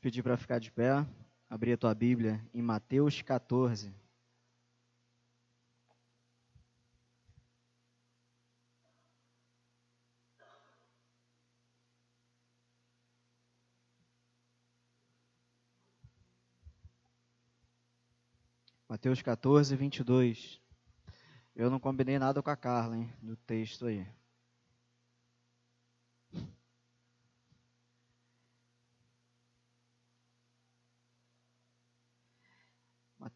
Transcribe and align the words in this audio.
te 0.00 0.04
pedir 0.04 0.22
para 0.22 0.36
ficar 0.38 0.58
de 0.58 0.72
pé, 0.72 1.06
abrir 1.48 1.74
a 1.74 1.76
tua 1.76 1.94
Bíblia 1.94 2.42
em 2.54 2.62
Mateus 2.62 3.20
14. 3.20 3.94
Mateus 18.88 19.20
14, 19.20 19.76
22. 19.76 20.60
Eu 21.54 21.68
não 21.68 21.78
combinei 21.78 22.18
nada 22.18 22.42
com 22.42 22.48
a 22.48 22.56
Carla, 22.56 22.96
hein, 22.96 23.12
do 23.20 23.36
texto 23.36 23.84
aí. 23.84 24.06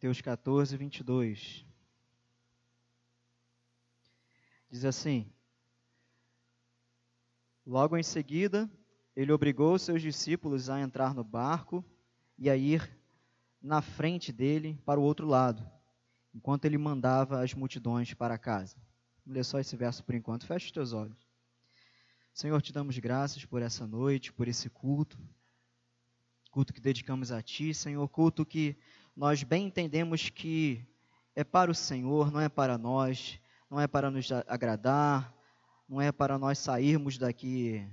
Mateus 0.04 0.20
14, 0.20 0.76
22. 0.76 1.64
Diz 4.70 4.84
assim: 4.84 5.32
Logo 7.66 7.96
em 7.96 8.02
seguida, 8.02 8.70
ele 9.16 9.32
obrigou 9.32 9.78
seus 9.78 10.02
discípulos 10.02 10.68
a 10.68 10.78
entrar 10.78 11.14
no 11.14 11.24
barco 11.24 11.82
e 12.36 12.50
a 12.50 12.56
ir 12.56 12.86
na 13.62 13.80
frente 13.80 14.30
dele 14.30 14.78
para 14.84 15.00
o 15.00 15.02
outro 15.02 15.26
lado, 15.26 15.66
enquanto 16.34 16.66
ele 16.66 16.76
mandava 16.76 17.42
as 17.42 17.54
multidões 17.54 18.12
para 18.12 18.36
casa. 18.36 18.76
Vamos 19.24 19.36
ler 19.38 19.44
só 19.44 19.58
esse 19.58 19.74
verso 19.74 20.04
por 20.04 20.14
enquanto. 20.14 20.44
Feche 20.44 20.66
os 20.66 20.72
teus 20.72 20.92
olhos. 20.92 21.16
Senhor, 22.34 22.60
te 22.60 22.74
damos 22.74 22.98
graças 22.98 23.46
por 23.46 23.62
essa 23.62 23.86
noite, 23.86 24.34
por 24.34 24.48
esse 24.48 24.68
culto. 24.68 25.18
Culto 26.50 26.74
que 26.74 26.80
dedicamos 26.82 27.32
a 27.32 27.40
Ti, 27.40 27.72
Senhor. 27.72 28.06
Culto 28.06 28.44
que 28.44 28.76
nós 29.16 29.42
bem 29.42 29.66
entendemos 29.66 30.28
que 30.28 30.84
é 31.34 31.44
para 31.44 31.70
o 31.70 31.74
Senhor, 31.74 32.30
não 32.30 32.40
é 32.40 32.48
para 32.48 32.76
nós, 32.76 33.40
não 33.70 33.80
é 33.80 33.86
para 33.86 34.10
nos 34.10 34.30
agradar, 34.46 35.32
não 35.88 36.00
é 36.00 36.10
para 36.10 36.38
nós 36.38 36.58
sairmos 36.58 37.18
daqui 37.18 37.86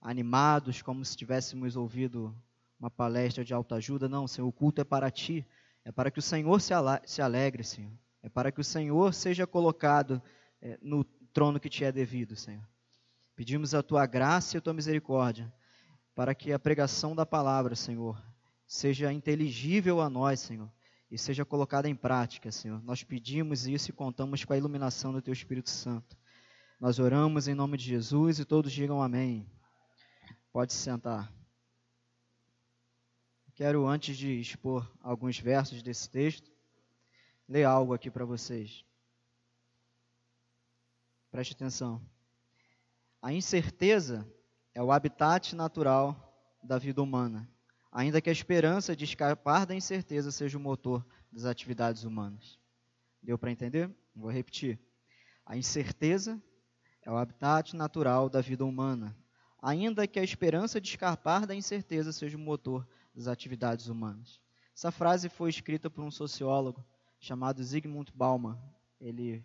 animados, 0.00 0.82
como 0.82 1.04
se 1.04 1.16
tivéssemos 1.16 1.76
ouvido 1.76 2.34
uma 2.78 2.90
palestra 2.90 3.44
de 3.44 3.52
autoajuda. 3.52 4.08
Não, 4.08 4.26
Senhor, 4.26 4.48
o 4.48 4.52
culto 4.52 4.80
é 4.80 4.84
para 4.84 5.10
ti. 5.10 5.46
É 5.84 5.92
para 5.92 6.10
que 6.10 6.18
o 6.18 6.22
Senhor 6.22 6.60
se 6.60 7.22
alegre, 7.22 7.62
Senhor. 7.62 7.92
É 8.22 8.28
para 8.28 8.50
que 8.50 8.60
o 8.60 8.64
Senhor 8.64 9.12
seja 9.14 9.46
colocado 9.46 10.22
é, 10.60 10.78
no 10.82 11.04
trono 11.32 11.60
que 11.60 11.68
te 11.68 11.84
é 11.84 11.92
devido, 11.92 12.36
Senhor. 12.36 12.66
Pedimos 13.34 13.74
a 13.74 13.82
tua 13.82 14.06
graça 14.06 14.56
e 14.56 14.58
a 14.58 14.60
tua 14.60 14.74
misericórdia 14.74 15.52
para 16.14 16.34
que 16.34 16.52
a 16.52 16.58
pregação 16.58 17.14
da 17.14 17.24
palavra, 17.24 17.74
Senhor, 17.74 18.20
seja 18.70 19.12
inteligível 19.12 20.00
a 20.00 20.08
nós, 20.08 20.38
Senhor, 20.38 20.70
e 21.10 21.18
seja 21.18 21.44
colocada 21.44 21.88
em 21.88 21.94
prática, 21.96 22.52
Senhor. 22.52 22.80
Nós 22.84 23.02
pedimos 23.02 23.66
isso 23.66 23.90
e 23.90 23.92
contamos 23.92 24.44
com 24.44 24.52
a 24.52 24.56
iluminação 24.56 25.12
do 25.12 25.20
teu 25.20 25.32
Espírito 25.32 25.68
Santo. 25.68 26.16
Nós 26.78 27.00
oramos 27.00 27.48
em 27.48 27.54
nome 27.54 27.76
de 27.76 27.86
Jesus 27.86 28.38
e 28.38 28.44
todos 28.44 28.70
digam 28.70 29.02
amém. 29.02 29.44
Pode 30.52 30.72
se 30.72 30.78
sentar. 30.78 31.32
Quero, 33.56 33.88
antes 33.88 34.16
de 34.16 34.40
expor 34.40 34.88
alguns 35.02 35.36
versos 35.36 35.82
desse 35.82 36.08
texto, 36.08 36.48
ler 37.48 37.64
algo 37.64 37.92
aqui 37.92 38.08
para 38.08 38.24
vocês. 38.24 38.84
Preste 41.28 41.54
atenção. 41.54 42.00
A 43.20 43.32
incerteza 43.32 44.24
é 44.72 44.80
o 44.80 44.92
habitat 44.92 45.56
natural 45.56 46.32
da 46.62 46.78
vida 46.78 47.02
humana, 47.02 47.50
ainda 47.90 48.20
que 48.20 48.30
a 48.30 48.32
esperança 48.32 48.94
de 48.94 49.04
escapar 49.04 49.66
da 49.66 49.74
incerteza 49.74 50.30
seja 50.30 50.56
o 50.56 50.60
motor 50.60 51.04
das 51.32 51.44
atividades 51.44 52.04
humanas. 52.04 52.58
Deu 53.22 53.36
para 53.38 53.50
entender? 53.50 53.90
Vou 54.14 54.30
repetir. 54.30 54.78
A 55.44 55.56
incerteza 55.56 56.40
é 57.02 57.10
o 57.10 57.16
habitat 57.16 57.74
natural 57.74 58.28
da 58.28 58.40
vida 58.40 58.64
humana, 58.64 59.16
ainda 59.60 60.06
que 60.06 60.20
a 60.20 60.24
esperança 60.24 60.80
de 60.80 60.88
escapar 60.88 61.46
da 61.46 61.54
incerteza 61.54 62.12
seja 62.12 62.36
o 62.36 62.40
motor 62.40 62.86
das 63.14 63.26
atividades 63.26 63.88
humanas. 63.88 64.40
Essa 64.74 64.90
frase 64.90 65.28
foi 65.28 65.50
escrita 65.50 65.90
por 65.90 66.02
um 66.02 66.10
sociólogo 66.10 66.84
chamado 67.18 67.62
Zygmunt 67.62 68.10
Bauman. 68.14 68.58
Ele 69.00 69.44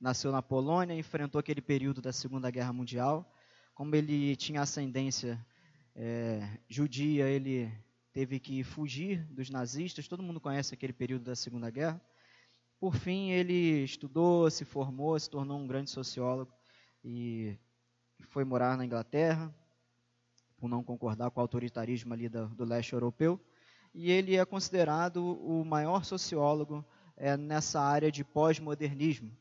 nasceu 0.00 0.32
na 0.32 0.40
Polônia, 0.40 0.94
enfrentou 0.94 1.38
aquele 1.38 1.60
período 1.60 2.00
da 2.00 2.12
Segunda 2.12 2.50
Guerra 2.50 2.72
Mundial. 2.72 3.30
Como 3.74 3.94
ele 3.94 4.34
tinha 4.36 4.62
ascendência 4.62 5.44
é, 5.98 6.58
judia, 6.68 7.26
ele 7.26 7.72
teve 8.12 8.38
que 8.38 8.62
fugir 8.62 9.24
dos 9.32 9.48
nazistas. 9.48 10.06
Todo 10.06 10.22
mundo 10.22 10.40
conhece 10.40 10.74
aquele 10.74 10.92
período 10.92 11.24
da 11.24 11.34
Segunda 11.34 11.70
Guerra. 11.70 12.00
Por 12.78 12.94
fim, 12.94 13.30
ele 13.30 13.82
estudou, 13.82 14.50
se 14.50 14.64
formou, 14.64 15.18
se 15.18 15.30
tornou 15.30 15.58
um 15.58 15.66
grande 15.66 15.90
sociólogo 15.90 16.52
e 17.02 17.58
foi 18.28 18.44
morar 18.44 18.76
na 18.76 18.84
Inglaterra 18.84 19.52
por 20.58 20.68
não 20.68 20.84
concordar 20.84 21.30
com 21.30 21.40
o 21.40 21.42
autoritarismo 21.42 22.12
ali 22.12 22.28
do, 22.28 22.48
do 22.48 22.64
leste 22.64 22.92
europeu. 22.92 23.40
E 23.94 24.10
ele 24.10 24.36
é 24.36 24.44
considerado 24.44 25.24
o 25.24 25.64
maior 25.64 26.04
sociólogo 26.04 26.84
é, 27.16 27.36
nessa 27.36 27.80
área 27.80 28.12
de 28.12 28.22
pós-modernismo. 28.22 29.34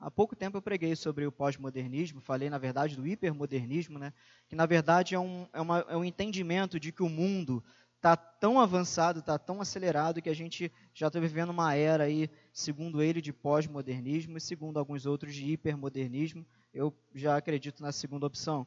Há 0.00 0.10
pouco 0.10 0.34
tempo 0.34 0.56
eu 0.56 0.62
preguei 0.62 0.96
sobre 0.96 1.26
o 1.26 1.32
pós-modernismo, 1.32 2.22
falei, 2.22 2.48
na 2.48 2.56
verdade, 2.56 2.96
do 2.96 3.06
hipermodernismo, 3.06 3.98
né? 3.98 4.14
que, 4.48 4.56
na 4.56 4.64
verdade, 4.64 5.14
é 5.14 5.20
um, 5.20 5.46
é, 5.52 5.60
uma, 5.60 5.80
é 5.80 5.96
um 5.96 6.04
entendimento 6.04 6.80
de 6.80 6.90
que 6.90 7.02
o 7.02 7.08
mundo 7.08 7.62
está 7.96 8.16
tão 8.16 8.58
avançado, 8.58 9.18
está 9.18 9.38
tão 9.38 9.60
acelerado, 9.60 10.22
que 10.22 10.30
a 10.30 10.34
gente 10.34 10.72
já 10.94 11.08
está 11.08 11.20
vivendo 11.20 11.50
uma 11.50 11.74
era, 11.74 12.04
aí, 12.04 12.30
segundo 12.50 13.02
ele, 13.02 13.20
de 13.20 13.30
pós-modernismo 13.30 14.38
e, 14.38 14.40
segundo 14.40 14.78
alguns 14.78 15.04
outros, 15.04 15.34
de 15.34 15.44
hipermodernismo. 15.52 16.46
Eu 16.72 16.94
já 17.14 17.36
acredito 17.36 17.82
na 17.82 17.92
segunda 17.92 18.26
opção 18.26 18.66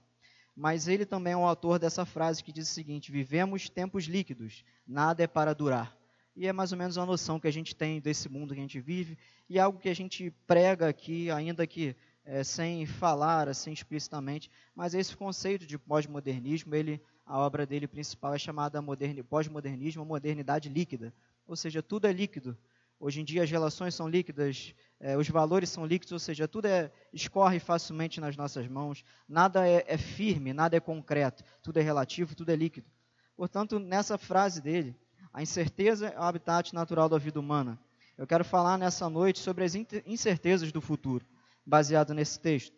mas 0.56 0.88
ele 0.88 1.06
também 1.06 1.34
é 1.34 1.38
o 1.38 1.48
autor 1.48 1.80
dessa 1.80 2.06
frase 2.06 2.44
que 2.44 2.52
diz 2.52 2.70
o 2.70 2.74
seguinte: 2.74 3.12
Vivemos 3.12 3.70
tempos 3.70 4.06
líquidos, 4.06 4.64
nada 4.86 5.24
é 5.24 5.28
para 5.28 5.54
durar. 5.54 5.98
E 6.36 6.48
é 6.48 6.54
mais 6.54 6.72
ou 6.72 6.78
menos 6.78 6.98
uma 6.98 7.06
noção 7.06 7.40
que 7.40 7.48
a 7.48 7.52
gente 7.52 7.76
tem 7.76 8.02
desse 8.02 8.28
mundo 8.28 8.54
que 8.54 8.60
a 8.60 8.64
gente 8.64 8.80
vive 8.80 9.18
e 9.48 9.60
algo 9.60 9.80
que 9.80 9.90
a 9.90 9.94
gente 9.94 10.32
prega 10.48 10.88
aqui, 10.88 11.30
ainda 11.30 11.68
que 11.68 11.96
é, 12.26 12.44
sem 12.44 12.86
falar 12.86 13.48
assim 13.48 13.72
explicitamente, 13.72 14.50
mas 14.74 14.94
esse 14.94 15.16
conceito 15.16 15.66
de 15.66 15.78
pós-modernismo, 15.78 16.74
ele, 16.74 17.02
a 17.26 17.38
obra 17.38 17.66
dele 17.66 17.88
principal 17.88 18.34
é 18.34 18.40
chamada 18.40 18.82
pós-modernismo, 19.30 20.06
modernidade 20.06 20.70
líquida, 20.70 21.14
ou 21.46 21.56
seja, 21.56 21.84
tudo 21.84 22.08
é 22.08 22.14
líquido. 22.14 22.58
Hoje 23.00 23.20
em 23.20 23.26
dia 23.26 23.44
as 23.44 23.52
relações 23.52 23.94
são 23.94 24.08
líquidas, 24.08 24.74
é, 25.00 25.18
os 25.18 25.28
valores 25.28 25.70
são 25.70 25.86
líquidos, 25.86 26.14
ou 26.14 26.20
seja, 26.20 26.48
tudo 26.48 26.66
é, 26.66 26.90
escorre 27.12 27.60
facilmente 27.60 28.22
nas 28.22 28.38
nossas 28.38 28.68
mãos, 28.68 29.04
nada 29.28 29.68
é, 29.68 29.84
é 29.86 29.98
firme, 29.98 30.54
nada 30.54 30.78
é 30.78 30.80
concreto, 30.80 31.44
tudo 31.62 31.78
é 31.78 31.82
relativo, 31.82 32.34
tudo 32.34 32.50
é 32.52 32.56
líquido. 32.56 32.88
Portanto, 33.36 33.78
nessa 33.78 34.18
frase 34.18 34.62
dele, 34.62 34.96
a 35.34 35.42
incerteza 35.42 36.10
é 36.10 36.20
o 36.20 36.22
habitat 36.22 36.76
natural 36.76 37.10
da 37.10 37.18
vida 37.18 37.40
humana. 37.40 37.80
Eu 38.16 38.28
quero 38.28 38.46
falar 38.46 38.78
nessa 38.78 39.10
noite 39.10 39.40
sobre 39.40 39.64
as 39.64 39.74
incertezas 39.74 40.72
do 40.72 40.80
futuro, 40.80 41.26
baseado 41.66 42.14
nesse 42.14 42.40
texto. 42.40 42.76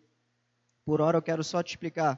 Por 0.85 1.01
hora 1.01 1.17
eu 1.17 1.21
quero 1.21 1.43
só 1.43 1.61
te 1.61 1.71
explicar. 1.71 2.17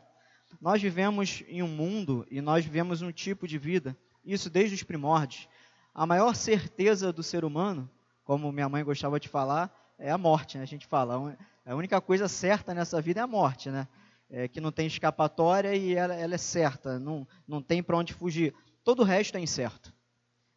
Nós 0.62 0.80
vivemos 0.80 1.44
em 1.48 1.64
um 1.64 1.68
mundo 1.68 2.28
e 2.30 2.40
nós 2.40 2.64
vivemos 2.64 3.02
um 3.02 3.12
tipo 3.12 3.48
de 3.48 3.58
vida, 3.58 3.98
isso 4.24 4.48
desde 4.48 4.76
os 4.76 4.84
primórdios. 4.84 5.50
A 5.94 6.06
maior 6.06 6.36
certeza 6.36 7.12
do 7.12 7.24
ser 7.24 7.44
humano, 7.44 7.90
como 8.24 8.52
minha 8.52 8.70
mãe 8.70 8.84
gostava 8.84 9.20
de 9.20 9.28
falar, 9.28 9.76
é 9.98 10.12
a 10.12 10.18
morte, 10.20 10.58
né? 10.58 10.64
A 10.64 10.68
gente 10.68 10.86
fala, 10.86 11.36
a 11.66 11.76
única 11.76 12.00
coisa 12.00 12.28
certa 12.28 12.76
nessa 12.76 13.02
vida 13.02 13.20
é 13.20 13.24
a 13.24 13.28
morte, 13.28 13.72
né? 13.72 13.88
É, 14.30 14.48
que 14.48 14.62
não 14.62 14.72
tem 14.72 14.86
escapatória 14.86 15.74
e 15.74 15.96
ela, 15.96 16.14
ela 16.14 16.36
é 16.36 16.38
certa, 16.38 17.00
não, 17.00 17.28
não 17.48 17.60
tem 17.60 17.82
para 17.82 17.98
onde 17.98 18.14
fugir. 18.14 18.54
Todo 18.84 19.00
o 19.00 19.06
resto 19.06 19.36
é 19.38 19.40
incerto. 19.40 19.97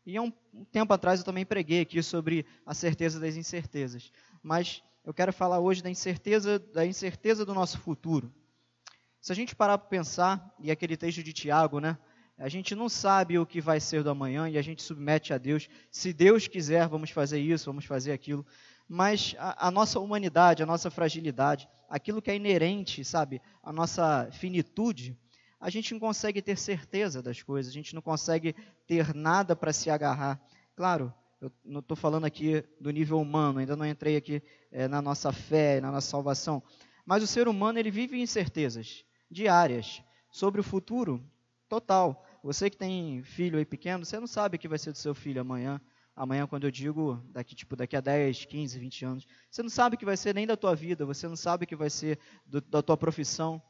E 0.05 0.17
há 0.17 0.23
um, 0.23 0.32
tempo 0.70 0.93
atrás 0.93 1.20
eu 1.20 1.26
também 1.26 1.44
preguei 1.44 1.81
aqui 1.81 2.02
sobre 2.02 2.47
a 2.64 2.75
certeza 2.75 3.20
das 3.20 3.37
incertezas. 3.37 4.11
Mas 4.43 4.82
eu 5.05 5.12
quero 5.12 5.32
falar 5.32 5.61
hoje 5.61 5.82
da 5.82 5.91
incerteza, 5.91 6.58
da 6.58 6.85
incerteza 6.87 7.44
do 7.44 7.55
nosso 7.55 7.79
futuro. 7.79 8.32
Se 9.20 9.32
a 9.32 9.35
gente 9.35 9.55
parar 9.55 9.79
para 9.79 9.88
pensar, 9.88 10.55
e 10.58 10.70
aquele 10.70 10.97
texto 10.97 11.23
de 11.23 11.32
Tiago, 11.32 11.79
né? 11.79 11.99
A 12.38 12.49
gente 12.49 12.75
não 12.75 12.88
sabe 12.88 13.38
o 13.38 13.44
que 13.44 13.61
vai 13.61 13.79
ser 13.79 14.02
do 14.02 14.08
amanhã 14.08 14.49
e 14.49 14.56
a 14.56 14.62
gente 14.62 14.82
submete 14.82 15.35
a 15.35 15.37
Deus. 15.37 15.69
Se 15.91 16.11
Deus 16.11 16.49
quiser, 16.49 16.88
vamos 16.88 17.11
fazer 17.11 17.38
isso, 17.38 17.67
vamos 17.67 17.85
fazer 17.85 18.12
aquilo 18.12 18.47
mas 18.93 19.37
a, 19.38 19.69
a, 19.69 19.70
nossa 19.70 20.00
humanidade, 20.00 20.64
a 20.64 20.67
nossa 20.67 20.91
fragilidade, 20.91 21.69
aquilo 21.88 22.20
que 22.20 22.29
é 22.29 22.35
inerente, 22.35 23.05
sabe, 23.05 23.41
a 23.62 23.73
nossa 23.73 24.29
finitude, 24.32 25.17
a 25.61 25.69
gente 25.69 25.93
não 25.93 26.01
consegue 26.01 26.41
ter 26.41 26.57
certeza 26.57 27.23
das 27.23 27.43
coisas, 27.43 27.71
a 27.71 27.75
gente 27.75 27.95
não 27.95 28.01
consegue 28.01 28.55
ter 28.87 29.15
nada 29.15 29.55
para 29.55 29.73
se 29.73 29.91
agarrar. 29.91 30.41
Claro, 30.75 31.12
eu 31.41 31.53
não 31.65 31.81
estou 31.81 31.97
falando 31.97 32.25
aqui 32.25 32.65
do 32.81 32.91
nível 32.91 33.21
humano, 33.21 33.59
ainda 33.59 33.77
não 33.77 33.87
entrei 33.87 34.17
aqui 34.17 34.43
é, 34.73 34.89
na 34.89 35.03
nossa 35.03 35.31
fé, 35.33 35.81
na 35.81 35.93
nossa 35.93 36.09
salvação, 36.09 36.62
mas 37.05 37.23
o 37.23 37.27
ser 37.27 37.47
humano 37.47 37.79
ele 37.79 37.91
vive 37.91 38.21
incertezas 38.21 39.05
diárias 39.31 40.03
sobre 40.31 40.61
o 40.61 40.65
futuro 40.65 41.23
total. 41.69 42.27
você 42.43 42.71
que 42.71 42.77
tem 42.77 43.23
filho 43.23 43.59
aí 43.59 43.65
pequeno, 43.65 44.05
você 44.05 44.19
não 44.19 44.27
sabe 44.27 44.57
o 44.57 44.59
que 44.59 44.69
vai 44.69 44.79
ser 44.79 44.93
do 44.93 44.99
seu 44.99 45.15
filho 45.15 45.41
amanhã. 45.41 45.81
Amanhã, 46.17 46.47
quando 46.47 46.65
eu 46.65 46.71
digo 46.71 47.23
daqui, 47.31 47.55
tipo, 47.55 47.77
daqui 47.77 47.97
a 47.97 48.01
10, 48.01 48.45
15, 48.45 48.79
20 48.79 49.05
anos, 49.05 49.27
você 49.51 49.62
não 49.62 49.71
sabe 49.71 49.95
o 49.95 49.99
que 49.99 50.05
vai 50.05 50.17
ser 50.17 50.35
nem 50.35 50.47
da 50.47 50.57
tua 50.57 50.75
vida, 50.75 51.07
você 51.07 51.27
não 51.29 51.37
sabe 51.37 51.65
o 51.65 51.67
que 51.67 51.77
vai 51.77 51.89
ser 51.89 52.19
do, 52.45 52.61
da 52.61 52.83
tua 52.83 52.97
profissão. 52.97 53.62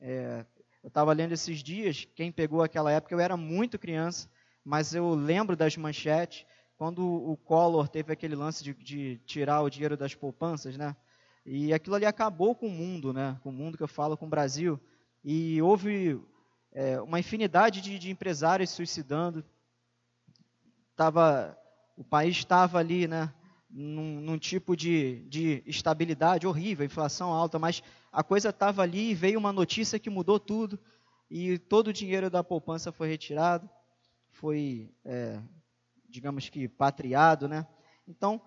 É, 0.00 0.44
eu 0.82 0.88
estava 0.88 1.12
lendo 1.12 1.32
esses 1.32 1.62
dias, 1.62 2.06
quem 2.14 2.32
pegou 2.32 2.62
aquela 2.62 2.90
época, 2.90 3.14
eu 3.14 3.20
era 3.20 3.36
muito 3.36 3.78
criança, 3.78 4.28
mas 4.64 4.94
eu 4.94 5.14
lembro 5.14 5.56
das 5.56 5.76
manchetes, 5.76 6.44
quando 6.76 7.04
o 7.04 7.36
Collor 7.36 7.88
teve 7.88 8.12
aquele 8.12 8.34
lance 8.34 8.64
de, 8.64 8.74
de 8.74 9.18
tirar 9.24 9.62
o 9.62 9.70
dinheiro 9.70 9.96
das 9.96 10.14
poupanças, 10.14 10.76
né? 10.76 10.96
E 11.46 11.72
aquilo 11.72 11.94
ali 11.94 12.04
acabou 12.04 12.54
com 12.56 12.66
o 12.66 12.70
mundo, 12.70 13.12
né? 13.12 13.38
Com 13.42 13.50
o 13.50 13.52
mundo 13.52 13.76
que 13.76 13.82
eu 13.82 13.88
falo, 13.88 14.16
com 14.16 14.26
o 14.26 14.30
Brasil. 14.30 14.80
E 15.22 15.62
houve 15.62 16.20
é, 16.72 17.00
uma 17.00 17.20
infinidade 17.20 17.80
de, 17.80 17.98
de, 17.98 18.10
empresários 18.10 18.70
suicidando. 18.70 19.44
Tava, 20.96 21.56
o 21.96 22.02
país 22.02 22.36
estava 22.36 22.78
ali, 22.78 23.06
né? 23.06 23.32
Num, 23.74 24.20
num, 24.20 24.38
tipo 24.38 24.76
de, 24.76 25.24
de 25.30 25.62
estabilidade 25.64 26.46
horrível, 26.46 26.84
inflação 26.84 27.32
alta, 27.32 27.58
mas 27.58 27.82
a 28.12 28.22
coisa 28.22 28.50
estava 28.50 28.82
ali 28.82 29.10
e 29.10 29.14
veio 29.14 29.38
uma 29.38 29.50
notícia 29.50 29.98
que 29.98 30.10
mudou 30.10 30.38
tudo 30.38 30.78
e 31.30 31.58
todo 31.58 31.88
o 31.88 31.92
dinheiro 31.92 32.28
da 32.28 32.44
poupança 32.44 32.92
foi 32.92 33.08
retirado, 33.08 33.66
foi, 34.32 34.92
é, 35.02 35.40
digamos 36.06 36.50
que, 36.50 36.68
patriado, 36.68 37.48
né? 37.48 37.66
Então, 38.06 38.42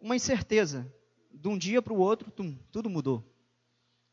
uma 0.00 0.16
incerteza 0.16 0.90
de 1.30 1.48
um 1.48 1.58
dia 1.58 1.82
para 1.82 1.92
o 1.92 1.98
outro, 1.98 2.30
tum, 2.30 2.56
tudo 2.72 2.88
mudou. 2.88 3.22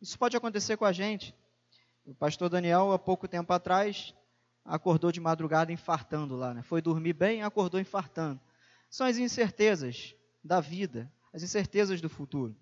Isso 0.02 0.20
pode 0.20 0.36
acontecer 0.36 0.76
com 0.76 0.84
a 0.84 0.92
gente. 0.92 1.34
O 2.06 2.14
pastor 2.14 2.50
Daniel, 2.50 2.92
há 2.92 3.00
pouco 3.00 3.28
tempo 3.28 3.54
atrás, 3.54 4.14
acordou 4.64 5.12
de 5.12 5.20
madrugada 5.20 5.72
infartando 5.72 6.36
lá. 6.36 6.54
Né? 6.54 6.62
Foi 6.62 6.82
dormir 6.82 7.14
bem 7.14 7.44
acordou 7.44 7.80
infartando. 7.80 8.40
São 8.90 9.08
as 9.08 9.18
incertezas 9.18 10.16
da 10.46 10.62
vida, 10.62 11.12
as 11.34 11.42
incertezas 11.42 12.00
do 12.00 12.08
futuro. 12.08 12.56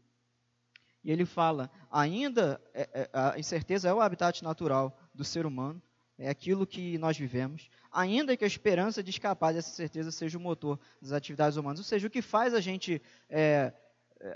E 1.03 1.11
ele 1.11 1.25
fala: 1.25 1.69
ainda 1.91 2.61
é, 2.73 2.89
é, 2.93 3.09
a 3.11 3.37
incerteza 3.37 3.89
é 3.89 3.93
o 3.93 3.99
habitat 3.99 4.41
natural 4.41 4.97
do 5.13 5.25
ser 5.25 5.45
humano, 5.45 5.81
é 6.17 6.29
aquilo 6.29 6.65
que 6.65 6.97
nós 6.97 7.17
vivemos, 7.17 7.69
ainda 7.91 8.37
que 8.37 8.45
a 8.45 8.47
esperança 8.47 9.03
de 9.03 9.09
escapar 9.09 9.53
dessa 9.53 9.71
certeza 9.71 10.11
seja 10.11 10.37
o 10.37 10.41
motor 10.41 10.79
das 11.01 11.11
atividades 11.11 11.57
humanas. 11.57 11.79
Ou 11.79 11.85
seja, 11.85 12.07
o 12.07 12.09
que 12.09 12.21
faz 12.21 12.53
a 12.53 12.61
gente 12.61 13.01
é, 13.29 13.73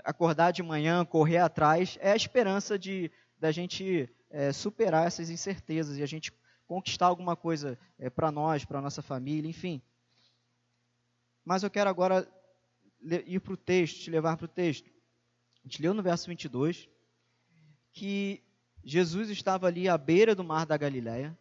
acordar 0.04 0.52
de 0.52 0.62
manhã, 0.62 1.02
correr 1.06 1.38
atrás, 1.38 1.96
é 2.02 2.12
a 2.12 2.16
esperança 2.16 2.78
de 2.78 3.10
da 3.40 3.50
gente 3.50 4.10
é, 4.30 4.52
superar 4.52 5.06
essas 5.06 5.30
incertezas 5.30 5.96
e 5.96 6.02
a 6.02 6.06
gente 6.06 6.32
conquistar 6.66 7.06
alguma 7.06 7.34
coisa 7.34 7.78
é, 7.98 8.10
para 8.10 8.30
nós, 8.30 8.64
para 8.64 8.82
nossa 8.82 9.00
família, 9.00 9.48
enfim. 9.48 9.80
Mas 11.44 11.62
eu 11.62 11.70
quero 11.70 11.88
agora 11.88 12.28
ir 13.00 13.40
para 13.40 13.52
o 13.52 13.56
texto, 13.56 14.00
te 14.00 14.10
levar 14.10 14.36
para 14.36 14.46
o 14.46 14.48
texto. 14.48 14.88
A 15.64 15.68
gente 15.68 15.82
leu 15.82 15.94
no 15.94 16.02
verso 16.02 16.28
22 16.28 16.88
que 17.92 18.42
Jesus 18.84 19.28
estava 19.30 19.66
ali 19.66 19.88
à 19.88 19.98
beira 19.98 20.34
do 20.34 20.44
mar 20.44 20.64
da 20.64 20.76
Galileia 20.76 21.36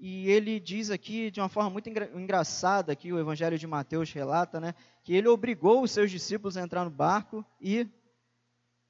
e 0.00 0.30
ele 0.30 0.60
diz 0.60 0.90
aqui 0.90 1.30
de 1.30 1.40
uma 1.40 1.48
forma 1.48 1.70
muito 1.70 1.88
engra 1.88 2.08
engraçada 2.14 2.94
que 2.94 3.12
o 3.12 3.18
Evangelho 3.18 3.58
de 3.58 3.66
Mateus 3.66 4.12
relata, 4.12 4.60
né, 4.60 4.74
que 5.02 5.12
ele 5.12 5.26
obrigou 5.26 5.82
os 5.82 5.90
seus 5.90 6.10
discípulos 6.10 6.56
a 6.56 6.62
entrar 6.62 6.84
no 6.84 6.90
barco 6.90 7.44
e 7.60 7.86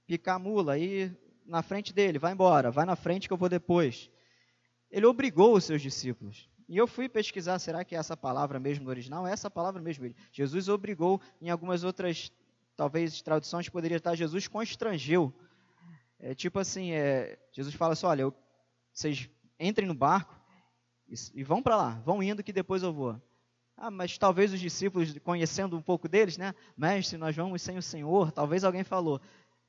picar 0.06 0.38
mula, 0.38 0.74
aí 0.74 1.10
na 1.46 1.62
frente 1.62 1.94
dele, 1.94 2.18
vai 2.18 2.32
embora, 2.32 2.70
vai 2.70 2.84
na 2.84 2.94
frente 2.94 3.26
que 3.26 3.32
eu 3.32 3.38
vou 3.38 3.48
depois. 3.48 4.10
Ele 4.90 5.06
obrigou 5.06 5.54
os 5.54 5.64
seus 5.64 5.80
discípulos. 5.80 6.48
E 6.68 6.76
eu 6.76 6.86
fui 6.86 7.08
pesquisar, 7.08 7.58
será 7.58 7.82
que 7.82 7.96
é 7.96 7.98
essa 7.98 8.16
palavra 8.16 8.60
mesmo 8.60 8.84
no 8.84 8.90
original? 8.90 9.26
É 9.26 9.32
essa 9.32 9.50
palavra 9.50 9.80
mesmo. 9.80 10.14
Jesus 10.30 10.68
obrigou, 10.68 11.20
em 11.40 11.48
algumas 11.48 11.82
outras, 11.82 12.30
talvez, 12.76 13.22
traduções, 13.22 13.68
poderia 13.70 13.96
estar 13.96 14.14
Jesus 14.14 14.46
constrangeu. 14.46 15.32
É 16.18 16.34
tipo 16.34 16.58
assim, 16.58 16.92
é, 16.92 17.38
Jesus 17.52 17.74
fala 17.74 17.94
assim, 17.94 18.04
olha, 18.04 18.22
eu, 18.22 18.34
vocês 18.92 19.30
entrem 19.58 19.88
no 19.88 19.94
barco, 19.94 20.38
e, 21.08 21.14
e 21.40 21.42
vão 21.42 21.62
para 21.62 21.76
lá, 21.76 22.02
vão 22.04 22.22
indo 22.22 22.42
que 22.42 22.52
depois 22.52 22.82
eu 22.82 22.92
vou. 22.92 23.18
Ah, 23.74 23.90
mas 23.90 24.18
talvez 24.18 24.52
os 24.52 24.60
discípulos, 24.60 25.16
conhecendo 25.20 25.76
um 25.76 25.82
pouco 25.82 26.08
deles, 26.08 26.36
né? 26.36 26.54
Mestre, 26.76 27.16
nós 27.16 27.34
vamos 27.34 27.62
sem 27.62 27.78
o 27.78 27.82
Senhor. 27.82 28.32
Talvez 28.32 28.64
alguém 28.64 28.82
falou, 28.82 29.20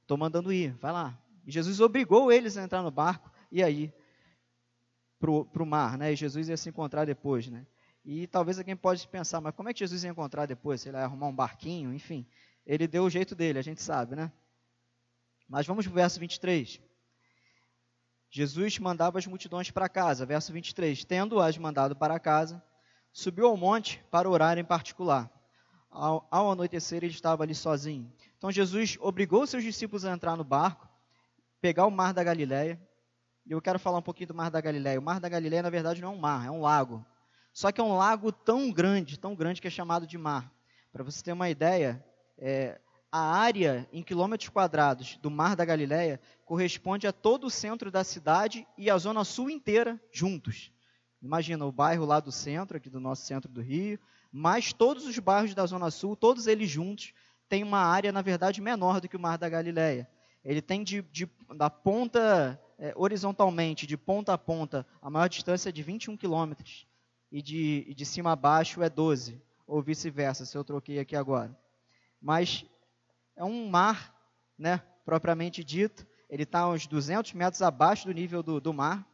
estou 0.01 0.17
mandando 0.17 0.51
ir, 0.51 0.73
vai 0.81 0.91
lá. 0.91 1.17
E 1.45 1.51
Jesus 1.51 1.79
obrigou 1.79 2.31
eles 2.31 2.57
a 2.57 2.63
entrar 2.63 2.81
no 2.81 2.89
barco 2.89 3.31
e 3.51 3.63
aí 3.63 3.93
para 5.19 5.63
o 5.63 5.65
mar, 5.65 5.97
né? 5.97 6.13
E 6.13 6.15
Jesus 6.15 6.49
ia 6.49 6.57
se 6.57 6.69
encontrar 6.69 7.05
depois, 7.05 7.47
né? 7.47 7.65
E 8.05 8.25
talvez 8.27 8.57
alguém 8.57 8.75
pode 8.75 9.07
pensar, 9.07 9.41
mas 9.41 9.53
como 9.53 9.69
é 9.69 9.73
que 9.73 9.79
Jesus 9.79 10.03
ia 10.03 10.09
encontrar 10.09 10.45
depois? 10.45 10.81
Se 10.81 10.89
ele 10.89 10.97
ia 10.97 11.03
arrumar 11.03 11.27
um 11.27 11.35
barquinho, 11.35 11.93
enfim. 11.93 12.25
Ele 12.65 12.87
deu 12.87 13.03
o 13.03 13.09
jeito 13.09 13.35
dele, 13.35 13.59
a 13.59 13.61
gente 13.61 13.81
sabe, 13.81 14.15
né? 14.15 14.31
Mas 15.47 15.65
vamos 15.65 15.85
para 15.85 15.91
o 15.91 15.95
verso 15.95 16.19
23. 16.19 16.79
Jesus 18.29 18.77
mandava 18.77 19.17
as 19.17 19.25
multidões 19.25 19.71
para 19.71 19.89
casa. 19.89 20.25
Verso 20.25 20.53
23. 20.53 21.03
Tendo-as 21.03 21.57
mandado 21.57 21.95
para 21.95 22.19
casa, 22.19 22.63
subiu 23.11 23.47
ao 23.47 23.57
monte 23.57 24.03
para 24.11 24.29
orar 24.29 24.57
em 24.57 24.63
particular. 24.63 25.31
Ao, 25.89 26.27
ao, 26.29 26.51
anoitecer, 26.51 27.03
ele 27.03 27.11
estava 27.11 27.43
ali 27.43 27.55
sozinho. 27.55 28.13
Então, 28.37 28.51
Jesus 28.51 28.97
obrigou 29.01 29.47
seus 29.47 29.63
discípulos 29.63 30.05
a 30.05 30.11
entrar 30.11 30.37
no 30.37 30.43
barco, 30.43 30.87
pegar 31.59 31.87
o 31.87 31.91
mar 31.91 32.13
da 32.13 32.23
Galileia. 32.23 32.79
E 33.49 33.51
eu 33.51 33.59
quero 33.59 33.79
falar 33.79 33.97
um 33.97 34.03
pouquinho 34.03 34.27
do 34.27 34.35
mar 34.35 34.51
da 34.51 34.61
Galileia. 34.61 34.99
O 34.99 35.01
mar 35.01 35.19
da 35.19 35.27
Galileia, 35.27 35.63
na 35.63 35.71
verdade, 35.71 35.99
não 36.03 36.09
é 36.09 36.15
um 36.15 36.19
mar, 36.19 36.45
é 36.45 36.51
um 36.51 36.61
lago. 36.61 37.03
Só 37.51 37.71
que 37.71 37.81
é 37.81 37.83
um 37.83 37.97
lago 37.97 38.31
tão 38.31 38.71
grande, 38.71 39.17
tão 39.17 39.33
grande 39.33 39.59
que 39.59 39.67
é 39.67 39.71
chamado 39.71 40.05
de 40.05 40.19
mar. 40.19 40.53
Para 40.93 41.03
você 41.03 41.23
ter 41.23 41.31
uma 41.31 41.49
ideia, 41.49 42.05
é, 42.37 42.79
a 43.11 43.19
área 43.19 43.89
em 43.91 44.03
quilômetros 44.03 44.49
quadrados 44.49 45.17
do 45.17 45.31
Mar 45.31 45.55
da 45.55 45.65
Galileia 45.65 46.21
corresponde 46.45 47.07
a 47.07 47.11
todo 47.11 47.47
o 47.47 47.49
centro 47.49 47.89
da 47.89 48.03
cidade 48.03 48.67
e 48.77 48.87
a 48.87 48.95
zona 48.99 49.23
sul 49.23 49.49
inteira 49.49 49.99
juntos. 50.11 50.71
Imagina 51.19 51.65
o 51.65 51.71
bairro 51.71 52.05
lá 52.05 52.19
do 52.19 52.31
centro, 52.31 52.77
aqui 52.77 52.87
do 52.87 52.99
nosso 52.99 53.25
centro 53.25 53.51
do 53.51 53.61
Rio, 53.61 53.99
mais 54.31 54.71
todos 54.73 55.07
os 55.07 55.17
bairros 55.17 55.55
da 55.55 55.65
zona 55.65 55.89
sul, 55.89 56.15
todos 56.15 56.45
eles 56.45 56.69
juntos, 56.69 57.13
têm 57.49 57.63
uma 57.63 57.79
área, 57.79 58.11
na 58.11 58.21
verdade, 58.21 58.61
menor 58.61 59.01
do 59.01 59.09
que 59.09 59.17
o 59.17 59.19
Mar 59.19 59.39
da 59.39 59.49
Galileia. 59.49 60.07
Ele 60.45 60.61
tem 60.61 60.83
de, 60.83 61.01
de 61.01 61.27
da 61.55 61.67
ponta 61.67 62.61
é, 62.79 62.93
horizontalmente, 62.95 63.85
de 63.85 63.97
ponta 63.97 64.33
a 64.33 64.37
ponta, 64.37 64.87
a 65.01 65.09
maior 65.09 65.27
distância 65.27 65.69
é 65.69 65.71
de 65.71 65.83
21 65.83 66.15
quilômetros, 66.15 66.87
e 67.31 67.41
de, 67.41 67.93
de 67.93 68.05
cima 68.05 68.31
a 68.31 68.35
baixo 68.35 68.81
é 68.81 68.89
12, 68.89 69.39
ou 69.67 69.81
vice-versa, 69.81 70.45
se 70.45 70.57
eu 70.57 70.63
troquei 70.63 70.97
aqui 70.97 71.15
agora. 71.15 71.55
Mas 72.19 72.65
é 73.35 73.43
um 73.43 73.69
mar, 73.69 74.15
né, 74.57 74.81
propriamente 75.05 75.63
dito. 75.63 76.07
Ele 76.29 76.43
está 76.43 76.67
uns 76.67 76.87
200 76.87 77.33
metros 77.33 77.61
abaixo 77.61 78.07
do 78.07 78.13
nível 78.13 78.41
do, 78.41 78.59
do 78.59 78.73
mar, 78.73 79.07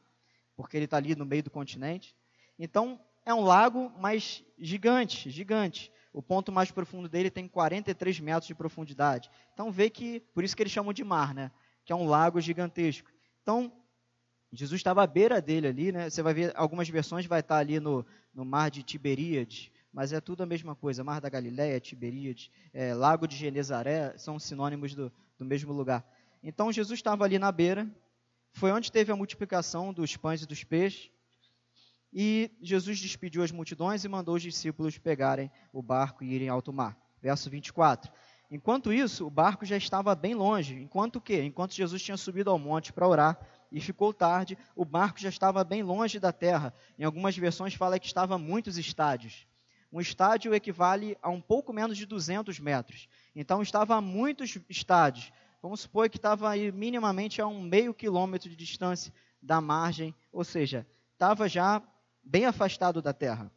porque 0.55 0.77
ele 0.77 0.85
está 0.85 0.97
ali 0.97 1.15
no 1.15 1.25
meio 1.25 1.43
do 1.43 1.51
continente. 1.51 2.15
Então, 2.57 2.99
é 3.25 3.33
um 3.33 3.41
lago, 3.43 3.91
mas 3.99 4.43
gigante, 4.57 5.29
gigante. 5.29 5.91
O 6.13 6.21
ponto 6.21 6.51
mais 6.51 6.71
profundo 6.71 7.09
dele 7.09 7.29
tem 7.29 7.47
43 7.47 8.19
metros 8.21 8.47
de 8.47 8.55
profundidade. 8.55 9.29
Então, 9.53 9.71
vê 9.71 9.89
que, 9.89 10.21
por 10.33 10.43
isso 10.43 10.55
que 10.55 10.63
eles 10.63 10.71
chamam 10.71 10.93
de 10.93 11.03
mar, 11.03 11.33
né? 11.33 11.51
Que 11.83 11.91
é 11.91 11.95
um 11.95 12.07
lago 12.07 12.39
gigantesco. 12.39 13.09
Então, 13.45 13.71
Jesus 14.51 14.79
estava 14.79 15.03
à 15.03 15.07
beira 15.07 15.39
dele 15.39 15.67
ali, 15.67 15.91
né? 15.91 16.09
Você 16.09 16.23
vai 16.23 16.33
ver, 16.33 16.51
algumas 16.55 16.89
versões 16.89 17.27
vai 17.27 17.41
estar 17.41 17.57
ali 17.57 17.79
no, 17.79 18.03
no 18.33 18.43
mar 18.43 18.71
de 18.71 18.81
Tiberíades, 18.81 19.69
mas 19.93 20.11
é 20.11 20.19
tudo 20.19 20.41
a 20.41 20.47
mesma 20.47 20.75
coisa. 20.75 21.03
Mar 21.03 21.21
da 21.21 21.29
Galileia, 21.29 21.79
Tiberíades, 21.79 22.49
é, 22.73 22.95
Lago 22.95 23.27
de 23.27 23.35
Genezaré, 23.35 24.17
são 24.17 24.39
sinônimos 24.39 24.95
do, 24.95 25.13
do 25.37 25.45
mesmo 25.45 25.71
lugar. 25.73 26.03
Então 26.41 26.71
Jesus 26.71 26.97
estava 26.97 27.23
ali 27.23 27.37
na 27.37 27.51
beira, 27.51 27.87
foi 28.51 28.71
onde 28.71 28.91
teve 28.91 29.11
a 29.11 29.15
multiplicação 29.15 29.93
dos 29.93 30.17
pães 30.17 30.41
e 30.41 30.47
dos 30.47 30.63
peixes, 30.63 31.11
e 32.11 32.49
Jesus 32.63 32.97
despediu 32.97 33.43
as 33.43 33.51
multidões 33.51 34.03
e 34.03 34.07
mandou 34.07 34.33
os 34.33 34.41
discípulos 34.41 34.97
pegarem 34.97 35.51
o 35.71 35.83
barco 35.83 36.23
e 36.23 36.33
irem 36.33 36.49
ao 36.49 36.55
alto 36.55 36.73
mar. 36.73 36.97
Verso 37.21 37.47
24. 37.47 38.11
Enquanto 38.49 38.93
isso, 38.93 39.25
o 39.25 39.29
barco 39.29 39.65
já 39.65 39.75
estava 39.75 40.13
bem 40.13 40.33
longe. 40.33 40.75
Enquanto 40.75 41.17
o 41.17 41.21
quê? 41.21 41.43
Enquanto 41.43 41.73
Jesus 41.73 42.01
tinha 42.01 42.17
subido 42.17 42.49
ao 42.49 42.59
monte 42.59 42.93
para 42.93 43.07
orar 43.07 43.39
e 43.71 43.81
ficou 43.81 44.13
tarde, 44.13 44.57
o 44.75 44.85
barco 44.85 45.19
já 45.19 45.29
estava 45.29 45.63
bem 45.63 45.81
longe 45.81 46.19
da 46.19 46.31
terra. 46.31 46.73
Em 46.97 47.03
algumas 47.03 47.35
versões 47.35 47.73
fala 47.73 47.99
que 47.99 48.05
estava 48.05 48.35
a 48.35 48.37
muitos 48.37 48.77
estádios. 48.77 49.47
Um 49.91 49.99
estádio 49.99 50.53
equivale 50.53 51.17
a 51.21 51.29
um 51.29 51.41
pouco 51.41 51.73
menos 51.73 51.97
de 51.97 52.05
200 52.05 52.59
metros. 52.59 53.07
Então 53.35 53.61
estava 53.61 53.95
a 53.95 54.01
muitos 54.01 54.57
estádios. 54.69 55.31
Vamos 55.61 55.81
supor 55.81 56.09
que 56.09 56.17
estava 56.17 56.49
aí 56.49 56.71
minimamente 56.71 57.41
a 57.41 57.47
um 57.47 57.61
meio 57.61 57.93
quilômetro 57.93 58.49
de 58.49 58.55
distância 58.55 59.11
da 59.41 59.59
margem, 59.59 60.13
ou 60.31 60.43
seja, 60.43 60.85
estava 61.13 61.47
já 61.47 61.81
bem 62.23 62.45
afastado 62.45 63.01
da 63.01 63.13
terra. 63.13 63.51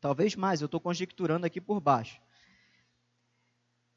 Talvez 0.00 0.36
mais, 0.36 0.60
eu 0.60 0.66
estou 0.66 0.80
conjecturando 0.80 1.46
aqui 1.46 1.60
por 1.60 1.80
baixo. 1.80 2.20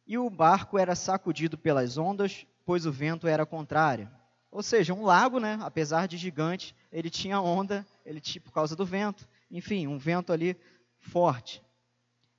E 0.08 0.18
o 0.18 0.30
barco 0.30 0.78
era 0.78 0.96
sacudido 0.96 1.58
pelas 1.58 1.98
ondas, 1.98 2.48
pois 2.66 2.86
o 2.86 2.92
vento 2.92 3.28
era 3.28 3.46
contrário. 3.46 4.10
Ou 4.50 4.64
seja, 4.64 4.94
um 4.94 5.04
lago, 5.04 5.40
né, 5.40 5.60
apesar 5.62 6.08
de 6.08 6.16
gigante, 6.16 6.74
ele 6.92 7.10
tinha 7.10 7.42
onda, 7.42 7.86
ele 8.06 8.22
tinha 8.22 8.42
por 8.42 8.54
causa 8.54 8.76
do 8.76 8.86
vento. 8.86 9.28
Enfim, 9.52 9.86
um 9.86 9.98
vento 9.98 10.32
ali 10.32 10.58
forte. 10.98 11.62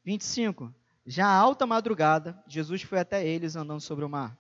25. 0.05 0.75
Já 1.05 1.27
à 1.27 1.35
alta 1.35 1.67
madrugada, 1.67 2.43
Jesus 2.47 2.83
foi 2.83 2.99
até 2.99 3.27
eles 3.27 3.55
andando 3.55 3.81
sobre 3.81 4.05
o 4.05 4.09
mar. 4.09 4.37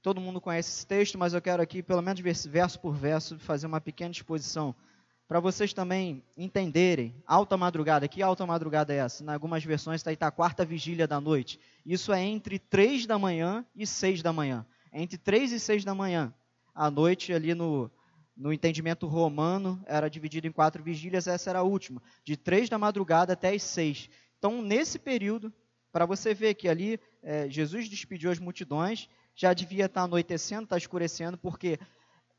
Todo 0.00 0.20
mundo 0.20 0.40
conhece 0.40 0.70
esse 0.70 0.86
texto, 0.86 1.18
mas 1.18 1.34
eu 1.34 1.42
quero 1.42 1.62
aqui, 1.62 1.82
pelo 1.82 2.00
menos 2.00 2.20
verso 2.20 2.80
por 2.80 2.94
verso, 2.94 3.38
fazer 3.40 3.66
uma 3.66 3.80
pequena 3.80 4.12
exposição 4.12 4.74
para 5.30 5.38
vocês 5.38 5.72
também 5.72 6.24
entenderem. 6.36 7.14
Alta 7.24 7.56
madrugada, 7.56 8.08
que 8.08 8.20
alta 8.20 8.44
madrugada 8.44 8.92
é 8.92 8.96
essa? 8.96 9.22
Em 9.22 9.28
algumas 9.28 9.64
versões 9.64 10.00
está 10.00 10.10
aí 10.10 10.16
tá 10.16 10.26
a 10.26 10.30
quarta 10.32 10.64
vigília 10.64 11.06
da 11.06 11.20
noite. 11.20 11.60
Isso 11.86 12.12
é 12.12 12.20
entre 12.20 12.58
3 12.58 13.06
da 13.06 13.16
manhã 13.16 13.64
e 13.76 13.86
6 13.86 14.22
da 14.22 14.32
manhã. 14.32 14.66
Entre 14.92 15.16
3 15.16 15.52
e 15.52 15.60
6 15.60 15.84
da 15.84 15.94
manhã. 15.94 16.34
A 16.74 16.90
noite 16.90 17.32
ali 17.32 17.54
no, 17.54 17.88
no 18.36 18.52
entendimento 18.52 19.06
romano 19.06 19.80
era 19.86 20.10
dividida 20.10 20.48
em 20.48 20.52
quatro 20.52 20.82
vigílias, 20.82 21.28
essa 21.28 21.48
era 21.48 21.60
a 21.60 21.62
última, 21.62 22.02
de 22.24 22.36
3 22.36 22.68
da 22.68 22.76
madrugada 22.76 23.34
até 23.34 23.54
as 23.54 23.62
6. 23.62 24.10
Então, 24.36 24.60
nesse 24.60 24.98
período, 24.98 25.52
para 25.92 26.06
você 26.06 26.34
ver 26.34 26.54
que 26.54 26.68
ali 26.68 26.98
é, 27.22 27.48
Jesus 27.48 27.88
despediu 27.88 28.32
as 28.32 28.40
multidões, 28.40 29.08
já 29.36 29.54
devia 29.54 29.84
estar 29.84 30.00
tá 30.00 30.04
anoitecendo, 30.06 30.64
está 30.64 30.76
escurecendo, 30.76 31.38
porque 31.38 31.78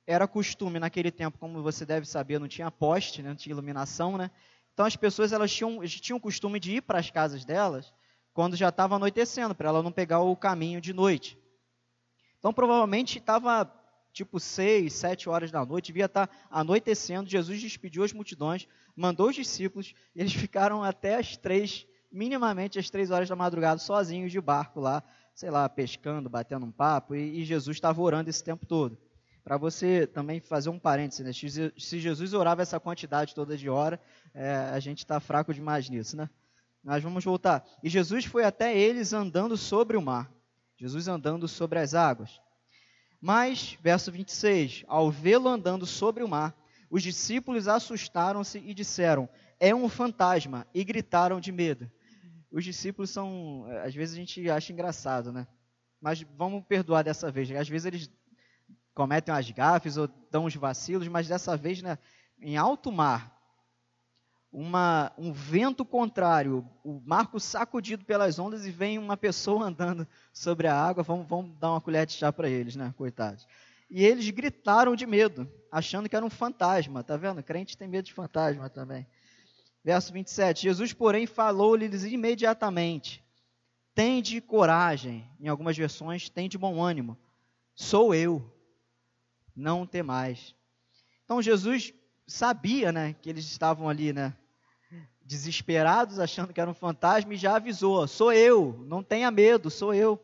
era 0.06 0.28
costume 0.28 0.80
naquele 0.80 1.12
tempo, 1.12 1.38
como 1.38 1.62
você 1.62 1.86
deve 1.86 2.06
saber, 2.06 2.40
não 2.40 2.48
tinha 2.48 2.72
poste, 2.72 3.22
né, 3.22 3.30
não 3.30 3.36
tinha 3.36 3.54
iluminação, 3.54 4.18
né? 4.18 4.32
Então 4.74 4.86
as 4.86 4.96
pessoas 4.96 5.32
elas 5.32 5.52
tinham, 5.52 5.86
tinham 5.86 6.18
o 6.18 6.22
costume 6.22 6.60
de 6.60 6.78
ir 6.78 6.82
para 6.82 7.00
as 7.00 7.10
casas 7.10 7.46
delas 7.46 7.94
quando 8.34 8.56
já 8.56 8.70
estava 8.70 8.96
anoitecendo, 8.96 9.54
para 9.54 9.70
ela 9.70 9.84
não 9.84 9.92
pegar 9.92 10.22
o 10.22 10.36
caminho 10.36 10.80
de 10.80 10.94
noite. 10.94 11.38
Então 12.40 12.54
provavelmente 12.54 13.18
estava 13.18 13.72
tipo 14.14 14.40
seis, 14.40 14.94
sete 14.94 15.30
horas 15.30 15.52
da 15.52 15.66
noite, 15.66 15.88
devia 15.88 16.06
estar 16.06 16.30
anoitecendo. 16.50 17.30
Jesus 17.30 17.62
despediu 17.62 18.04
as 18.04 18.14
multidões, 18.14 18.68
mandou 18.96 19.30
os 19.30 19.36
discípulos, 19.36 19.94
e 20.16 20.22
eles 20.22 20.34
ficaram 20.34 20.84
até 20.84 21.16
as 21.16 21.38
três, 21.38 21.86
minimamente 22.12 22.80
as 22.80 22.90
três 22.90 23.12
horas 23.12 23.30
da 23.30 23.36
madrugada, 23.36 23.80
sozinhos 23.80 24.32
de 24.32 24.42
barco 24.42 24.80
lá, 24.80 25.04
sei 25.34 25.50
lá, 25.50 25.68
pescando, 25.70 26.30
batendo 26.30 26.66
um 26.66 26.72
papo, 26.72 27.16
e, 27.16 27.42
e 27.42 27.46
Jesus 27.46 27.78
estava 27.78 28.02
orando 28.02 28.30
esse 28.30 28.44
tempo 28.44 28.66
todo. 28.66 28.98
Para 29.44 29.58
você 29.58 30.06
também 30.06 30.40
fazer 30.40 30.70
um 30.70 30.80
parênteses, 30.80 31.26
né? 31.26 31.72
se 31.78 32.00
Jesus 32.00 32.34
orava 32.34 32.62
essa 32.62 32.80
quantidade 32.80 33.34
toda 33.34 33.58
de 33.58 33.70
hora, 33.70 34.00
é, 34.34 34.54
a 34.72 34.80
gente 34.80 35.00
está 35.00 35.20
fraco 35.20 35.54
demais 35.54 35.90
nisso, 35.90 36.16
né? 36.16 36.30
Mas 36.84 37.04
vamos 37.04 37.24
voltar. 37.24 37.64
E 37.84 37.90
Jesus 37.90 38.26
foi 38.26 38.44
até 38.44 38.78
eles 38.78 39.14
andando 39.14 39.58
sobre 39.58 39.98
o 39.98 40.02
mar. 40.02 40.32
Jesus 40.78 41.08
andando 41.08 41.48
sobre 41.48 41.80
as 41.80 41.94
águas. 41.94 42.40
Mas, 43.20 43.78
verso 43.82 44.12
26, 44.12 44.84
ao 44.88 45.12
vê-lo 45.12 45.48
andando 45.48 45.86
sobre 45.86 46.24
o 46.24 46.28
mar, 46.28 46.56
os 46.90 47.04
discípulos 47.04 47.68
assustaram-se 47.68 48.58
e 48.58 48.74
disseram: 48.74 49.30
É 49.60 49.76
um 49.76 49.88
fantasma, 49.88 50.66
e 50.74 50.84
gritaram 50.84 51.40
de 51.40 51.52
medo. 51.52 51.90
Os 52.52 52.66
discípulos 52.66 53.12
são, 53.12 53.66
às 53.84 53.94
vezes 53.94 54.16
a 54.16 54.18
gente 54.18 54.50
acha 54.50 54.74
engraçado, 54.74 55.32
né? 55.32 55.48
Mas 56.02 56.24
vamos 56.36 56.66
perdoar 56.66 57.04
dessa 57.04 57.32
vez. 57.32 57.52
Às 57.52 57.70
vezes 57.70 57.86
eles 57.86 58.12
cometem 58.94 59.34
as 59.34 59.50
gafes 59.52 59.98
ou 59.98 60.10
dão 60.30 60.46
os 60.46 60.56
vacilos, 60.56 61.08
mas 61.08 61.28
dessa 61.28 61.56
vez, 61.56 61.82
né, 61.82 61.98
em 62.40 62.58
alto 62.58 62.92
mar, 62.92 63.42
uma, 64.52 65.14
um 65.18 65.32
vento 65.32 65.86
contrário, 65.86 66.68
o 66.84 67.02
marco 67.06 67.40
sacudido 67.40 68.04
pelas 68.04 68.38
ondas 68.38 68.66
e 68.66 68.72
vem 68.72 68.98
uma 68.98 69.16
pessoa 69.16 69.66
andando 69.68 70.08
sobre 70.34 70.68
a 70.68 70.76
água, 70.76 71.04
vamos, 71.04 71.28
vamos 71.28 71.58
dar 71.58 71.72
uma 71.72 71.82
colher 71.82 72.06
de 72.06 72.14
chá 72.14 72.34
para 72.34 72.50
eles, 72.50 72.76
né, 72.76 72.94
coitados. 72.98 73.48
E 73.90 74.06
eles 74.06 74.30
gritaram 74.30 74.96
de 74.96 75.06
medo, 75.06 75.50
achando 75.72 76.08
que 76.08 76.16
era 76.16 76.26
um 76.26 76.30
fantasma, 76.30 77.04
tá 77.04 77.18
vendo? 77.18 77.44
crente 77.44 77.78
tem 77.78 77.88
medo 77.88 78.06
de 78.06 78.14
fantasma 78.14 78.70
também. 78.70 79.06
Verso 79.84 80.14
27, 80.14 80.64
Jesus, 80.64 80.94
porém, 80.94 81.26
falou-lhes 81.26 82.04
imediatamente, 82.04 83.24
tende 83.96 84.40
coragem, 84.40 85.30
em 85.40 85.48
algumas 85.48 85.76
versões, 85.76 86.30
tende 86.30 86.58
bom 86.58 86.82
ânimo, 86.82 87.18
sou 87.74 88.14
eu, 88.14 88.42
não 89.56 89.86
temais. 89.86 90.56
Então 91.24 91.42
Jesus 91.42 91.94
sabia, 92.28 92.92
né, 92.92 93.16
que 93.22 93.30
eles 93.30 93.46
estavam 93.46 93.90
ali, 93.90 94.14
né, 94.14 94.34
desesperados, 95.24 96.20
achando 96.20 96.54
que 96.54 96.60
era 96.60 96.70
um 96.70 96.74
fantasma 96.74 97.34
e 97.34 97.38
já 97.38 97.56
avisou: 97.56 98.08
"Sou 98.08 98.34
eu, 98.34 98.84
não 98.86 99.02
tenha 99.02 99.32
medo, 99.32 99.70
sou 99.70 99.94
eu". 99.94 100.22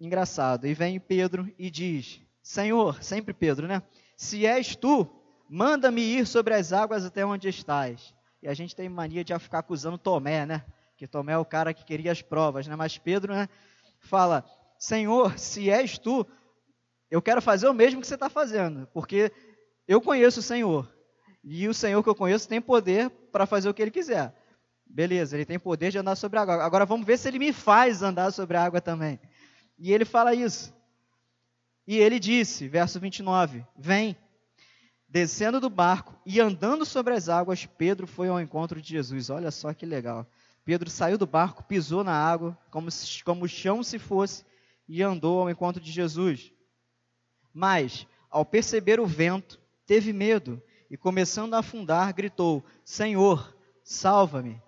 Engraçado. 0.00 0.66
E 0.66 0.74
vem 0.74 0.98
Pedro 0.98 1.52
e 1.58 1.70
diz: 1.70 2.20
"Senhor, 2.42 3.02
sempre 3.02 3.34
Pedro, 3.34 3.66
né? 3.66 3.82
Se 4.16 4.46
és 4.46 4.74
tu, 4.74 5.08
manda-me 5.48 6.00
ir 6.00 6.26
sobre 6.26 6.54
as 6.54 6.72
águas 6.72 7.04
até 7.04 7.24
onde 7.24 7.48
estás". 7.48 8.14
E 8.42 8.48
a 8.48 8.54
gente 8.54 8.76
tem 8.76 8.88
mania 8.88 9.24
de 9.24 9.38
ficar 9.38 9.60
acusando 9.60 9.98
Tomé, 9.98 10.46
né? 10.46 10.64
Que 10.96 11.06
Tomé 11.06 11.32
é 11.32 11.38
o 11.38 11.44
cara 11.44 11.74
que 11.74 11.84
queria 11.84 12.12
as 12.12 12.22
provas, 12.22 12.66
né? 12.66 12.76
Mas 12.76 12.96
Pedro, 12.98 13.34
né, 13.34 13.48
fala: 14.00 14.44
"Senhor, 14.78 15.38
se 15.38 15.70
és 15.70 15.98
tu, 15.98 16.26
eu 17.10 17.22
quero 17.22 17.40
fazer 17.40 17.68
o 17.68 17.74
mesmo 17.74 18.00
que 18.00 18.06
você 18.06 18.14
está 18.14 18.28
fazendo, 18.28 18.88
porque 18.92 19.30
eu 19.86 20.00
conheço 20.00 20.40
o 20.40 20.42
Senhor. 20.42 20.90
E 21.42 21.68
o 21.68 21.74
Senhor 21.74 22.02
que 22.02 22.08
eu 22.08 22.14
conheço 22.14 22.48
tem 22.48 22.60
poder 22.60 23.10
para 23.30 23.46
fazer 23.46 23.68
o 23.68 23.74
que 23.74 23.82
ele 23.82 23.90
quiser. 23.90 24.34
Beleza, 24.86 25.36
ele 25.36 25.44
tem 25.44 25.58
poder 25.58 25.90
de 25.90 25.98
andar 25.98 26.16
sobre 26.16 26.38
a 26.38 26.42
água. 26.42 26.64
Agora 26.64 26.86
vamos 26.86 27.06
ver 27.06 27.18
se 27.18 27.28
ele 27.28 27.38
me 27.38 27.52
faz 27.52 28.02
andar 28.02 28.32
sobre 28.32 28.56
a 28.56 28.64
água 28.64 28.80
também. 28.80 29.20
E 29.78 29.92
ele 29.92 30.04
fala 30.04 30.34
isso. 30.34 30.72
E 31.86 31.98
ele 31.98 32.18
disse, 32.18 32.68
verso 32.68 32.98
29, 32.98 33.64
Vem. 33.76 34.16
Descendo 35.08 35.60
do 35.60 35.70
barco 35.70 36.18
e 36.26 36.40
andando 36.40 36.84
sobre 36.84 37.14
as 37.14 37.28
águas, 37.28 37.66
Pedro 37.66 38.04
foi 38.06 38.28
ao 38.28 38.40
encontro 38.40 38.80
de 38.82 38.88
Jesus. 38.88 39.30
Olha 39.30 39.50
só 39.50 39.72
que 39.72 39.86
legal. 39.86 40.26
Pedro 40.64 40.90
saiu 40.90 41.18
do 41.18 41.26
barco, 41.26 41.62
pisou 41.62 42.02
na 42.02 42.14
água, 42.14 42.58
como, 42.70 42.90
se, 42.90 43.22
como 43.22 43.44
o 43.44 43.48
chão 43.48 43.82
se 43.82 43.98
fosse, 43.98 44.44
e 44.88 45.02
andou 45.02 45.40
ao 45.40 45.50
encontro 45.50 45.80
de 45.80 45.92
Jesus. 45.92 46.52
Mas, 47.54 48.04
ao 48.28 48.44
perceber 48.44 48.98
o 48.98 49.06
vento, 49.06 49.60
teve 49.86 50.12
medo 50.12 50.60
e, 50.90 50.96
começando 50.96 51.54
a 51.54 51.60
afundar, 51.60 52.12
gritou: 52.12 52.64
Senhor, 52.84 53.56
salva-me. 53.84 54.60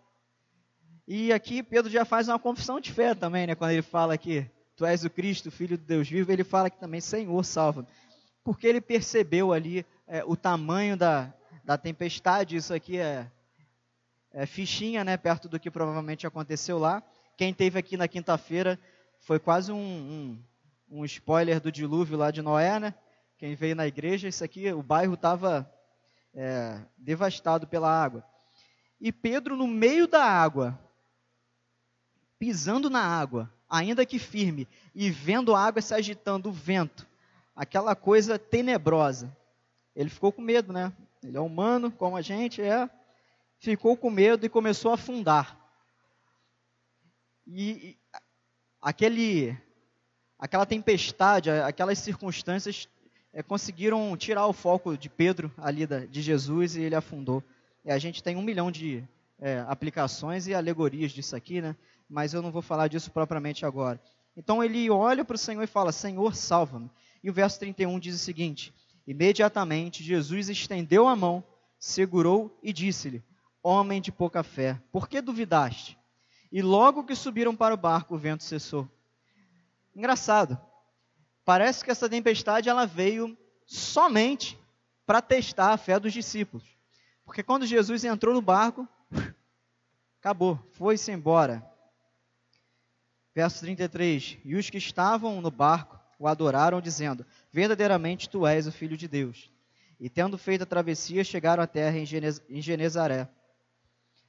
E 1.08 1.32
aqui 1.32 1.62
Pedro 1.62 1.90
já 1.90 2.04
faz 2.04 2.28
uma 2.28 2.38
confissão 2.38 2.80
de 2.80 2.92
fé 2.92 3.14
também, 3.14 3.46
né? 3.46 3.56
Quando 3.56 3.72
ele 3.72 3.82
fala 3.82 4.16
que 4.16 4.48
tu 4.76 4.84
és 4.84 5.04
o 5.04 5.10
Cristo, 5.10 5.50
filho 5.50 5.76
de 5.76 5.84
Deus 5.84 6.08
vivo, 6.08 6.30
ele 6.30 6.44
fala 6.44 6.70
que 6.70 6.78
também, 6.78 7.00
Senhor, 7.00 7.44
salva-me. 7.44 7.88
Porque 8.44 8.66
ele 8.66 8.80
percebeu 8.80 9.52
ali 9.52 9.84
é, 10.06 10.24
o 10.24 10.36
tamanho 10.36 10.96
da, 10.96 11.32
da 11.64 11.76
tempestade, 11.76 12.56
isso 12.56 12.72
aqui 12.72 12.98
é, 12.98 13.28
é 14.32 14.46
fichinha, 14.46 15.02
né? 15.02 15.16
Perto 15.16 15.48
do 15.48 15.58
que 15.58 15.70
provavelmente 15.70 16.26
aconteceu 16.26 16.78
lá. 16.78 17.02
Quem 17.36 17.52
teve 17.52 17.78
aqui 17.78 17.96
na 17.96 18.06
quinta-feira 18.06 18.78
foi 19.20 19.38
quase 19.38 19.72
um, 19.72 19.76
um 19.76 20.38
um 20.88 21.04
spoiler 21.04 21.60
do 21.60 21.72
dilúvio 21.72 22.16
lá 22.16 22.30
de 22.30 22.42
Noé, 22.42 22.78
né? 22.78 22.94
Quem 23.38 23.54
veio 23.54 23.76
na 23.76 23.86
igreja, 23.86 24.28
isso 24.28 24.42
aqui, 24.44 24.72
o 24.72 24.82
bairro 24.82 25.14
estava 25.14 25.70
é, 26.34 26.80
devastado 26.96 27.66
pela 27.66 27.90
água. 27.90 28.24
E 29.00 29.12
Pedro, 29.12 29.56
no 29.56 29.66
meio 29.66 30.06
da 30.06 30.24
água, 30.24 30.78
pisando 32.38 32.88
na 32.88 33.02
água, 33.02 33.52
ainda 33.68 34.06
que 34.06 34.18
firme, 34.18 34.66
e 34.94 35.10
vendo 35.10 35.54
a 35.54 35.60
água 35.60 35.82
se 35.82 35.92
agitando, 35.94 36.48
o 36.48 36.52
vento, 36.52 37.06
aquela 37.54 37.94
coisa 37.94 38.38
tenebrosa. 38.38 39.34
Ele 39.94 40.08
ficou 40.08 40.32
com 40.32 40.42
medo, 40.42 40.72
né? 40.72 40.92
Ele 41.22 41.36
é 41.36 41.40
humano, 41.40 41.90
como 41.90 42.16
a 42.16 42.22
gente 42.22 42.62
é. 42.62 42.88
Ficou 43.58 43.96
com 43.96 44.10
medo 44.10 44.46
e 44.46 44.50
começou 44.50 44.90
a 44.90 44.94
afundar. 44.94 45.58
E, 47.46 47.70
e 47.70 47.98
aquele 48.80 49.56
aquela 50.38 50.66
tempestade, 50.66 51.50
aquelas 51.50 51.98
circunstâncias 51.98 52.88
é, 53.32 53.42
conseguiram 53.42 54.16
tirar 54.16 54.46
o 54.46 54.52
foco 54.52 54.96
de 54.96 55.08
Pedro 55.08 55.52
ali 55.58 55.86
da, 55.86 56.00
de 56.00 56.22
Jesus 56.22 56.76
e 56.76 56.82
ele 56.82 56.94
afundou. 56.94 57.42
E 57.84 57.90
a 57.90 57.98
gente 57.98 58.22
tem 58.22 58.36
um 58.36 58.42
milhão 58.42 58.70
de 58.70 59.04
é, 59.38 59.64
aplicações 59.68 60.46
e 60.46 60.54
alegorias 60.54 61.12
disso 61.12 61.36
aqui, 61.36 61.60
né? 61.60 61.76
Mas 62.08 62.32
eu 62.32 62.42
não 62.42 62.50
vou 62.50 62.62
falar 62.62 62.88
disso 62.88 63.10
propriamente 63.10 63.66
agora. 63.66 64.00
Então 64.36 64.62
ele 64.62 64.88
olha 64.90 65.24
para 65.24 65.34
o 65.34 65.38
Senhor 65.38 65.62
e 65.62 65.66
fala: 65.66 65.92
Senhor, 65.92 66.34
salva-me. 66.34 66.90
E 67.22 67.30
o 67.30 67.32
verso 67.32 67.58
31 67.58 67.98
diz 67.98 68.14
o 68.14 68.18
seguinte: 68.18 68.72
Imediatamente 69.06 70.02
Jesus 70.02 70.48
estendeu 70.48 71.06
a 71.06 71.16
mão, 71.16 71.42
segurou 71.78 72.58
e 72.62 72.72
disse-lhe: 72.72 73.22
Homem 73.62 74.00
de 74.00 74.12
pouca 74.12 74.42
fé, 74.42 74.80
por 74.92 75.08
que 75.08 75.20
duvidaste? 75.20 75.98
E 76.52 76.62
logo 76.62 77.04
que 77.04 77.14
subiram 77.14 77.54
para 77.54 77.74
o 77.74 77.76
barco, 77.76 78.14
o 78.14 78.18
vento 78.18 78.44
cessou. 78.44 78.88
Engraçado. 79.96 80.60
Parece 81.42 81.82
que 81.82 81.90
essa 81.90 82.06
tempestade 82.06 82.68
ela 82.68 82.86
veio 82.86 83.36
somente 83.64 84.58
para 85.06 85.22
testar 85.22 85.72
a 85.72 85.78
fé 85.78 85.98
dos 85.98 86.12
discípulos. 86.12 86.76
Porque 87.24 87.42
quando 87.42 87.64
Jesus 87.64 88.04
entrou 88.04 88.34
no 88.34 88.42
barco, 88.42 88.86
acabou, 90.20 90.60
foi-se 90.72 91.10
embora. 91.10 91.64
Verso 93.34 93.60
33: 93.60 94.38
E 94.44 94.54
os 94.54 94.68
que 94.68 94.76
estavam 94.76 95.40
no 95.40 95.50
barco 95.50 95.98
o 96.18 96.28
adoraram, 96.28 96.80
dizendo: 96.80 97.24
Verdadeiramente 97.50 98.28
tu 98.28 98.46
és 98.46 98.66
o 98.66 98.72
Filho 98.72 98.98
de 98.98 99.08
Deus. 99.08 99.50
E 99.98 100.10
tendo 100.10 100.36
feito 100.36 100.62
a 100.62 100.66
travessia, 100.66 101.24
chegaram 101.24 101.62
à 101.62 101.66
terra 101.66 101.96
em 101.96 102.60
Genezaré. 102.60 103.30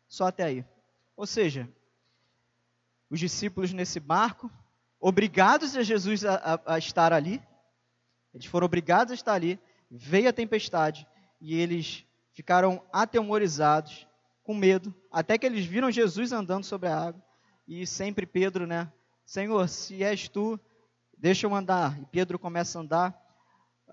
Só 0.08 0.28
até 0.28 0.44
aí. 0.44 0.66
Ou 1.16 1.28
seja, 1.28 1.68
os 3.10 3.20
discípulos 3.20 3.74
nesse 3.74 4.00
barco, 4.00 4.50
obrigados 5.00 5.76
a 5.76 5.84
Jesus 5.84 6.26
a, 6.26 6.36
a, 6.36 6.76
a 6.76 6.78
estar 6.78 7.14
ali, 7.14 7.42
eles 8.34 8.46
foram 8.46 8.66
obrigados 8.66 9.12
a 9.12 9.16
estar 9.16 9.34
ali, 9.34 9.60
veio 9.90 10.30
a 10.30 10.34
tempestade 10.34 11.08
e 11.40 11.56
eles 11.56 12.06
ficaram 12.34 12.84
atemorizados, 12.92 14.08
com 14.44 14.54
medo, 14.54 14.94
até 15.12 15.38
que 15.38 15.46
eles 15.46 15.66
viram 15.66 15.92
Jesus 15.92 16.32
andando 16.32 16.64
sobre 16.64 16.88
a 16.88 16.98
água. 16.98 17.22
E 17.68 17.86
sempre 17.86 18.26
Pedro, 18.26 18.66
né? 18.66 18.92
Senhor, 19.26 19.68
se 19.68 20.04
és 20.04 20.30
tu, 20.30 20.58
deixa 21.18 21.46
eu 21.46 21.54
andar. 21.54 22.00
E 22.00 22.06
Pedro 22.06 22.40
começa 22.40 22.78
a 22.78 22.82
andar. 22.82 23.22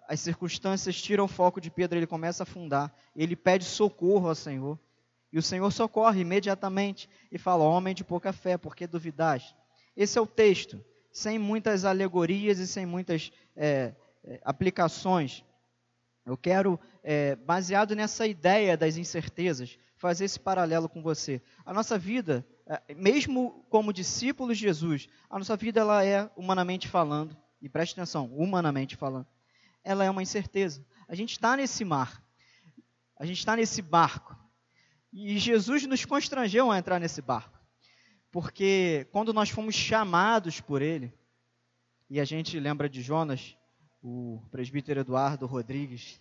As 0.07 0.21
circunstâncias 0.21 1.01
tiram 1.01 1.25
o 1.25 1.29
foco 1.29 1.61
de 1.61 1.71
Pedro, 1.71 1.99
ele 1.99 2.07
começa 2.07 2.43
a 2.43 2.45
afundar. 2.45 2.95
Ele 3.17 3.35
pede 3.35 3.65
socorro 3.65 4.29
ao 4.29 4.35
Senhor. 4.35 4.79
E 5.33 5.39
o 5.39 5.43
Senhor 5.43 5.73
socorre 5.73 6.21
imediatamente 6.21 7.09
e 7.33 7.39
fala: 7.39 7.65
Homem 7.65 7.95
de 7.95 8.05
pouca 8.05 8.33
fé, 8.33 8.57
por 8.57 8.77
que 8.77 8.87
duvidaste? 8.87 9.57
Esse 9.97 10.19
é 10.19 10.21
o 10.21 10.27
texto, 10.27 10.85
sem 11.15 11.39
muitas 11.39 11.85
alegorias 11.85 12.59
e 12.59 12.67
sem 12.67 12.85
muitas 12.85 13.31
é, 13.55 13.95
é, 14.25 14.41
aplicações. 14.45 15.45
Eu 16.27 16.37
quero, 16.37 16.79
é, 17.05 17.37
baseado 17.37 17.95
nessa 17.95 18.27
ideia 18.27 18.77
das 18.77 18.97
incertezas, 18.97 19.79
fazer 19.97 20.25
esse 20.25 20.41
paralelo 20.41 20.89
com 20.89 21.01
você. 21.01 21.41
A 21.65 21.73
nossa 21.73 21.97
vida, 21.97 22.45
é, 22.67 22.95
mesmo 22.97 23.65
como 23.71 23.93
discípulos 23.93 24.59
de 24.59 24.65
Jesus, 24.65 25.09
a 25.31 25.39
nossa 25.39 25.57
vida 25.57 25.81
ela 25.81 26.05
é, 26.05 26.29
humanamente 26.37 26.89
falando, 26.89 27.37
e 27.63 27.69
preste 27.69 27.93
atenção, 27.93 28.27
humanamente 28.35 28.97
falando, 28.97 29.29
ela 29.85 30.05
é 30.05 30.11
uma 30.11 30.23
incerteza. 30.23 30.85
A 31.07 31.15
gente 31.15 31.31
está 31.31 31.57
nesse 31.57 31.85
mar, 31.85 32.21
a 33.17 33.25
gente 33.25 33.39
está 33.39 33.55
nesse 33.55 33.81
barco, 33.81 34.37
e 35.13 35.39
Jesus 35.39 35.87
nos 35.87 36.05
constrangeu 36.05 36.73
a 36.73 36.79
entrar 36.79 36.99
nesse 36.99 37.23
barco, 37.23 37.54
porque 38.35 39.07
quando 39.13 39.33
nós 39.33 39.49
fomos 39.49 39.77
chamados 39.77 40.61
por 40.61 40.83
Ele, 40.83 41.15
e 42.11 42.19
a 42.19 42.25
gente 42.25 42.59
lembra 42.59 42.89
de 42.89 43.01
Jonas, 43.01 43.57
o 44.03 44.43
presbítero 44.51 44.99
Eduardo 44.99 45.47
Rodrigues, 45.47 46.21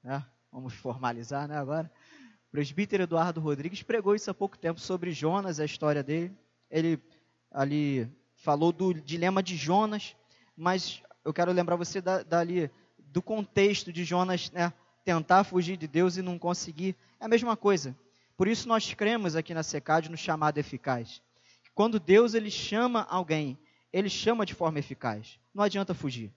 né? 0.00 0.24
vamos 0.52 0.74
formalizar 0.74 1.48
né, 1.48 1.56
agora, 1.56 1.90
o 2.46 2.50
presbítero 2.52 3.02
Eduardo 3.02 3.40
Rodrigues 3.40 3.82
pregou 3.82 4.14
isso 4.14 4.30
há 4.30 4.34
pouco 4.34 4.56
tempo 4.56 4.78
sobre 4.78 5.10
Jonas, 5.10 5.58
a 5.58 5.64
história 5.64 6.04
dele. 6.04 6.32
Ele 6.70 7.02
ali 7.50 8.08
falou 8.36 8.70
do 8.70 8.94
dilema 8.94 9.42
de 9.42 9.56
Jonas, 9.56 10.14
mas 10.56 11.02
eu 11.24 11.32
quero 11.32 11.50
lembrar 11.50 11.74
você 11.74 12.00
da, 12.00 12.22
dali 12.22 12.70
do 12.96 13.20
contexto 13.20 13.92
de 13.92 14.04
Jonas 14.04 14.52
né, 14.52 14.72
tentar 15.04 15.42
fugir 15.42 15.76
de 15.76 15.88
Deus 15.88 16.16
e 16.16 16.22
não 16.22 16.38
conseguir. 16.38 16.94
É 17.18 17.24
a 17.24 17.28
mesma 17.28 17.56
coisa. 17.56 17.96
Por 18.36 18.46
isso 18.46 18.68
nós 18.68 18.94
cremos 18.94 19.34
aqui 19.34 19.52
na 19.52 19.64
SECAD 19.64 20.08
no 20.12 20.16
chamado 20.16 20.56
eficaz. 20.56 21.20
Quando 21.74 21.98
Deus 22.00 22.34
ele 22.34 22.50
chama 22.50 23.06
alguém, 23.08 23.58
ele 23.92 24.08
chama 24.08 24.46
de 24.46 24.54
forma 24.54 24.78
eficaz. 24.78 25.38
Não 25.54 25.64
adianta 25.64 25.94
fugir. 25.94 26.32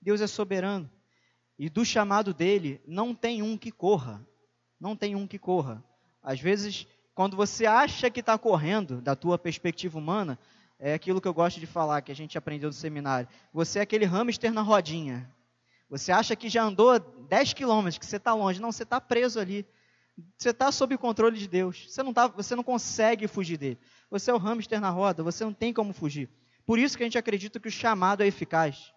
Deus 0.00 0.20
é 0.20 0.26
soberano. 0.26 0.90
E 1.58 1.68
do 1.68 1.84
chamado 1.84 2.32
dele 2.32 2.80
não 2.86 3.14
tem 3.14 3.42
um 3.42 3.56
que 3.56 3.70
corra 3.70 4.26
não 4.80 4.96
tem 4.96 5.14
um 5.14 5.26
que 5.26 5.38
corra. 5.38 5.84
Às 6.22 6.40
vezes, 6.40 6.86
quando 7.14 7.36
você 7.36 7.66
acha 7.66 8.10
que 8.10 8.20
está 8.20 8.38
correndo, 8.38 9.00
da 9.02 9.14
tua 9.14 9.38
perspectiva 9.38 9.98
humana, 9.98 10.38
é 10.78 10.94
aquilo 10.94 11.20
que 11.20 11.28
eu 11.28 11.34
gosto 11.34 11.60
de 11.60 11.66
falar, 11.66 12.00
que 12.00 12.10
a 12.10 12.16
gente 12.16 12.38
aprendeu 12.38 12.70
no 12.70 12.72
seminário. 12.72 13.28
Você 13.52 13.78
é 13.78 13.82
aquele 13.82 14.06
hamster 14.06 14.52
na 14.52 14.62
rodinha. 14.62 15.30
Você 15.90 16.10
acha 16.10 16.34
que 16.34 16.48
já 16.48 16.62
andou 16.62 16.98
10 16.98 17.52
quilômetros, 17.52 17.98
que 17.98 18.06
você 18.06 18.16
está 18.16 18.32
longe. 18.32 18.60
Não, 18.60 18.72
você 18.72 18.84
está 18.84 19.00
preso 19.00 19.38
ali. 19.38 19.66
Você 20.38 20.50
está 20.50 20.70
sob 20.72 20.94
o 20.94 20.98
controle 20.98 21.38
de 21.38 21.48
Deus. 21.48 21.86
Você 21.88 22.02
não, 22.02 22.12
tá, 22.12 22.26
você 22.26 22.56
não 22.56 22.62
consegue 22.62 23.26
fugir 23.26 23.56
dele. 23.56 23.78
Você 24.10 24.30
é 24.30 24.34
o 24.34 24.38
hamster 24.38 24.80
na 24.80 24.90
roda, 24.90 25.22
você 25.22 25.44
não 25.44 25.52
tem 25.52 25.72
como 25.72 25.92
fugir. 25.92 26.28
Por 26.66 26.78
isso 26.78 26.96
que 26.96 27.02
a 27.02 27.06
gente 27.06 27.18
acredita 27.18 27.58
que 27.60 27.68
o 27.68 27.70
chamado 27.70 28.22
é 28.22 28.26
eficaz. 28.26 28.92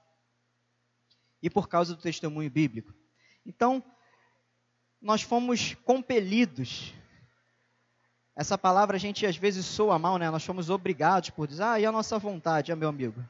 E 1.42 1.50
por 1.50 1.68
causa 1.68 1.96
do 1.96 2.02
testemunho 2.02 2.50
bíblico. 2.50 2.94
Então, 3.46 3.84
nós 5.02 5.22
fomos 5.22 5.76
compelidos. 5.84 6.94
Essa 8.36 8.58
palavra 8.58 8.96
a 8.96 9.00
gente 9.00 9.26
às 9.26 9.36
vezes 9.36 9.66
soa 9.66 10.00
mal, 10.00 10.18
né? 10.18 10.30
Nós 10.32 10.44
fomos 10.44 10.70
obrigados 10.70 11.30
por 11.30 11.48
dizer, 11.48 11.64
ah, 11.64 11.80
e 11.80 11.86
a 11.86 11.92
nossa 11.92 12.18
vontade, 12.18 12.72
é 12.72 12.76
meu 12.76 12.90
amigo? 12.90 13.24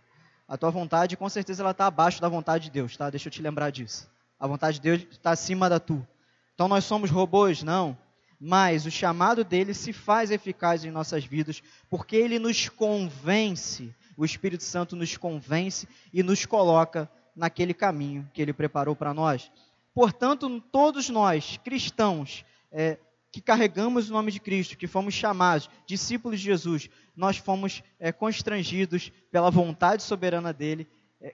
A 0.48 0.56
tua 0.56 0.70
vontade, 0.70 1.18
com 1.18 1.28
certeza, 1.28 1.64
ela 1.64 1.72
está 1.72 1.88
abaixo 1.88 2.22
da 2.22 2.30
vontade 2.30 2.66
de 2.66 2.72
Deus, 2.72 2.96
tá? 2.96 3.10
Deixa 3.10 3.28
eu 3.28 3.32
te 3.32 3.42
lembrar 3.42 3.72
disso. 3.72 4.10
A 4.40 4.46
vontade 4.46 4.78
de 4.78 4.82
Deus 4.82 5.08
está 5.12 5.32
acima 5.32 5.70
da 5.70 5.80
tua. 5.80 6.08
Então 6.54 6.68
nós 6.68 6.86
somos 6.86 7.10
robôs? 7.10 7.64
Não. 7.64 7.98
Mas 8.40 8.86
o 8.86 8.92
chamado 8.92 9.44
dele 9.44 9.74
se 9.74 9.94
faz 9.94 10.30
eficaz 10.30 10.84
em 10.84 10.92
nossas 10.92 11.24
vidas, 11.24 11.64
porque 11.90 12.16
ele 12.16 12.38
nos 12.40 12.68
convence, 12.68 13.94
o 14.18 14.26
Espírito 14.26 14.64
Santo 14.64 14.96
nos 14.96 15.16
convence 15.16 15.88
e 16.14 16.22
nos 16.22 16.46
coloca 16.46 17.10
naquele 17.36 17.74
caminho 17.74 18.30
que 18.34 18.42
ele 18.42 18.54
preparou 18.54 18.96
para 18.96 19.14
nós. 19.14 19.50
Portanto, 19.94 20.62
todos 20.72 21.10
nós, 21.10 21.60
cristãos, 21.64 22.44
é, 22.72 22.98
que 23.32 23.42
carregamos 23.42 24.10
o 24.10 24.14
nome 24.14 24.32
de 24.32 24.40
Cristo, 24.40 24.78
que 24.78 24.88
fomos 24.88 25.14
chamados 25.14 25.70
discípulos 25.88 26.40
de 26.40 26.46
Jesus, 26.46 26.90
nós 27.16 27.38
fomos 27.38 27.82
é, 28.00 28.12
constrangidos 28.12 29.12
pela 29.32 29.50
vontade 29.50 30.04
soberana 30.04 30.54
dele, 30.54 30.88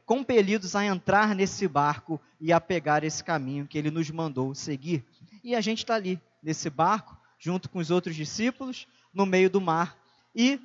compelidos 0.05 0.75
a 0.75 0.85
entrar 0.85 1.33
nesse 1.35 1.67
barco 1.67 2.19
e 2.39 2.53
a 2.53 2.61
pegar 2.61 3.03
esse 3.03 3.23
caminho 3.23 3.67
que 3.67 3.77
ele 3.77 3.91
nos 3.91 4.09
mandou 4.09 4.53
seguir. 4.53 5.03
E 5.43 5.55
a 5.55 5.61
gente 5.61 5.79
está 5.79 5.95
ali, 5.95 6.21
nesse 6.43 6.69
barco, 6.69 7.17
junto 7.37 7.69
com 7.69 7.79
os 7.79 7.89
outros 7.89 8.15
discípulos, 8.15 8.87
no 9.13 9.25
meio 9.25 9.49
do 9.49 9.59
mar, 9.59 9.97
e 10.35 10.59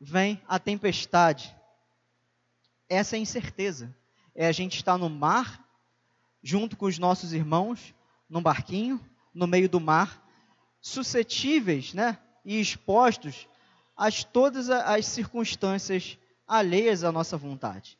vem 0.00 0.40
a 0.46 0.58
tempestade. 0.58 1.54
Essa 2.88 3.16
é 3.16 3.18
a 3.18 3.22
incerteza. 3.22 3.94
É 4.34 4.46
a 4.46 4.52
gente 4.52 4.76
estar 4.76 4.96
no 4.96 5.10
mar 5.10 5.64
junto 6.42 6.76
com 6.76 6.86
os 6.86 6.98
nossos 6.98 7.32
irmãos, 7.32 7.94
num 8.28 8.42
barquinho, 8.42 9.04
no 9.34 9.46
meio 9.46 9.68
do 9.68 9.80
mar, 9.80 10.22
suscetíveis 10.80 11.92
né, 11.92 12.18
e 12.44 12.60
expostos 12.60 13.48
a 13.96 14.10
todas 14.10 14.70
as 14.70 15.06
circunstâncias 15.06 16.16
alheias 16.46 17.02
à 17.02 17.10
nossa 17.10 17.36
vontade, 17.36 17.98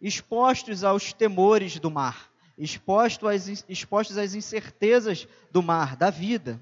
expostos 0.00 0.84
aos 0.84 1.12
temores 1.12 1.78
do 1.78 1.90
mar, 1.90 2.30
expostos 2.56 3.28
às, 3.28 3.64
expostos 3.68 4.18
às 4.18 4.34
incertezas 4.34 5.26
do 5.50 5.62
mar, 5.62 5.96
da 5.96 6.10
vida. 6.10 6.60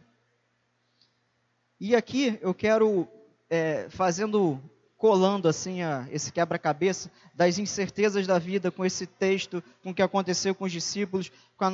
E 1.81 1.95
aqui 1.95 2.39
eu 2.41 2.55
quero, 2.55 3.09
é, 3.51 3.89
fazendo 3.91 4.61
colando 4.97 5.49
assim 5.49 5.83
a, 5.83 6.09
esse 6.11 6.33
quebra-cabeça 6.33 7.11
das 7.35 7.59
incertezas 7.59 8.27
da 8.27 8.39
vida 8.39 8.71
com 8.71 8.87
esse 8.87 9.07
texto, 9.07 9.63
com 9.83 9.91
o 9.91 9.95
que 9.95 10.01
aconteceu 10.01 10.55
com 10.55 10.65
os 10.65 10.73
discípulos, 10.73 11.31
com, 11.57 11.67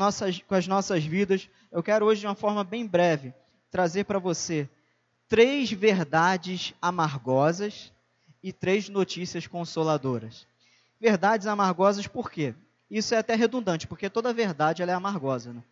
com 0.48 0.54
as 0.54 0.66
nossas 0.66 1.04
vidas. 1.04 1.48
Eu 1.70 1.82
quero 1.82 2.06
hoje, 2.06 2.22
de 2.22 2.26
uma 2.26 2.34
forma 2.34 2.64
bem 2.64 2.84
breve, 2.86 3.32
trazer 3.70 4.02
para 4.02 4.18
você 4.18 4.68
três 5.28 5.70
verdades 5.70 6.74
amargosas 6.82 7.92
e 8.42 8.52
três 8.52 8.88
notícias 8.88 9.46
consoladoras. 9.46 10.49
Verdades 11.00 11.46
amargosas 11.46 12.06
por 12.06 12.30
quê? 12.30 12.54
Isso 12.90 13.14
é 13.14 13.18
até 13.18 13.34
redundante, 13.34 13.86
porque 13.86 14.10
toda 14.10 14.32
verdade 14.32 14.82
é 14.82 14.92
amargosa. 14.92 15.52
Né? 15.52 15.62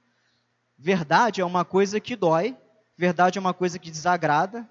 Verdade 0.78 1.40
é 1.40 1.44
uma 1.44 1.64
coisa 1.64 2.00
que 2.00 2.16
dói, 2.16 2.56
verdade 2.96 3.38
é 3.38 3.40
uma 3.40 3.52
coisa 3.52 3.78
que 3.78 3.90
desagrada, 3.90 4.68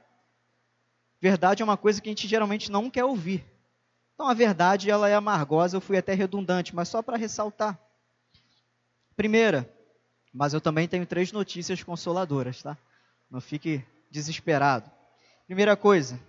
Verdade 1.19 1.63
é 1.63 1.65
uma 1.65 1.77
coisa 1.77 1.99
que 1.99 2.09
a 2.09 2.11
gente 2.11 2.27
geralmente 2.27 2.71
não 2.71 2.89
quer 2.89 3.03
ouvir. 3.03 3.43
Então 4.13 4.27
a 4.27 4.33
verdade 4.33 4.89
ela 4.89 5.09
é 5.09 5.15
amargosa, 5.15 5.77
eu 5.77 5.81
fui 5.81 5.97
até 5.97 6.13
redundante, 6.13 6.75
mas 6.75 6.89
só 6.89 7.01
para 7.01 7.17
ressaltar. 7.17 7.79
Primeira, 9.15 9.71
mas 10.31 10.53
eu 10.53 10.61
também 10.61 10.87
tenho 10.87 11.05
três 11.05 11.31
notícias 11.31 11.81
consoladoras, 11.81 12.61
tá? 12.61 12.77
Não 13.29 13.41
fique 13.41 13.83
desesperado. 14.11 14.89
Primeira 15.47 15.75
coisa, 15.75 16.19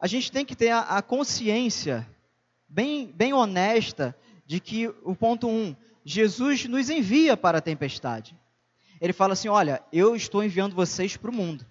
a 0.00 0.06
gente 0.06 0.32
tem 0.32 0.44
que 0.44 0.56
ter 0.56 0.70
a, 0.70 0.80
a 0.80 1.02
consciência 1.02 2.08
bem, 2.74 3.06
bem 3.14 3.32
honesta 3.32 4.16
de 4.44 4.58
que 4.58 4.88
o 5.04 5.14
ponto 5.14 5.48
um, 5.48 5.76
Jesus 6.04 6.64
nos 6.64 6.90
envia 6.90 7.36
para 7.36 7.58
a 7.58 7.62
tempestade. 7.62 8.36
Ele 9.00 9.12
fala 9.12 9.34
assim: 9.34 9.48
Olha, 9.48 9.80
eu 9.92 10.16
estou 10.16 10.42
enviando 10.42 10.74
vocês 10.74 11.16
para 11.16 11.30
o 11.30 11.34
mundo. 11.34 11.64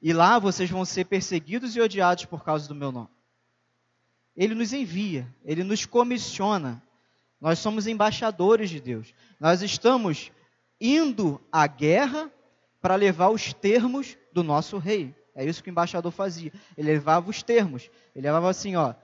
E 0.00 0.12
lá 0.12 0.38
vocês 0.38 0.70
vão 0.70 0.84
ser 0.84 1.06
perseguidos 1.06 1.74
e 1.74 1.80
odiados 1.80 2.26
por 2.26 2.44
causa 2.44 2.68
do 2.68 2.74
meu 2.74 2.92
nome. 2.92 3.08
Ele 4.36 4.54
nos 4.54 4.72
envia, 4.72 5.26
ele 5.44 5.64
nos 5.64 5.84
comissiona. 5.84 6.82
Nós 7.40 7.58
somos 7.58 7.86
embaixadores 7.86 8.70
de 8.70 8.80
Deus. 8.80 9.12
Nós 9.40 9.62
estamos 9.62 10.30
indo 10.80 11.40
à 11.50 11.66
guerra 11.66 12.30
para 12.80 12.94
levar 12.94 13.30
os 13.30 13.52
termos 13.52 14.16
do 14.32 14.42
nosso 14.42 14.78
rei. 14.78 15.14
É 15.34 15.44
isso 15.44 15.62
que 15.62 15.70
o 15.70 15.72
embaixador 15.72 16.12
fazia. 16.12 16.52
Ele 16.76 16.92
levava 16.92 17.28
os 17.28 17.42
termos. 17.42 17.90
Ele 18.14 18.26
levava 18.26 18.48
assim, 18.48 18.76
ó. 18.76 18.94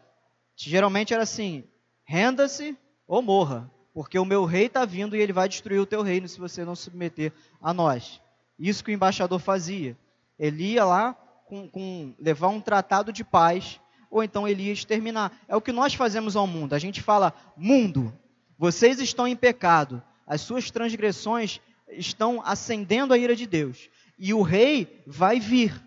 Geralmente 0.68 1.14
era 1.14 1.22
assim: 1.22 1.64
renda-se 2.04 2.76
ou 3.06 3.22
morra, 3.22 3.70
porque 3.94 4.18
o 4.18 4.24
meu 4.24 4.44
rei 4.44 4.66
está 4.66 4.84
vindo 4.84 5.16
e 5.16 5.20
ele 5.20 5.32
vai 5.32 5.48
destruir 5.48 5.80
o 5.80 5.86
teu 5.86 6.02
reino 6.02 6.28
se 6.28 6.38
você 6.38 6.64
não 6.64 6.74
se 6.74 6.84
submeter 6.84 7.32
a 7.60 7.72
nós. 7.72 8.20
Isso 8.58 8.84
que 8.84 8.90
o 8.90 8.94
embaixador 8.94 9.38
fazia. 9.38 9.96
Ele 10.38 10.72
ia 10.72 10.84
lá 10.84 11.14
com, 11.46 11.68
com 11.68 12.14
levar 12.18 12.48
um 12.48 12.60
tratado 12.60 13.12
de 13.12 13.24
paz, 13.24 13.80
ou 14.10 14.22
então 14.22 14.46
ele 14.46 14.64
ia 14.64 14.72
exterminar. 14.72 15.32
É 15.48 15.56
o 15.56 15.60
que 15.60 15.72
nós 15.72 15.94
fazemos 15.94 16.36
ao 16.36 16.46
mundo. 16.46 16.74
A 16.74 16.78
gente 16.78 17.00
fala, 17.00 17.32
mundo, 17.56 18.12
vocês 18.58 19.00
estão 19.00 19.26
em 19.26 19.36
pecado, 19.36 20.02
as 20.26 20.42
suas 20.42 20.70
transgressões 20.70 21.60
estão 21.88 22.42
acendendo 22.44 23.14
a 23.14 23.18
ira 23.18 23.34
de 23.34 23.46
Deus, 23.46 23.88
e 24.18 24.34
o 24.34 24.42
rei 24.42 25.02
vai 25.06 25.40
vir. 25.40 25.82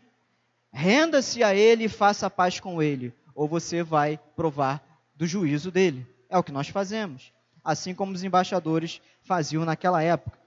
Renda-se 0.72 1.44
a 1.44 1.54
ele 1.54 1.86
e 1.86 1.90
faça 1.90 2.30
paz 2.30 2.60
com 2.60 2.82
ele, 2.82 3.14
ou 3.36 3.48
você 3.48 3.84
vai 3.84 4.20
provar 4.36 4.84
do 5.16 5.26
juízo 5.26 5.72
dele. 5.72 6.08
É 6.30 6.38
o 6.38 6.44
que 6.44 6.52
nós 6.52 6.68
fazemos, 6.70 7.32
assim 7.64 7.94
como 7.94 8.14
os 8.14 8.24
embaixadores 8.24 9.02
faziam 9.22 9.66
naquela 9.66 10.02
época, 10.02 10.38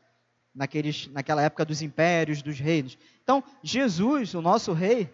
naqueles, 0.54 1.06
naquela 1.08 1.42
época 1.42 1.64
dos 1.64 1.82
impérios, 1.82 2.42
dos 2.42 2.58
reinos. 2.58 2.98
Então, 3.22 3.42
Jesus, 3.62 4.34
o 4.34 4.42
nosso 4.42 4.72
rei, 4.72 5.10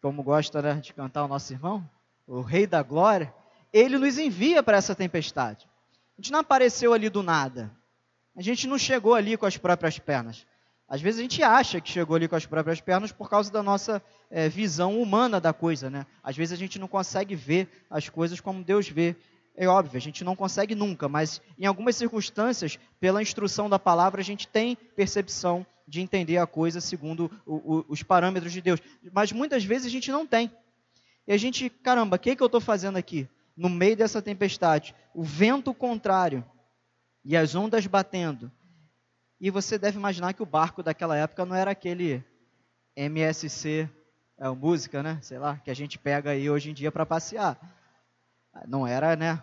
como 0.00 0.22
gosta 0.22 0.62
né, 0.62 0.74
de 0.74 0.92
cantar 0.92 1.24
o 1.24 1.28
nosso 1.28 1.52
irmão, 1.52 1.88
o 2.26 2.40
rei 2.40 2.66
da 2.66 2.82
glória, 2.82 3.32
ele 3.72 3.98
nos 3.98 4.18
envia 4.18 4.62
para 4.62 4.76
essa 4.76 4.94
tempestade. 4.94 5.68
A 6.16 6.20
gente 6.20 6.32
não 6.32 6.40
apareceu 6.40 6.92
ali 6.92 7.08
do 7.08 7.22
nada. 7.22 7.70
A 8.36 8.42
gente 8.42 8.66
não 8.66 8.78
chegou 8.78 9.14
ali 9.14 9.36
com 9.36 9.46
as 9.46 9.56
próprias 9.56 9.98
pernas. 9.98 10.46
Às 10.88 11.02
vezes 11.02 11.20
a 11.20 11.22
gente 11.22 11.42
acha 11.42 11.80
que 11.80 11.90
chegou 11.90 12.16
ali 12.16 12.26
com 12.26 12.34
as 12.34 12.46
próprias 12.46 12.80
pernas 12.80 13.12
por 13.12 13.28
causa 13.28 13.52
da 13.52 13.62
nossa 13.62 14.02
é, 14.30 14.48
visão 14.48 15.00
humana 15.00 15.38
da 15.38 15.52
coisa, 15.52 15.90
né? 15.90 16.06
Às 16.22 16.34
vezes 16.34 16.52
a 16.54 16.56
gente 16.56 16.78
não 16.78 16.88
consegue 16.88 17.34
ver 17.34 17.68
as 17.90 18.08
coisas 18.08 18.40
como 18.40 18.64
Deus 18.64 18.88
vê. 18.88 19.14
É 19.54 19.66
óbvio, 19.66 19.98
a 19.98 20.00
gente 20.00 20.24
não 20.24 20.34
consegue 20.34 20.74
nunca, 20.74 21.08
mas 21.08 21.42
em 21.58 21.66
algumas 21.66 21.96
circunstâncias, 21.96 22.78
pela 22.98 23.20
instrução 23.20 23.68
da 23.68 23.78
palavra, 23.78 24.20
a 24.20 24.24
gente 24.24 24.48
tem 24.48 24.76
percepção 24.96 25.66
de 25.86 26.00
entender 26.00 26.38
a 26.38 26.46
coisa 26.46 26.80
segundo 26.80 27.30
o, 27.44 27.56
o, 27.56 27.84
os 27.88 28.02
parâmetros 28.02 28.52
de 28.52 28.62
Deus. 28.62 28.80
Mas 29.12 29.30
muitas 29.30 29.64
vezes 29.64 29.88
a 29.88 29.90
gente 29.90 30.10
não 30.10 30.26
tem. 30.26 30.50
E 31.26 31.32
a 31.32 31.36
gente, 31.36 31.68
caramba, 31.68 32.16
o 32.16 32.18
que, 32.18 32.34
que 32.34 32.42
eu 32.42 32.46
estou 32.46 32.60
fazendo 32.60 32.96
aqui? 32.96 33.28
No 33.54 33.68
meio 33.68 33.96
dessa 33.96 34.22
tempestade, 34.22 34.94
o 35.12 35.22
vento 35.22 35.74
contrário 35.74 36.42
e 37.22 37.36
as 37.36 37.54
ondas 37.54 37.86
batendo, 37.86 38.50
e 39.40 39.50
você 39.50 39.78
deve 39.78 39.96
imaginar 39.96 40.32
que 40.32 40.42
o 40.42 40.46
barco 40.46 40.82
daquela 40.82 41.16
época 41.16 41.46
não 41.46 41.54
era 41.54 41.70
aquele 41.70 42.24
MSC, 42.96 43.88
é, 44.38 44.48
música, 44.48 45.02
né? 45.02 45.18
Sei 45.22 45.38
lá, 45.38 45.56
que 45.56 45.70
a 45.70 45.74
gente 45.74 45.98
pega 45.98 46.30
aí 46.30 46.48
hoje 46.48 46.70
em 46.70 46.74
dia 46.74 46.90
para 46.90 47.06
passear. 47.06 47.58
Não 48.66 48.86
era, 48.86 49.14
né? 49.16 49.42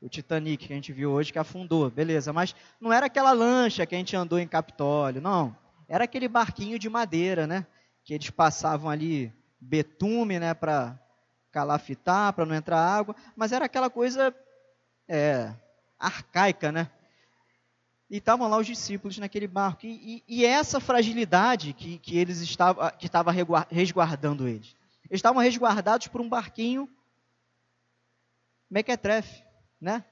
O 0.00 0.08
Titanic 0.08 0.66
que 0.66 0.72
a 0.72 0.76
gente 0.76 0.92
viu 0.92 1.10
hoje 1.10 1.32
que 1.32 1.38
afundou, 1.38 1.90
beleza. 1.90 2.32
Mas 2.32 2.54
não 2.80 2.92
era 2.92 3.06
aquela 3.06 3.32
lancha 3.32 3.84
que 3.86 3.94
a 3.94 3.98
gente 3.98 4.14
andou 4.16 4.38
em 4.38 4.46
Capitólio, 4.46 5.20
não. 5.20 5.56
Era 5.88 6.04
aquele 6.04 6.28
barquinho 6.28 6.78
de 6.78 6.88
madeira, 6.88 7.46
né? 7.46 7.66
Que 8.04 8.14
eles 8.14 8.30
passavam 8.30 8.90
ali 8.90 9.32
betume, 9.60 10.38
né? 10.38 10.54
Para 10.54 10.98
calafitar, 11.50 12.32
para 12.32 12.46
não 12.46 12.54
entrar 12.54 12.78
água. 12.78 13.14
Mas 13.36 13.52
era 13.52 13.64
aquela 13.64 13.90
coisa 13.90 14.34
é, 15.08 15.52
arcaica, 15.98 16.70
né? 16.70 16.90
E 18.10 18.16
estavam 18.16 18.48
lá 18.48 18.56
os 18.56 18.66
discípulos 18.66 19.18
naquele 19.18 19.46
barco. 19.46 19.84
E, 19.84 20.22
e, 20.28 20.38
e 20.40 20.44
essa 20.44 20.80
fragilidade 20.80 21.72
que, 21.72 21.98
que 21.98 22.16
eles 22.16 22.40
estavam, 22.40 22.90
que 22.98 23.06
estava 23.06 23.30
resguardando 23.70 24.48
eles. 24.48 24.74
Eles 25.10 25.18
estavam 25.18 25.42
resguardados 25.42 26.08
por 26.08 26.20
um 26.20 26.28
barquinho 26.28 26.88
mequetrefe, 28.70 29.42
né? 29.80 30.04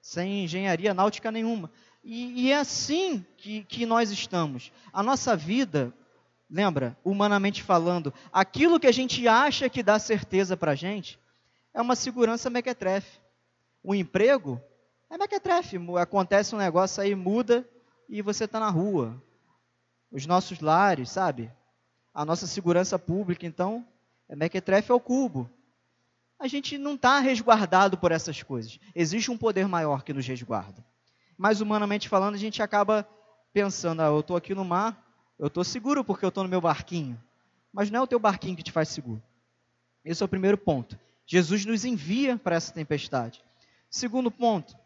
Sem 0.00 0.44
engenharia 0.44 0.94
náutica 0.94 1.30
nenhuma. 1.30 1.70
E, 2.02 2.46
e 2.46 2.52
é 2.52 2.56
assim 2.56 3.24
que, 3.36 3.64
que 3.64 3.84
nós 3.84 4.10
estamos. 4.10 4.72
A 4.92 5.02
nossa 5.02 5.36
vida, 5.36 5.92
lembra, 6.48 6.96
humanamente 7.04 7.62
falando, 7.62 8.12
aquilo 8.32 8.80
que 8.80 8.86
a 8.86 8.92
gente 8.92 9.26
acha 9.28 9.68
que 9.68 9.82
dá 9.82 9.98
certeza 9.98 10.56
para 10.56 10.72
a 10.72 10.74
gente, 10.74 11.18
é 11.74 11.80
uma 11.80 11.94
segurança 11.94 12.50
mequetrefe. 12.50 13.20
O 13.82 13.94
emprego 13.94 14.60
é 15.10 15.18
mequetrefe, 15.18 15.76
acontece 16.00 16.54
um 16.54 16.58
negócio 16.58 17.02
aí, 17.02 17.14
muda 17.16 17.68
e 18.08 18.22
você 18.22 18.44
está 18.44 18.60
na 18.60 18.70
rua. 18.70 19.20
Os 20.10 20.24
nossos 20.24 20.60
lares, 20.60 21.10
sabe? 21.10 21.50
A 22.14 22.24
nossa 22.24 22.46
segurança 22.46 22.98
pública, 22.98 23.44
então, 23.44 23.86
é 24.28 24.36
mequetrefe 24.36 24.92
ao 24.92 25.00
cubo. 25.00 25.50
A 26.38 26.46
gente 26.46 26.78
não 26.78 26.94
está 26.94 27.18
resguardado 27.18 27.98
por 27.98 28.12
essas 28.12 28.42
coisas. 28.42 28.78
Existe 28.94 29.30
um 29.30 29.36
poder 29.36 29.68
maior 29.68 30.02
que 30.02 30.12
nos 30.12 30.26
resguarda. 30.26 30.84
Mas, 31.36 31.60
humanamente 31.60 32.08
falando, 32.08 32.34
a 32.34 32.38
gente 32.38 32.62
acaba 32.62 33.06
pensando, 33.52 34.02
ah, 34.02 34.06
eu 34.06 34.20
estou 34.20 34.36
aqui 34.36 34.54
no 34.54 34.64
mar, 34.64 35.04
eu 35.38 35.48
estou 35.48 35.64
seguro 35.64 36.04
porque 36.04 36.24
eu 36.24 36.28
estou 36.28 36.44
no 36.44 36.50
meu 36.50 36.60
barquinho. 36.60 37.20
Mas 37.72 37.90
não 37.90 38.00
é 38.00 38.02
o 38.02 38.06
teu 38.06 38.18
barquinho 38.18 38.56
que 38.56 38.62
te 38.62 38.72
faz 38.72 38.88
seguro. 38.88 39.22
Esse 40.04 40.22
é 40.22 40.26
o 40.26 40.28
primeiro 40.28 40.56
ponto. 40.56 40.98
Jesus 41.26 41.64
nos 41.64 41.84
envia 41.84 42.36
para 42.36 42.56
essa 42.56 42.72
tempestade. 42.72 43.42
Segundo 43.88 44.30
ponto, 44.30 44.76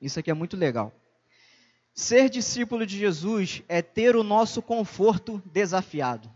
isso 0.00 0.18
aqui 0.18 0.30
é 0.30 0.34
muito 0.34 0.56
legal. 0.56 0.92
Ser 1.92 2.28
discípulo 2.30 2.86
de 2.86 2.96
Jesus 2.96 3.62
é 3.68 3.82
ter 3.82 4.14
o 4.14 4.22
nosso 4.22 4.62
conforto 4.62 5.42
desafiado. 5.46 6.30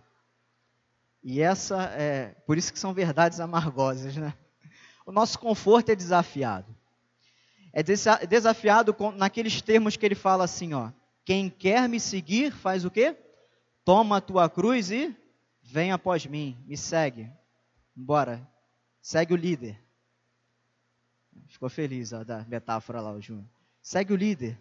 E 1.22 1.40
essa 1.40 1.84
é, 1.96 2.34
por 2.46 2.58
isso 2.58 2.72
que 2.72 2.78
são 2.78 2.92
verdades 2.92 3.38
amargosas, 3.38 4.16
né? 4.16 4.34
O 5.06 5.12
nosso 5.12 5.38
conforto 5.38 5.90
é 5.90 5.94
desafiado. 5.94 6.74
É 7.72 7.82
desafiado 8.26 8.94
naqueles 9.16 9.62
termos 9.62 9.96
que 9.96 10.04
ele 10.04 10.14
fala 10.14 10.44
assim, 10.44 10.74
ó: 10.74 10.90
quem 11.24 11.48
quer 11.48 11.88
me 11.88 12.00
seguir 12.00 12.52
faz 12.52 12.84
o 12.84 12.90
quê? 12.90 13.16
Toma 13.84 14.16
a 14.18 14.20
tua 14.20 14.48
cruz 14.48 14.90
e 14.90 15.16
vem 15.62 15.92
após 15.92 16.26
mim, 16.26 16.58
me 16.66 16.76
segue. 16.76 17.30
Bora. 17.94 18.46
Segue 19.00 19.32
o 19.32 19.36
líder. 19.36 19.80
Ficou 21.52 21.68
feliz 21.68 22.14
ó, 22.14 22.24
da 22.24 22.46
metáfora 22.48 22.98
lá, 22.98 23.12
o 23.12 23.20
Júnior. 23.20 23.44
Segue 23.82 24.14
o 24.14 24.16
líder. 24.16 24.58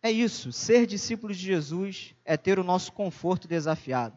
É 0.00 0.08
isso, 0.08 0.52
ser 0.52 0.86
discípulo 0.86 1.34
de 1.34 1.40
Jesus 1.40 2.14
é 2.24 2.36
ter 2.36 2.60
o 2.60 2.64
nosso 2.64 2.92
conforto 2.92 3.48
desafiado. 3.48 4.16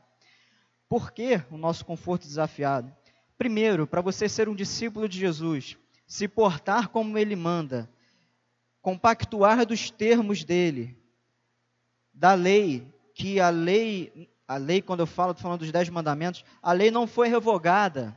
Por 0.87 1.11
que 1.11 1.41
o 1.49 1.57
nosso 1.57 1.83
conforto 1.85 2.27
desafiado? 2.27 2.95
Primeiro, 3.35 3.87
para 3.87 3.99
você 3.99 4.29
ser 4.29 4.47
um 4.47 4.53
discípulo 4.53 5.09
de 5.09 5.19
Jesus, 5.19 5.75
se 6.05 6.27
portar 6.27 6.89
como 6.89 7.17
ele 7.17 7.35
manda, 7.35 7.89
compactuar 8.79 9.65
dos 9.65 9.89
termos 9.89 10.43
dele, 10.43 10.95
da 12.13 12.35
lei, 12.35 12.87
que 13.15 13.39
a 13.39 13.49
lei, 13.49 14.29
a 14.47 14.57
lei, 14.57 14.83
quando 14.83 14.99
eu 14.99 15.07
falo, 15.07 15.31
estou 15.31 15.41
falando 15.41 15.61
dos 15.61 15.71
dez 15.71 15.89
mandamentos, 15.89 16.45
a 16.61 16.71
lei 16.73 16.91
não 16.91 17.07
foi 17.07 17.27
revogada. 17.27 18.15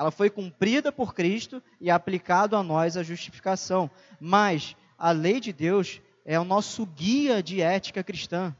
Ela 0.00 0.10
foi 0.10 0.30
cumprida 0.30 0.90
por 0.90 1.12
Cristo 1.12 1.62
e 1.78 1.90
aplicado 1.90 2.56
a 2.56 2.62
nós 2.62 2.96
a 2.96 3.02
justificação. 3.02 3.90
Mas 4.18 4.74
a 4.96 5.10
lei 5.10 5.38
de 5.38 5.52
Deus 5.52 6.00
é 6.24 6.40
o 6.40 6.44
nosso 6.44 6.86
guia 6.86 7.42
de 7.42 7.60
ética 7.60 8.02
cristã. 8.02 8.56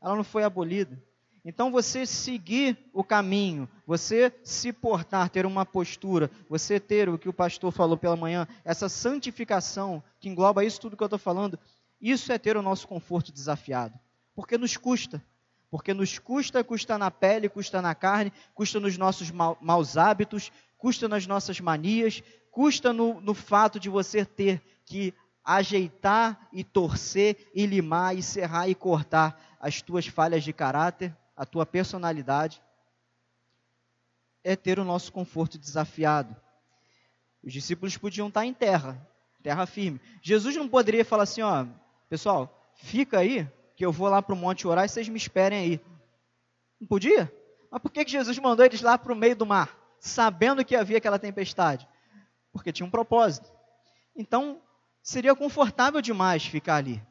Ela 0.00 0.14
não 0.14 0.22
foi 0.22 0.44
abolida. 0.44 1.02
Então, 1.44 1.72
você 1.72 2.06
seguir 2.06 2.78
o 2.92 3.02
caminho, 3.02 3.68
você 3.84 4.32
se 4.44 4.72
portar, 4.72 5.28
ter 5.28 5.44
uma 5.46 5.66
postura, 5.66 6.30
você 6.48 6.78
ter 6.78 7.08
o 7.08 7.18
que 7.18 7.28
o 7.28 7.32
pastor 7.32 7.72
falou 7.72 7.96
pela 7.96 8.14
manhã, 8.14 8.46
essa 8.64 8.88
santificação 8.88 10.00
que 10.20 10.28
engloba 10.28 10.64
isso 10.64 10.80
tudo 10.80 10.96
que 10.96 11.02
eu 11.02 11.06
estou 11.06 11.18
falando, 11.18 11.58
isso 12.00 12.30
é 12.30 12.38
ter 12.38 12.56
o 12.56 12.62
nosso 12.62 12.86
conforto 12.86 13.32
desafiado. 13.32 13.98
Porque 14.32 14.56
nos 14.56 14.76
custa. 14.76 15.20
Porque 15.70 15.92
nos 15.92 16.18
custa, 16.18 16.64
custa 16.64 16.96
na 16.96 17.10
pele, 17.10 17.48
custa 17.48 17.82
na 17.82 17.94
carne, 17.94 18.32
custa 18.54 18.80
nos 18.80 18.96
nossos 18.96 19.30
maus 19.30 19.96
hábitos, 19.96 20.50
custa 20.78 21.08
nas 21.08 21.26
nossas 21.26 21.60
manias, 21.60 22.22
custa 22.50 22.92
no, 22.92 23.20
no 23.20 23.34
fato 23.34 23.78
de 23.78 23.90
você 23.90 24.24
ter 24.24 24.62
que 24.86 25.12
ajeitar 25.44 26.48
e 26.52 26.62
torcer 26.62 27.50
e 27.54 27.66
limar 27.66 28.16
e 28.16 28.22
serrar 28.22 28.70
e 28.70 28.74
cortar 28.74 29.58
as 29.60 29.82
tuas 29.82 30.06
falhas 30.06 30.44
de 30.44 30.52
caráter, 30.52 31.14
a 31.36 31.44
tua 31.44 31.66
personalidade. 31.66 32.62
É 34.44 34.54
ter 34.54 34.78
o 34.78 34.84
nosso 34.84 35.12
conforto 35.12 35.58
desafiado. 35.58 36.34
Os 37.42 37.52
discípulos 37.52 37.96
podiam 37.96 38.28
estar 38.28 38.44
em 38.44 38.54
terra, 38.54 39.06
terra 39.42 39.66
firme. 39.66 40.00
Jesus 40.22 40.54
não 40.56 40.68
poderia 40.68 41.04
falar 41.04 41.24
assim, 41.24 41.42
ó, 41.42 41.66
pessoal, 42.08 42.72
fica 42.74 43.18
aí, 43.18 43.48
que 43.76 43.84
eu 43.84 43.92
vou 43.92 44.08
lá 44.08 44.20
para 44.22 44.34
o 44.34 44.38
monte 44.38 44.66
orar 44.66 44.84
e 44.84 44.88
vocês 44.88 45.08
me 45.08 45.16
esperem 45.16 45.58
aí. 45.58 45.80
Não 46.80 46.86
podia? 46.86 47.32
Mas 47.70 47.80
por 47.82 47.90
que, 47.90 48.06
Jesus 48.06 48.38
mandou 48.38 48.64
eles 48.64 48.80
lá 48.80 48.96
para 48.96 49.12
o 49.12 49.16
meio 49.16 49.36
do 49.36 49.46
mar? 49.46 49.77
Sabendo 50.00 50.64
que 50.64 50.76
havia 50.76 50.98
aquela 50.98 51.18
tempestade? 51.18 51.88
Porque 52.52 52.72
tinha 52.72 52.86
um 52.86 52.90
propósito. 52.90 53.50
Então, 54.14 54.60
seria 55.02 55.34
confortável 55.34 56.00
demais 56.00 56.44
ficar 56.44 56.76
ali. 56.76 57.02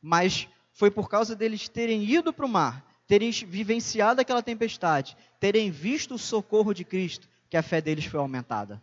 Mas 0.00 0.48
foi 0.72 0.90
por 0.90 1.08
causa 1.08 1.36
deles 1.36 1.68
terem 1.68 2.02
ido 2.04 2.32
para 2.32 2.46
o 2.46 2.48
mar, 2.48 2.84
terem 3.06 3.30
vivenciado 3.30 4.20
aquela 4.20 4.42
tempestade, 4.42 5.16
terem 5.38 5.70
visto 5.70 6.14
o 6.14 6.18
socorro 6.18 6.72
de 6.72 6.84
Cristo, 6.84 7.28
que 7.48 7.56
a 7.56 7.62
fé 7.62 7.80
deles 7.80 8.04
foi 8.04 8.18
aumentada. 8.18 8.82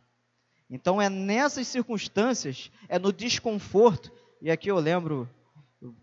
Então 0.70 1.02
é 1.02 1.10
nessas 1.10 1.68
circunstâncias, 1.68 2.72
é 2.88 2.98
no 2.98 3.12
desconforto, 3.12 4.12
e 4.42 4.50
aqui 4.50 4.70
eu 4.70 4.80
lembro, 4.80 5.30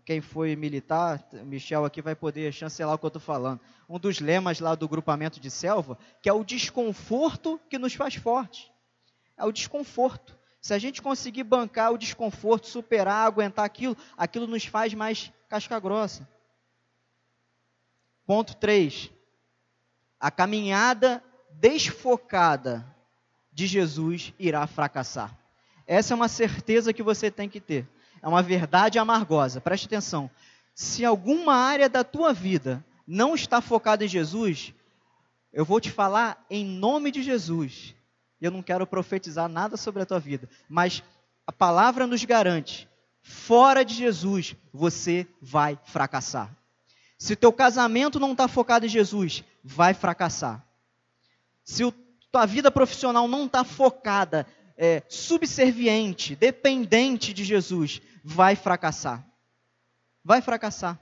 quem 0.03 0.19
foi 0.19 0.55
militar, 0.55 1.23
Michel 1.45 1.85
aqui 1.85 2.01
vai 2.01 2.15
poder 2.15 2.51
chancelar 2.51 2.95
o 2.95 2.97
que 2.97 3.05
eu 3.05 3.09
estou 3.09 3.21
falando, 3.21 3.61
um 3.87 3.97
dos 3.97 4.19
lemas 4.19 4.59
lá 4.59 4.75
do 4.75 4.87
grupamento 4.87 5.39
de 5.39 5.49
selva, 5.49 5.97
que 6.21 6.27
é 6.27 6.33
o 6.33 6.43
desconforto 6.43 7.59
que 7.69 7.77
nos 7.77 7.93
faz 7.93 8.15
fortes. 8.15 8.69
É 9.37 9.45
o 9.45 9.51
desconforto. 9.51 10.37
Se 10.61 10.73
a 10.73 10.77
gente 10.77 11.01
conseguir 11.01 11.43
bancar 11.43 11.93
o 11.93 11.97
desconforto, 11.97 12.67
superar, 12.67 13.25
aguentar 13.25 13.63
aquilo, 13.63 13.95
aquilo 14.17 14.45
nos 14.45 14.65
faz 14.65 14.93
mais 14.93 15.31
casca 15.47 15.79
grossa. 15.79 16.27
Ponto 18.25 18.55
3. 18.57 19.09
A 20.19 20.29
caminhada 20.29 21.23
desfocada 21.51 22.85
de 23.53 23.65
Jesus 23.65 24.33
irá 24.37 24.67
fracassar. 24.67 25.37
Essa 25.87 26.13
é 26.13 26.15
uma 26.15 26.27
certeza 26.27 26.93
que 26.93 27.01
você 27.01 27.31
tem 27.31 27.47
que 27.47 27.61
ter. 27.61 27.87
É 28.21 28.27
uma 28.27 28.41
verdade 28.41 28.99
amargosa. 28.99 29.61
Preste 29.61 29.85
atenção. 29.85 30.29
Se 30.73 31.03
alguma 31.03 31.55
área 31.55 31.89
da 31.89 32.03
tua 32.03 32.33
vida 32.33 32.83
não 33.07 33.35
está 33.35 33.61
focada 33.61 34.05
em 34.05 34.07
Jesus, 34.07 34.73
eu 35.51 35.65
vou 35.65 35.81
te 35.81 35.91
falar 35.91 36.45
em 36.49 36.65
nome 36.65 37.11
de 37.11 37.23
Jesus. 37.23 37.95
Eu 38.39 38.51
não 38.51 38.61
quero 38.61 38.87
profetizar 38.87 39.49
nada 39.49 39.75
sobre 39.75 40.01
a 40.01 40.05
tua 40.05 40.19
vida, 40.19 40.49
mas 40.69 41.03
a 41.45 41.51
palavra 41.51 42.07
nos 42.07 42.23
garante: 42.23 42.87
fora 43.21 43.83
de 43.83 43.93
Jesus, 43.93 44.55
você 44.71 45.27
vai 45.41 45.77
fracassar. 45.83 46.49
Se 47.17 47.35
teu 47.35 47.51
casamento 47.51 48.19
não 48.19 48.31
está 48.31 48.47
focado 48.47 48.85
em 48.85 48.89
Jesus, 48.89 49.43
vai 49.63 49.93
fracassar. 49.93 50.65
Se 51.63 51.83
o, 51.83 51.91
tua 52.31 52.45
vida 52.45 52.71
profissional 52.71 53.27
não 53.27 53.45
está 53.45 53.63
focada, 53.63 54.47
é, 54.77 55.03
subserviente, 55.09 56.35
dependente 56.35 57.33
de 57.33 57.43
Jesus, 57.43 58.01
vai 58.23 58.55
fracassar. 58.55 59.25
Vai 60.23 60.41
fracassar. 60.41 60.99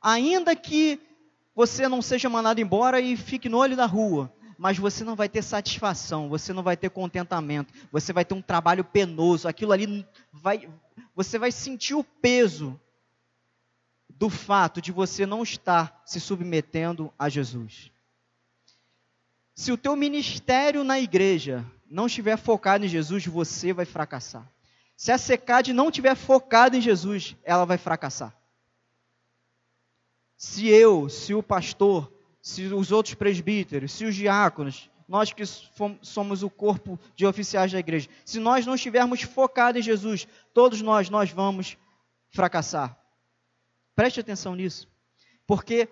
Ainda 0.00 0.54
que 0.54 1.00
você 1.54 1.88
não 1.88 2.00
seja 2.00 2.28
mandado 2.28 2.60
embora 2.60 3.00
e 3.00 3.16
fique 3.16 3.48
no 3.48 3.58
olho 3.58 3.76
da 3.76 3.86
rua, 3.86 4.32
mas 4.56 4.78
você 4.78 5.04
não 5.04 5.16
vai 5.16 5.28
ter 5.28 5.42
satisfação, 5.42 6.28
você 6.28 6.52
não 6.52 6.62
vai 6.62 6.76
ter 6.76 6.90
contentamento, 6.90 7.72
você 7.90 8.12
vai 8.12 8.24
ter 8.24 8.34
um 8.34 8.42
trabalho 8.42 8.84
penoso, 8.84 9.48
aquilo 9.48 9.72
ali 9.72 10.06
vai, 10.32 10.68
você 11.14 11.38
vai 11.38 11.52
sentir 11.52 11.94
o 11.94 12.04
peso 12.04 12.78
do 14.08 14.28
fato 14.28 14.80
de 14.80 14.90
você 14.90 15.24
não 15.24 15.42
estar 15.42 16.02
se 16.04 16.20
submetendo 16.20 17.12
a 17.16 17.28
Jesus. 17.28 17.92
Se 19.54 19.72
o 19.72 19.76
teu 19.76 19.94
ministério 19.94 20.82
na 20.84 20.98
igreja 21.00 21.64
não 21.90 22.06
estiver 22.06 22.36
focado 22.36 22.84
em 22.84 22.88
Jesus, 22.88 23.26
você 23.26 23.72
vai 23.72 23.84
fracassar. 23.84 24.48
Se 24.98 25.12
a 25.12 25.16
secade 25.16 25.72
não 25.72 25.90
estiver 25.90 26.16
focada 26.16 26.76
em 26.76 26.80
Jesus, 26.80 27.36
ela 27.44 27.64
vai 27.64 27.78
fracassar. 27.78 28.36
Se 30.36 30.66
eu, 30.66 31.08
se 31.08 31.32
o 31.32 31.40
pastor, 31.40 32.12
se 32.42 32.66
os 32.66 32.90
outros 32.90 33.14
presbíteros, 33.14 33.92
se 33.92 34.04
os 34.04 34.16
diáconos, 34.16 34.90
nós 35.06 35.32
que 35.32 35.44
somos 36.02 36.42
o 36.42 36.50
corpo 36.50 36.98
de 37.14 37.24
oficiais 37.24 37.70
da 37.70 37.78
igreja, 37.78 38.08
se 38.24 38.40
nós 38.40 38.66
não 38.66 38.74
estivermos 38.74 39.22
focados 39.22 39.78
em 39.78 39.84
Jesus, 39.84 40.26
todos 40.52 40.82
nós, 40.82 41.08
nós 41.08 41.30
vamos 41.30 41.78
fracassar. 42.30 42.98
Preste 43.94 44.18
atenção 44.18 44.56
nisso, 44.56 44.88
porque 45.46 45.88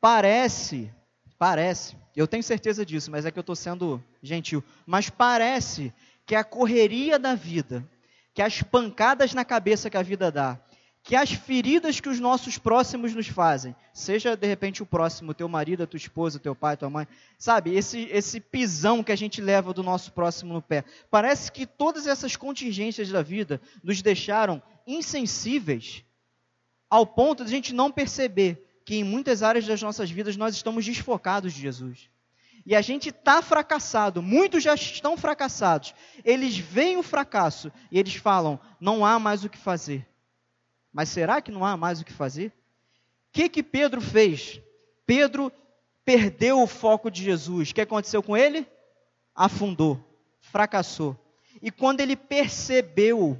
parece, 0.00 0.92
parece, 1.38 1.96
eu 2.16 2.26
tenho 2.26 2.42
certeza 2.42 2.84
disso, 2.84 3.08
mas 3.08 3.24
é 3.24 3.30
que 3.30 3.38
eu 3.38 3.42
estou 3.42 3.54
sendo 3.54 4.02
gentil, 4.20 4.64
mas 4.84 5.08
parece 5.08 5.94
que 6.26 6.34
a 6.34 6.42
correria 6.42 7.20
da 7.20 7.36
vida, 7.36 7.88
que 8.38 8.42
as 8.42 8.62
pancadas 8.62 9.34
na 9.34 9.44
cabeça 9.44 9.90
que 9.90 9.96
a 9.96 10.02
vida 10.02 10.30
dá, 10.30 10.60
que 11.02 11.16
as 11.16 11.32
feridas 11.32 11.98
que 11.98 12.08
os 12.08 12.20
nossos 12.20 12.56
próximos 12.56 13.12
nos 13.12 13.26
fazem, 13.26 13.74
seja 13.92 14.36
de 14.36 14.46
repente 14.46 14.80
o 14.80 14.86
próximo, 14.86 15.34
teu 15.34 15.48
marido, 15.48 15.82
a 15.82 15.88
tua 15.88 15.96
esposa, 15.96 16.38
teu 16.38 16.54
pai, 16.54 16.76
tua 16.76 16.88
mãe, 16.88 17.08
sabe, 17.36 17.74
esse, 17.74 18.02
esse 18.12 18.38
pisão 18.38 19.02
que 19.02 19.10
a 19.10 19.16
gente 19.16 19.40
leva 19.40 19.74
do 19.74 19.82
nosso 19.82 20.12
próximo 20.12 20.54
no 20.54 20.62
pé. 20.62 20.84
Parece 21.10 21.50
que 21.50 21.66
todas 21.66 22.06
essas 22.06 22.36
contingências 22.36 23.08
da 23.08 23.22
vida 23.22 23.60
nos 23.82 24.02
deixaram 24.02 24.62
insensíveis 24.86 26.04
ao 26.88 27.04
ponto 27.04 27.44
de 27.44 27.50
a 27.50 27.56
gente 27.56 27.74
não 27.74 27.90
perceber 27.90 28.80
que 28.84 28.94
em 28.94 29.02
muitas 29.02 29.42
áreas 29.42 29.66
das 29.66 29.82
nossas 29.82 30.12
vidas 30.12 30.36
nós 30.36 30.54
estamos 30.54 30.86
desfocados 30.86 31.52
de 31.52 31.60
Jesus. 31.60 32.08
E 32.68 32.76
a 32.76 32.82
gente 32.82 33.08
está 33.08 33.40
fracassado, 33.40 34.20
muitos 34.22 34.62
já 34.62 34.74
estão 34.74 35.16
fracassados. 35.16 35.94
Eles 36.22 36.58
veem 36.58 36.98
o 36.98 37.02
fracasso 37.02 37.72
e 37.90 37.98
eles 37.98 38.16
falam: 38.16 38.60
não 38.78 39.06
há 39.06 39.18
mais 39.18 39.42
o 39.42 39.48
que 39.48 39.56
fazer. 39.56 40.06
Mas 40.92 41.08
será 41.08 41.40
que 41.40 41.50
não 41.50 41.64
há 41.64 41.78
mais 41.78 41.98
o 41.98 42.04
que 42.04 42.12
fazer? 42.12 42.48
O 42.48 43.32
que, 43.32 43.48
que 43.48 43.62
Pedro 43.62 44.02
fez? 44.02 44.60
Pedro 45.06 45.50
perdeu 46.04 46.62
o 46.62 46.66
foco 46.66 47.10
de 47.10 47.24
Jesus. 47.24 47.70
O 47.70 47.74
que 47.74 47.80
aconteceu 47.80 48.22
com 48.22 48.36
ele? 48.36 48.66
Afundou, 49.34 49.98
fracassou. 50.38 51.16
E 51.62 51.70
quando 51.70 52.00
ele 52.00 52.16
percebeu, 52.16 53.30
o 53.30 53.38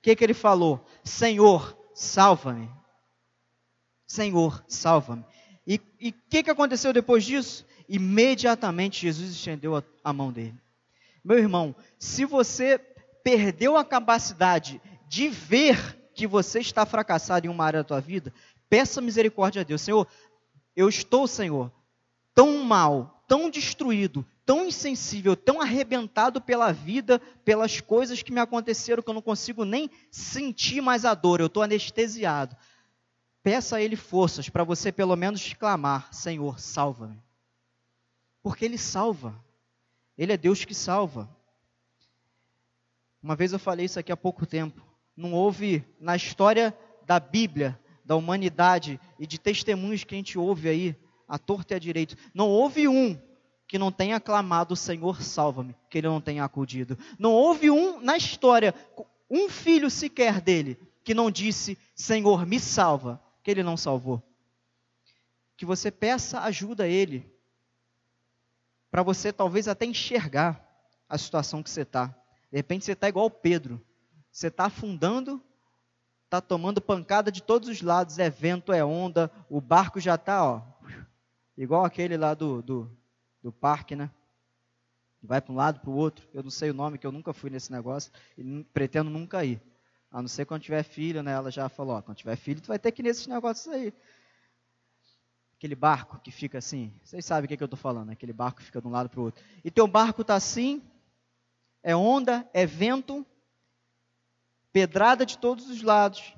que, 0.00 0.16
que 0.16 0.24
ele 0.24 0.32
falou? 0.32 0.82
Senhor, 1.04 1.76
salva-me. 1.92 2.70
Senhor, 4.06 4.64
salva-me. 4.66 5.22
E 5.66 5.76
o 6.08 6.14
que, 6.30 6.42
que 6.42 6.50
aconteceu 6.50 6.94
depois 6.94 7.24
disso? 7.24 7.66
Imediatamente 7.92 9.02
Jesus 9.02 9.30
estendeu 9.30 9.82
a, 10.04 10.12
mão 10.12 10.30
dele. 10.30 10.54
Meu 11.24 11.36
irmão, 11.36 11.74
se 11.98 12.24
você 12.24 12.78
perdeu 13.24 13.76
a 13.76 13.84
capacidade 13.84 14.80
de 15.08 15.28
ver 15.28 15.98
que 16.14 16.24
você 16.24 16.60
está 16.60 16.86
fracassado 16.86 17.48
em 17.48 17.50
uma 17.50 17.64
área 17.64 17.80
da 17.80 17.84
tua 17.84 18.00
vida, 18.00 18.32
peça 18.68 19.00
misericórdia 19.00 19.62
a 19.62 19.64
Deus. 19.64 19.80
Senhor, 19.80 20.06
eu 20.76 20.88
estou, 20.88 21.26
Senhor, 21.26 21.72
tão 22.32 22.62
mal, 22.62 23.24
tão 23.26 23.50
destruído, 23.50 24.24
tão 24.46 24.66
insensível, 24.66 25.34
tão 25.34 25.60
arrebentado 25.60 26.40
pela 26.40 26.70
vida, 26.70 27.20
pelas 27.44 27.80
coisas 27.80 28.22
que 28.22 28.32
me 28.32 28.38
aconteceram, 28.38 29.02
que 29.02 29.10
eu 29.10 29.14
não 29.14 29.20
consigo 29.20 29.64
nem 29.64 29.90
sentir 30.12 30.80
mais 30.80 31.04
a 31.04 31.12
dor, 31.12 31.40
eu 31.40 31.46
estou 31.46 31.64
anestesiado. 31.64 32.56
Peça 33.42 33.78
a 33.78 33.82
Ele 33.82 33.96
forças 33.96 34.48
para 34.48 34.62
você 34.62 34.92
pelo 34.92 35.16
menos 35.16 35.54
clamar: 35.54 36.14
Senhor, 36.14 36.60
salva-me. 36.60 37.20
Porque 38.42 38.64
Ele 38.64 38.78
salva. 38.78 39.34
Ele 40.16 40.32
é 40.32 40.36
Deus 40.36 40.64
que 40.64 40.74
salva. 40.74 41.28
Uma 43.22 43.36
vez 43.36 43.52
eu 43.52 43.58
falei 43.58 43.86
isso 43.86 43.98
aqui 43.98 44.10
há 44.12 44.16
pouco 44.16 44.46
tempo 44.46 44.90
não 45.20 45.32
houve 45.34 45.84
na 46.00 46.16
história 46.16 46.76
da 47.06 47.20
Bíblia, 47.20 47.78
da 48.04 48.16
humanidade 48.16 48.98
e 49.18 49.26
de 49.26 49.38
testemunhos 49.38 50.02
que 50.02 50.14
a 50.14 50.18
gente 50.18 50.38
ouve 50.38 50.68
aí, 50.68 50.96
a 51.28 51.38
torta 51.38 51.74
e 51.74 51.76
a 51.76 51.78
direito, 51.78 52.16
não 52.34 52.48
houve 52.48 52.88
um 52.88 53.20
que 53.68 53.78
não 53.78 53.92
tenha 53.92 54.18
clamado, 54.18 54.74
Senhor, 54.74 55.22
salva-me, 55.22 55.76
que 55.88 55.98
ele 55.98 56.08
não 56.08 56.20
tenha 56.20 56.42
acudido. 56.42 56.98
Não 57.18 57.32
houve 57.32 57.70
um 57.70 58.00
na 58.00 58.16
história, 58.16 58.74
um 59.30 59.48
filho 59.48 59.88
sequer 59.88 60.40
dele, 60.40 60.76
que 61.04 61.14
não 61.14 61.30
disse, 61.30 61.78
Senhor, 61.94 62.44
me 62.46 62.58
salva, 62.58 63.22
que 63.44 63.50
ele 63.50 63.62
não 63.62 63.76
salvou. 63.76 64.20
Que 65.56 65.64
você 65.64 65.90
peça 65.90 66.40
ajuda 66.40 66.84
a 66.84 66.88
ele, 66.88 67.30
para 68.90 69.02
você 69.02 69.32
talvez 69.32 69.68
até 69.68 69.86
enxergar 69.86 70.66
a 71.08 71.16
situação 71.16 71.62
que 71.62 71.70
você 71.70 71.82
está. 71.82 72.06
De 72.50 72.56
repente 72.56 72.84
você 72.84 72.92
está 72.92 73.08
igual 73.08 73.30
Pedro, 73.30 73.80
você 74.30 74.48
está 74.48 74.66
afundando, 74.66 75.42
está 76.24 76.40
tomando 76.40 76.80
pancada 76.80 77.30
de 77.30 77.42
todos 77.42 77.68
os 77.68 77.82
lados, 77.82 78.18
é 78.18 78.28
vento, 78.28 78.72
é 78.72 78.84
onda, 78.84 79.30
o 79.48 79.60
barco 79.60 80.00
já 80.00 80.14
está, 80.14 80.44
ó, 80.44 80.62
igual 81.56 81.84
aquele 81.84 82.16
lá 82.16 82.34
do, 82.34 82.62
do, 82.62 82.98
do 83.42 83.52
parque, 83.52 83.94
né? 83.94 84.10
Vai 85.22 85.40
para 85.40 85.52
um 85.52 85.56
lado, 85.56 85.80
para 85.80 85.90
o 85.90 85.94
outro. 85.94 86.26
Eu 86.32 86.42
não 86.42 86.50
sei 86.50 86.70
o 86.70 86.74
nome, 86.74 86.96
que 86.96 87.06
eu 87.06 87.12
nunca 87.12 87.32
fui 87.32 87.50
nesse 87.50 87.70
negócio 87.70 88.10
e 88.38 88.64
pretendo 88.72 89.10
nunca 89.10 89.44
ir. 89.44 89.60
A 90.10 90.20
não 90.22 90.28
ser 90.28 90.46
quando 90.46 90.62
tiver 90.62 90.82
filho, 90.82 91.22
né? 91.22 91.32
Ela 91.32 91.50
já 91.50 91.68
falou, 91.68 91.96
ó, 91.96 92.02
quando 92.02 92.16
tiver 92.16 92.36
filho, 92.36 92.60
tu 92.60 92.68
vai 92.68 92.78
ter 92.78 92.90
que 92.90 93.02
ir 93.02 93.04
nesses 93.04 93.26
negócios 93.26 93.72
aí. 93.72 93.92
Aquele 95.60 95.74
barco 95.74 96.18
que 96.18 96.30
fica 96.30 96.56
assim, 96.56 96.90
vocês 97.04 97.22
sabem 97.22 97.44
o 97.44 97.48
que, 97.48 97.54
que 97.54 97.62
eu 97.62 97.66
estou 97.66 97.78
falando, 97.78 98.06
né? 98.06 98.14
aquele 98.14 98.32
barco 98.32 98.60
que 98.60 98.64
fica 98.64 98.80
de 98.80 98.86
um 98.86 98.90
lado 98.90 99.10
para 99.10 99.20
o 99.20 99.24
outro. 99.24 99.44
E 99.62 99.70
teu 99.70 99.86
barco 99.86 100.22
está 100.22 100.34
assim, 100.34 100.82
é 101.82 101.94
onda, 101.94 102.48
é 102.54 102.64
vento, 102.64 103.26
pedrada 104.72 105.26
de 105.26 105.36
todos 105.36 105.68
os 105.68 105.82
lados 105.82 106.32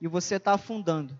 e 0.00 0.06
você 0.06 0.36
está 0.36 0.52
afundando. 0.52 1.18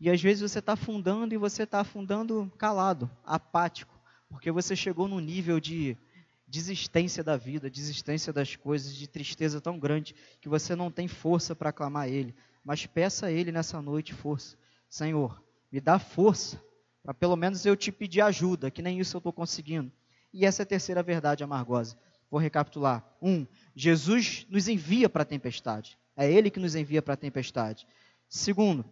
E 0.00 0.08
às 0.08 0.22
vezes 0.22 0.50
você 0.50 0.60
está 0.60 0.72
afundando 0.72 1.34
e 1.34 1.36
você 1.36 1.64
está 1.64 1.80
afundando 1.80 2.50
calado, 2.56 3.10
apático, 3.26 4.00
porque 4.30 4.50
você 4.50 4.74
chegou 4.74 5.06
num 5.06 5.20
nível 5.20 5.60
de 5.60 5.98
desistência 6.46 7.22
da 7.22 7.36
vida, 7.36 7.68
desistência 7.68 8.32
das 8.32 8.56
coisas, 8.56 8.96
de 8.96 9.06
tristeza 9.06 9.60
tão 9.60 9.78
grande 9.78 10.16
que 10.40 10.48
você 10.48 10.74
não 10.74 10.90
tem 10.90 11.08
força 11.08 11.54
para 11.54 11.74
clamar 11.74 12.04
a 12.04 12.08
Ele. 12.08 12.34
Mas 12.64 12.86
peça 12.86 13.26
a 13.26 13.30
Ele 13.30 13.52
nessa 13.52 13.82
noite 13.82 14.14
força. 14.14 14.56
Senhor, 14.88 15.44
me 15.74 15.80
dá 15.80 15.98
força 15.98 16.62
para 17.02 17.12
pelo 17.12 17.34
menos 17.34 17.66
eu 17.66 17.74
te 17.74 17.90
pedir 17.90 18.20
ajuda, 18.20 18.70
que 18.70 18.80
nem 18.80 19.00
isso 19.00 19.16
eu 19.16 19.18
estou 19.18 19.32
conseguindo. 19.32 19.90
E 20.32 20.46
essa 20.46 20.62
é 20.62 20.64
a 20.64 20.66
terceira 20.66 21.02
verdade 21.02 21.42
amargosa. 21.42 21.98
Vou 22.30 22.38
recapitular. 22.38 23.04
Um, 23.20 23.44
Jesus 23.74 24.46
nos 24.48 24.68
envia 24.68 25.08
para 25.08 25.22
a 25.22 25.26
tempestade. 25.26 25.98
É 26.16 26.30
Ele 26.30 26.48
que 26.48 26.60
nos 26.60 26.76
envia 26.76 27.02
para 27.02 27.14
a 27.14 27.16
tempestade. 27.16 27.88
Segundo, 28.28 28.84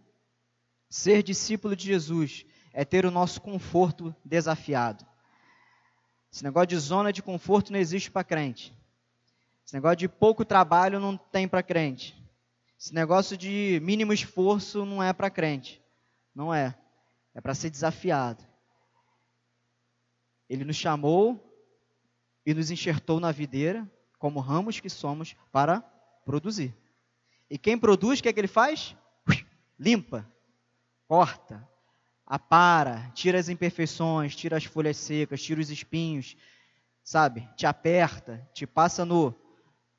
ser 0.89 1.23
discípulo 1.23 1.73
de 1.73 1.85
Jesus 1.85 2.45
é 2.73 2.83
ter 2.83 3.05
o 3.05 3.11
nosso 3.11 3.39
conforto 3.39 4.13
desafiado. 4.25 5.05
Esse 6.29 6.43
negócio 6.43 6.67
de 6.67 6.77
zona 6.77 7.13
de 7.13 7.23
conforto 7.23 7.71
não 7.71 7.79
existe 7.79 8.11
para 8.11 8.25
crente. 8.25 8.77
Esse 9.65 9.73
negócio 9.73 9.95
de 9.95 10.09
pouco 10.09 10.43
trabalho 10.43 10.99
não 10.99 11.15
tem 11.15 11.47
para 11.47 11.63
crente. 11.63 12.13
Esse 12.77 12.93
negócio 12.93 13.37
de 13.37 13.79
mínimo 13.81 14.11
esforço 14.11 14.85
não 14.85 15.01
é 15.01 15.13
para 15.13 15.29
crente. 15.29 15.81
Não 16.33 16.53
é. 16.53 16.75
É 17.33 17.41
para 17.41 17.55
ser 17.55 17.69
desafiado. 17.69 18.43
Ele 20.49 20.63
nos 20.63 20.75
chamou 20.75 21.53
e 22.45 22.53
nos 22.53 22.69
enxertou 22.69 23.19
na 23.19 23.31
videira, 23.31 23.89
como 24.19 24.39
ramos 24.39 24.79
que 24.79 24.89
somos, 24.89 25.35
para 25.51 25.81
produzir. 26.25 26.75
E 27.49 27.57
quem 27.57 27.77
produz, 27.77 28.19
o 28.19 28.23
que 28.23 28.29
é 28.29 28.33
que 28.33 28.39
ele 28.39 28.47
faz? 28.47 28.95
Limpa, 29.79 30.29
corta, 31.07 31.67
apara, 32.25 33.11
tira 33.13 33.39
as 33.39 33.49
imperfeições, 33.49 34.35
tira 34.35 34.57
as 34.57 34.65
folhas 34.65 34.97
secas, 34.97 35.41
tira 35.41 35.59
os 35.61 35.69
espinhos, 35.69 36.37
sabe? 37.03 37.47
Te 37.55 37.65
aperta, 37.65 38.47
te 38.53 38.65
passa 38.65 39.03
no, 39.05 39.35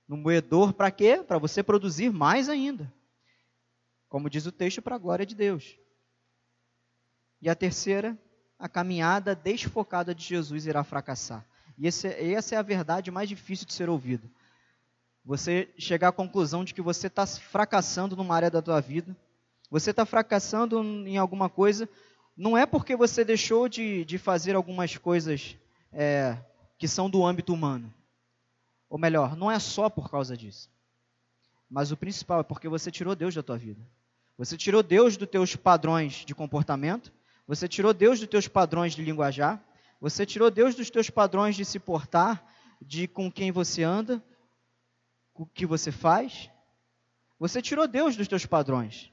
no 0.06 0.16
moedor 0.16 0.72
para 0.72 0.90
quê? 0.90 1.22
Para 1.26 1.38
você 1.38 1.62
produzir 1.62 2.12
mais 2.12 2.48
ainda. 2.48 2.92
Como 4.08 4.30
diz 4.30 4.46
o 4.46 4.52
texto, 4.52 4.80
para 4.80 4.96
a 4.96 4.98
glória 4.98 5.26
de 5.26 5.34
Deus. 5.34 5.78
E 7.44 7.50
a 7.50 7.54
terceira, 7.54 8.16
a 8.58 8.66
caminhada 8.70 9.34
desfocada 9.34 10.14
de 10.14 10.24
Jesus 10.24 10.64
irá 10.64 10.82
fracassar. 10.82 11.44
E 11.76 11.86
esse, 11.86 12.08
essa 12.08 12.54
é 12.54 12.58
a 12.58 12.62
verdade 12.62 13.10
mais 13.10 13.28
difícil 13.28 13.66
de 13.66 13.74
ser 13.74 13.90
ouvida. 13.90 14.26
Você 15.22 15.68
chegar 15.76 16.08
à 16.08 16.12
conclusão 16.12 16.64
de 16.64 16.72
que 16.72 16.80
você 16.80 17.08
está 17.08 17.26
fracassando 17.26 18.16
numa 18.16 18.34
área 18.34 18.50
da 18.50 18.62
tua 18.62 18.80
vida, 18.80 19.14
você 19.70 19.90
está 19.90 20.06
fracassando 20.06 20.82
em 21.06 21.18
alguma 21.18 21.50
coisa, 21.50 21.86
não 22.34 22.56
é 22.56 22.64
porque 22.64 22.96
você 22.96 23.22
deixou 23.22 23.68
de, 23.68 24.06
de 24.06 24.16
fazer 24.16 24.56
algumas 24.56 24.96
coisas 24.96 25.54
é, 25.92 26.38
que 26.78 26.88
são 26.88 27.10
do 27.10 27.26
âmbito 27.26 27.52
humano. 27.52 27.92
Ou 28.88 28.96
melhor, 28.96 29.36
não 29.36 29.50
é 29.50 29.58
só 29.58 29.90
por 29.90 30.10
causa 30.10 30.34
disso. 30.34 30.70
Mas 31.68 31.92
o 31.92 31.96
principal 31.96 32.40
é 32.40 32.42
porque 32.42 32.70
você 32.70 32.90
tirou 32.90 33.14
Deus 33.14 33.34
da 33.34 33.42
tua 33.42 33.58
vida. 33.58 33.82
Você 34.38 34.56
tirou 34.56 34.82
Deus 34.82 35.18
dos 35.18 35.28
teus 35.28 35.54
padrões 35.54 36.24
de 36.24 36.34
comportamento, 36.34 37.12
você 37.46 37.68
tirou 37.68 37.92
Deus 37.92 38.18
dos 38.20 38.28
teus 38.28 38.48
padrões 38.48 38.94
de 38.94 39.02
linguajar, 39.02 39.62
você 40.00 40.24
tirou 40.24 40.50
Deus 40.50 40.74
dos 40.74 40.90
teus 40.90 41.10
padrões 41.10 41.56
de 41.56 41.64
se 41.64 41.78
portar, 41.78 42.44
de 42.80 43.06
com 43.06 43.30
quem 43.30 43.50
você 43.52 43.82
anda, 43.82 44.22
o 45.34 45.46
que 45.46 45.66
você 45.66 45.90
faz. 45.90 46.50
Você 47.38 47.60
tirou 47.60 47.86
Deus 47.86 48.16
dos 48.16 48.28
teus 48.28 48.46
padrões. 48.46 49.10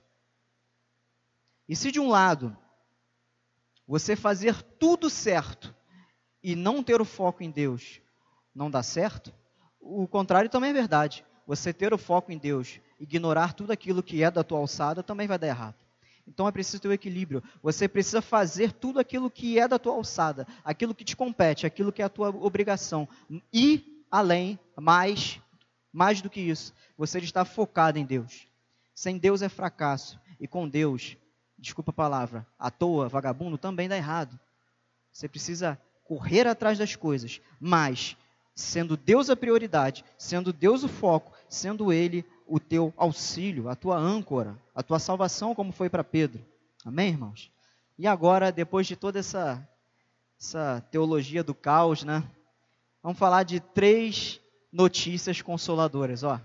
E 1.68 1.76
se 1.76 1.92
de 1.92 2.00
um 2.00 2.10
lado 2.10 2.56
você 3.88 4.16
fazer 4.16 4.62
tudo 4.62 5.10
certo 5.10 5.74
e 6.44 6.56
não 6.56 6.84
ter 6.84 7.02
o 7.02 7.06
foco 7.06 7.44
em 7.44 7.52
Deus 7.52 8.02
não 8.54 8.70
dá 8.70 8.84
certo, 8.84 9.34
o 9.80 10.08
contrário 10.08 10.50
também 10.50 10.70
é 10.70 10.74
verdade. 10.74 11.26
Você 11.48 11.74
ter 11.74 11.94
o 11.94 11.98
foco 11.98 12.32
em 12.32 12.38
Deus, 12.38 12.80
ignorar 13.00 13.54
tudo 13.54 13.72
aquilo 13.72 14.04
que 14.04 14.24
é 14.24 14.30
da 14.30 14.44
tua 14.44 14.60
alçada 14.60 15.02
também 15.02 15.28
vai 15.28 15.40
dar 15.40 15.48
errado. 15.48 15.76
Então 16.28 16.48
é 16.48 16.52
preciso 16.52 16.82
ter 16.82 16.88
o 16.88 16.92
um 16.92 16.94
equilíbrio. 16.94 17.44
Você 17.62 17.88
precisa 17.88 18.22
fazer 18.22 18.72
tudo 18.72 19.00
aquilo 19.00 19.30
que 19.30 19.60
é 19.60 19.68
da 19.68 19.80
tua 19.80 19.94
alçada, 19.94 20.48
aquilo 20.64 20.96
que 20.96 21.04
te 21.04 21.16
compete, 21.16 21.66
aquilo 21.66 21.92
que 21.92 22.02
é 22.02 22.06
a 22.06 22.10
tua 22.10 22.30
obrigação. 22.30 23.08
E 23.54 24.04
além, 24.10 24.60
mais, 24.76 25.40
mais 25.92 26.22
do 26.22 26.30
que 26.30 26.42
isso, 26.42 26.74
você 26.98 27.20
está 27.20 27.46
focado 27.46 27.98
em 27.98 28.06
Deus. 28.06 28.48
Sem 28.94 29.18
Deus 29.18 29.42
é 29.42 29.50
fracasso. 29.50 30.20
E 30.40 30.48
com 30.48 30.68
Deus, 30.68 31.18
desculpa 31.58 31.92
a 31.92 31.94
palavra, 31.94 32.46
à 32.58 32.72
toa, 32.72 33.08
vagabundo, 33.08 33.58
também 33.58 33.88
dá 33.88 33.96
errado. 33.96 34.40
Você 35.12 35.28
precisa 35.28 35.80
correr 36.04 36.48
atrás 36.48 36.78
das 36.78 36.96
coisas, 36.96 37.42
mas 37.60 38.18
sendo 38.56 38.98
Deus 38.98 39.30
a 39.30 39.36
prioridade, 39.36 40.04
sendo 40.18 40.52
Deus 40.52 40.84
o 40.84 40.90
foco, 40.90 41.32
sendo 41.48 41.92
Ele 41.92 42.26
o 42.48 42.60
teu 42.60 42.94
auxílio, 42.98 43.70
a 43.70 43.76
tua 43.76 43.98
âncora, 43.98 44.58
a 44.74 44.82
tua 44.82 45.00
salvação, 45.00 45.54
como 45.54 45.72
foi 45.72 45.90
para 45.90 46.04
Pedro. 46.04 46.44
Amém, 46.86 47.10
irmãos? 47.10 47.52
E 47.98 48.08
agora, 48.08 48.52
depois 48.52 48.88
de 48.88 48.96
toda 48.96 49.20
essa, 49.20 49.68
essa 50.40 50.82
teologia 50.90 51.44
do 51.44 51.54
caos, 51.54 52.04
né? 52.04 52.24
Vamos 53.04 53.20
falar 53.20 53.44
de 53.44 53.60
três 53.60 54.40
notícias 54.72 55.42
consoladoras, 55.42 56.24
ó. 56.24 56.40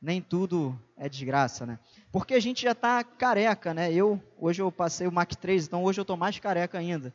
Nem 0.00 0.20
tudo 0.20 0.78
é 0.96 1.08
desgraça, 1.08 1.66
né? 1.66 1.78
Porque 2.12 2.34
a 2.34 2.40
gente 2.40 2.62
já 2.62 2.72
está 2.72 3.02
careca, 3.02 3.74
né? 3.74 3.92
Eu, 3.92 4.22
hoje 4.38 4.62
eu 4.62 4.70
passei 4.70 5.06
o 5.06 5.12
Mac 5.12 5.34
3, 5.34 5.66
então 5.66 5.82
hoje 5.84 6.00
eu 6.00 6.02
estou 6.02 6.16
mais 6.16 6.38
careca 6.38 6.78
ainda. 6.78 7.12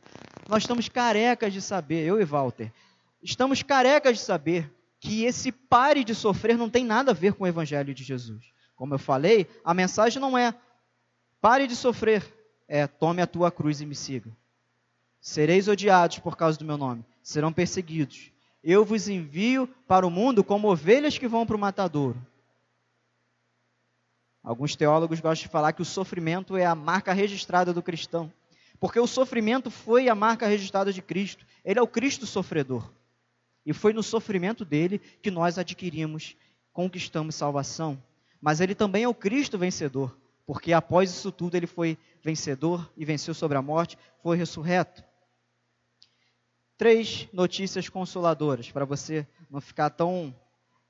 Nós 0.48 0.64
estamos 0.64 0.88
carecas 0.88 1.52
de 1.52 1.62
saber, 1.62 2.04
eu 2.04 2.20
e 2.20 2.24
Walter, 2.24 2.72
estamos 3.22 3.62
carecas 3.62 4.18
de 4.18 4.22
saber 4.22 4.70
que 5.00 5.24
esse 5.24 5.50
pare 5.50 6.04
de 6.04 6.14
sofrer 6.14 6.56
não 6.56 6.70
tem 6.70 6.84
nada 6.84 7.10
a 7.10 7.14
ver 7.14 7.34
com 7.34 7.44
o 7.44 7.46
Evangelho 7.46 7.94
de 7.94 8.04
Jesus. 8.04 8.51
Como 8.82 8.94
eu 8.94 8.98
falei, 8.98 9.46
a 9.64 9.72
mensagem 9.72 10.20
não 10.20 10.36
é 10.36 10.52
pare 11.40 11.68
de 11.68 11.76
sofrer, 11.76 12.26
é 12.66 12.84
tome 12.84 13.22
a 13.22 13.28
tua 13.28 13.48
cruz 13.48 13.80
e 13.80 13.86
me 13.86 13.94
siga. 13.94 14.28
Sereis 15.20 15.68
odiados 15.68 16.18
por 16.18 16.36
causa 16.36 16.58
do 16.58 16.64
meu 16.64 16.76
nome, 16.76 17.04
serão 17.22 17.52
perseguidos. 17.52 18.32
Eu 18.60 18.84
vos 18.84 19.06
envio 19.06 19.68
para 19.86 20.04
o 20.04 20.10
mundo 20.10 20.42
como 20.42 20.68
ovelhas 20.68 21.16
que 21.16 21.28
vão 21.28 21.46
para 21.46 21.54
o 21.54 21.60
matadouro. 21.60 22.20
Alguns 24.42 24.74
teólogos 24.74 25.20
gostam 25.20 25.46
de 25.46 25.52
falar 25.52 25.74
que 25.74 25.82
o 25.82 25.84
sofrimento 25.84 26.56
é 26.56 26.66
a 26.66 26.74
marca 26.74 27.12
registrada 27.12 27.72
do 27.72 27.84
cristão, 27.84 28.32
porque 28.80 28.98
o 28.98 29.06
sofrimento 29.06 29.70
foi 29.70 30.08
a 30.08 30.14
marca 30.16 30.48
registrada 30.48 30.92
de 30.92 31.00
Cristo. 31.00 31.46
Ele 31.64 31.78
é 31.78 31.82
o 31.82 31.86
Cristo 31.86 32.26
sofredor. 32.26 32.90
E 33.64 33.72
foi 33.72 33.92
no 33.92 34.02
sofrimento 34.02 34.64
dele 34.64 34.98
que 34.98 35.30
nós 35.30 35.56
adquirimos, 35.56 36.36
conquistamos 36.72 37.36
salvação. 37.36 37.96
Mas 38.42 38.60
ele 38.60 38.74
também 38.74 39.04
é 39.04 39.08
o 39.08 39.14
Cristo 39.14 39.56
vencedor, 39.56 40.18
porque 40.44 40.72
após 40.72 41.08
isso 41.08 41.30
tudo 41.30 41.56
ele 41.56 41.68
foi 41.68 41.96
vencedor 42.20 42.92
e 42.96 43.04
venceu 43.04 43.32
sobre 43.32 43.56
a 43.56 43.62
morte, 43.62 43.96
foi 44.20 44.36
ressurreto. 44.36 45.04
Três 46.76 47.28
notícias 47.32 47.88
consoladoras 47.88 48.68
para 48.68 48.84
você 48.84 49.24
não 49.48 49.60
ficar 49.60 49.90
tão 49.90 50.34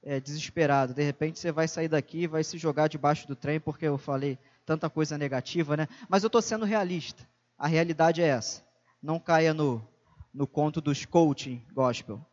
é, 0.03 0.19
desesperado. 0.19 0.95
De 0.95 1.03
repente 1.03 1.39
você 1.39 1.53
vai 1.53 1.69
sair 1.69 1.89
daqui 1.89 2.23
e 2.23 2.27
vai 2.27 2.43
se 2.43 2.57
jogar 2.57 2.89
debaixo 2.89 3.29
do 3.29 3.37
trem 3.37 3.61
porque 3.61 3.87
eu 3.87 3.99
falei 3.99 4.39
tanta 4.65 4.89
coisa 4.89 5.19
negativa, 5.19 5.77
né? 5.77 5.87
Mas 6.09 6.23
eu 6.23 6.29
estou 6.29 6.41
sendo 6.41 6.65
realista. 6.65 7.29
A 7.59 7.67
realidade 7.67 8.23
é 8.23 8.29
essa. 8.29 8.65
Não 9.03 9.21
caia 9.21 9.53
no, 9.53 9.87
no 10.33 10.47
conto 10.47 10.81
dos 10.81 11.05
coaching 11.05 11.63
gospel. 11.75 12.25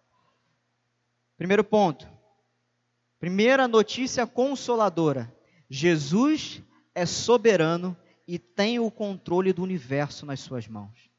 Primeiro 1.38 1.64
ponto. 1.64 2.08
Primeira 3.20 3.68
notícia 3.68 4.26
consoladora: 4.26 5.34
Jesus 5.70 6.62
é 6.96 7.06
soberano 7.06 7.96
e 8.28 8.40
tem 8.40 8.80
o 8.80 8.90
controle 8.90 9.52
do 9.52 9.62
universo 9.62 10.26
nas 10.26 10.40
suas 10.40 10.68
mãos. 10.68 11.10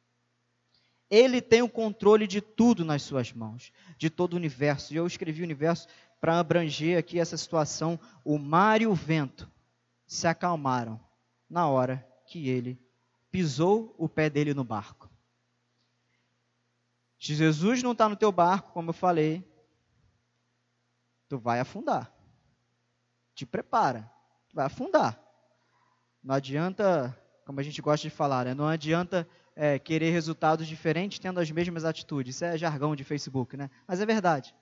Ele 1.10 1.42
tem 1.42 1.60
o 1.60 1.68
controle 1.68 2.26
de 2.26 2.40
tudo 2.40 2.84
nas 2.84 3.02
suas 3.02 3.32
mãos, 3.32 3.72
de 3.98 4.08
todo 4.08 4.34
o 4.34 4.36
universo. 4.36 4.94
E 4.94 4.96
eu 4.96 5.06
escrevi 5.06 5.42
o 5.42 5.44
universo 5.44 5.88
para 6.20 6.38
abranger 6.38 6.98
aqui 6.98 7.18
essa 7.18 7.36
situação. 7.36 7.98
O 8.24 8.38
mar 8.38 8.80
e 8.80 8.86
o 8.86 8.94
vento 8.94 9.50
se 10.06 10.28
acalmaram 10.28 11.00
na 11.48 11.68
hora 11.68 12.06
que 12.26 12.48
ele 12.48 12.80
pisou 13.30 13.94
o 13.98 14.08
pé 14.08 14.30
dele 14.30 14.54
no 14.54 14.62
barco. 14.62 15.10
Se 17.18 17.34
Jesus 17.34 17.82
não 17.82 17.92
está 17.92 18.08
no 18.08 18.16
teu 18.16 18.32
barco, 18.32 18.72
como 18.72 18.90
eu 18.90 18.94
falei, 18.94 19.44
tu 21.30 21.38
vai 21.38 21.60
afundar. 21.60 22.12
Te 23.36 23.46
prepara, 23.46 24.10
tu 24.48 24.56
vai 24.56 24.66
afundar. 24.66 25.18
Não 26.22 26.34
adianta, 26.34 27.16
como 27.46 27.60
a 27.60 27.62
gente 27.62 27.80
gosta 27.80 28.02
de 28.02 28.10
falar, 28.10 28.46
né? 28.46 28.52
não 28.52 28.66
adianta 28.66 29.26
é, 29.54 29.78
querer 29.78 30.10
resultados 30.10 30.66
diferentes 30.66 31.20
tendo 31.20 31.38
as 31.38 31.48
mesmas 31.48 31.84
atitudes. 31.84 32.34
Isso 32.34 32.44
é 32.44 32.58
jargão 32.58 32.96
de 32.96 33.04
Facebook, 33.04 33.56
né? 33.56 33.70
Mas 33.86 34.00
é 34.00 34.06
verdade. 34.06 34.52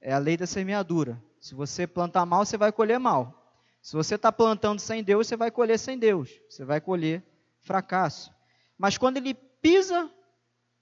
É 0.00 0.12
a 0.12 0.18
lei 0.18 0.36
da 0.36 0.46
semeadura. 0.46 1.20
Se 1.40 1.56
você 1.56 1.88
plantar 1.88 2.24
mal, 2.24 2.46
você 2.46 2.56
vai 2.56 2.70
colher 2.70 3.00
mal. 3.00 3.52
Se 3.82 3.96
você 3.96 4.14
está 4.14 4.30
plantando 4.30 4.78
sem 4.78 5.02
Deus, 5.02 5.26
você 5.26 5.36
vai 5.36 5.50
colher 5.50 5.78
sem 5.78 5.98
Deus. 5.98 6.30
Você 6.48 6.64
vai 6.64 6.80
colher 6.80 7.24
fracasso. 7.62 8.32
Mas 8.78 8.96
quando 8.96 9.16
ele 9.16 9.34
pisa 9.34 10.08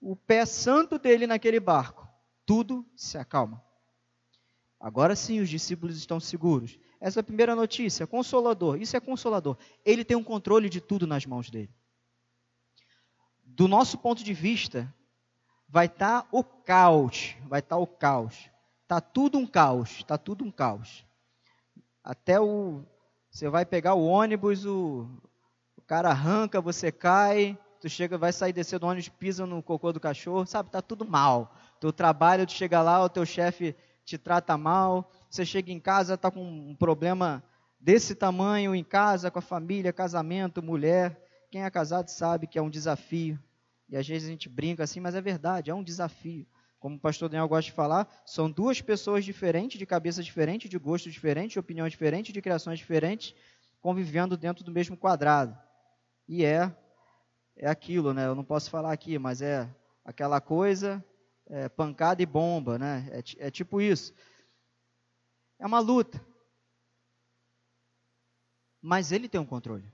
o 0.03 0.15
pé 0.15 0.45
santo 0.45 0.99
dele 0.99 1.27
naquele 1.27 1.61
barco, 1.61 2.07
tudo 2.45 2.87
se 2.95 3.17
acalma. 3.17 3.66
Agora 4.79 5.17
sim 5.17 5.41
os 5.41 5.49
discípulos 5.49 5.97
estão 5.97 6.21
seguros. 6.21 6.79
Essa 7.01 7.21
é 7.21 7.23
a 7.23 7.25
primeira 7.25 7.55
notícia, 7.55 8.07
consolador. 8.07 8.81
Isso 8.81 8.97
é 8.97 9.01
consolador. 9.01 9.57
Ele 9.85 10.05
tem 10.05 10.17
um 10.17 10.25
controle 10.25 10.69
de 10.69 10.81
tudo 10.81 11.07
nas 11.07 11.25
mãos 11.25 11.51
dele. 11.51 11.71
Do 13.45 13.67
nosso 13.67 13.97
ponto 13.99 14.23
de 14.23 14.35
vista, 14.35 14.93
vai 15.69 15.87
estar 15.87 16.23
tá 16.23 16.29
o 16.31 16.45
caos, 16.45 17.37
vai 17.47 17.61
estar 17.61 17.77
tá 17.77 17.81
o 17.81 17.87
caos. 17.87 18.51
Tá 18.87 19.01
tudo 19.01 19.39
um 19.39 19.47
caos, 19.47 20.05
tá 20.05 20.17
tudo 20.19 20.45
um 20.45 20.51
caos. 20.51 21.05
Até 22.05 22.39
o 22.41 22.85
você 23.37 23.51
vai 23.51 23.67
pegar 23.67 23.93
o 23.93 24.07
ônibus, 24.07 24.65
o, 24.65 25.07
o 25.77 25.83
cara 25.83 26.09
arranca, 26.09 26.59
você 26.59 26.91
cai, 26.91 27.59
tu 27.79 27.87
chega, 27.87 28.17
vai 28.17 28.33
sair 28.33 28.51
descer 28.51 28.79
do 28.79 28.87
ônibus, 28.87 29.11
pisa 29.11 29.45
no 29.45 29.63
cocô 29.63 29.93
do 29.93 30.01
cachorro, 30.01 30.47
sabe? 30.47 30.71
Tá 30.71 30.81
tudo 30.81 31.05
mal. 31.05 31.55
Teu 31.79 31.93
trabalho, 31.93 32.47
tu 32.47 32.53
chega 32.53 32.81
lá, 32.81 33.05
o 33.05 33.11
teu 33.11 33.27
chefe 33.27 33.77
te 34.07 34.17
trata 34.17 34.57
mal, 34.57 35.11
você 35.29 35.45
chega 35.45 35.73
em 35.73 35.81
casa, 35.81 36.17
tá 36.17 36.31
com 36.31 36.43
um 36.43 36.77
problema 36.77 37.43
desse 37.79 38.15
tamanho 38.15 38.75
em 38.75 38.85
casa, 38.85 39.31
com 39.31 39.41
a 39.41 39.43
família, 39.43 39.93
casamento, 39.93 40.63
mulher. 40.63 41.21
Quem 41.51 41.65
é 41.65 41.71
casado 41.71 42.09
sabe 42.09 42.47
que 42.47 42.59
é 42.59 42.63
um 42.63 42.71
desafio. 42.71 43.39
E 43.89 43.97
às 43.97 44.07
vezes 44.07 44.29
a 44.29 44.31
gente 44.31 44.49
brinca 44.49 44.85
assim, 44.85 45.01
mas 45.01 45.17
é 45.17 45.21
verdade, 45.21 45.71
é 45.71 45.75
um 45.75 45.83
desafio. 45.83 46.47
Como 46.79 46.97
o 46.97 47.01
pastor 47.01 47.29
Daniel 47.29 47.49
gosta 47.49 47.69
de 47.69 47.77
falar, 47.77 48.09
são 48.25 48.49
duas 48.49 48.81
pessoas 48.81 49.25
diferentes, 49.25 49.77
de 49.79 49.85
cabeça 49.85 50.23
diferente, 50.23 50.69
de 50.69 50.79
gosto 50.79 51.11
diferente, 51.11 51.53
de 51.53 51.59
opinião 51.59 51.89
diferente, 51.89 52.33
de 52.33 52.41
criações 52.41 52.79
diferentes, 52.79 53.35
convivendo 53.81 54.37
dentro 54.37 54.65
do 54.65 54.71
mesmo 54.71 54.97
quadrado. 54.97 55.57
E 56.29 56.45
é 56.45 56.73
é 57.57 57.69
aquilo, 57.69 58.13
né? 58.13 58.27
Eu 58.27 58.35
não 58.35 58.45
posso 58.45 58.71
falar 58.71 58.93
aqui, 58.93 59.19
mas 59.19 59.41
é 59.41 59.69
aquela 60.05 60.41
coisa, 60.41 61.03
é, 61.49 61.69
pancada 61.69 62.23
e 62.23 62.27
bomba, 62.27 62.79
né? 62.79 63.09
É, 63.11 63.47
é 63.47 63.51
tipo 63.51 63.81
isso. 63.81 64.13
É 65.59 65.67
uma 65.67 65.79
luta. 65.79 66.25
Mas 68.81 69.13
ele 69.13 69.29
tem 69.29 69.41
o 69.41 69.45
um 69.45 69.47
controle. 69.47 69.91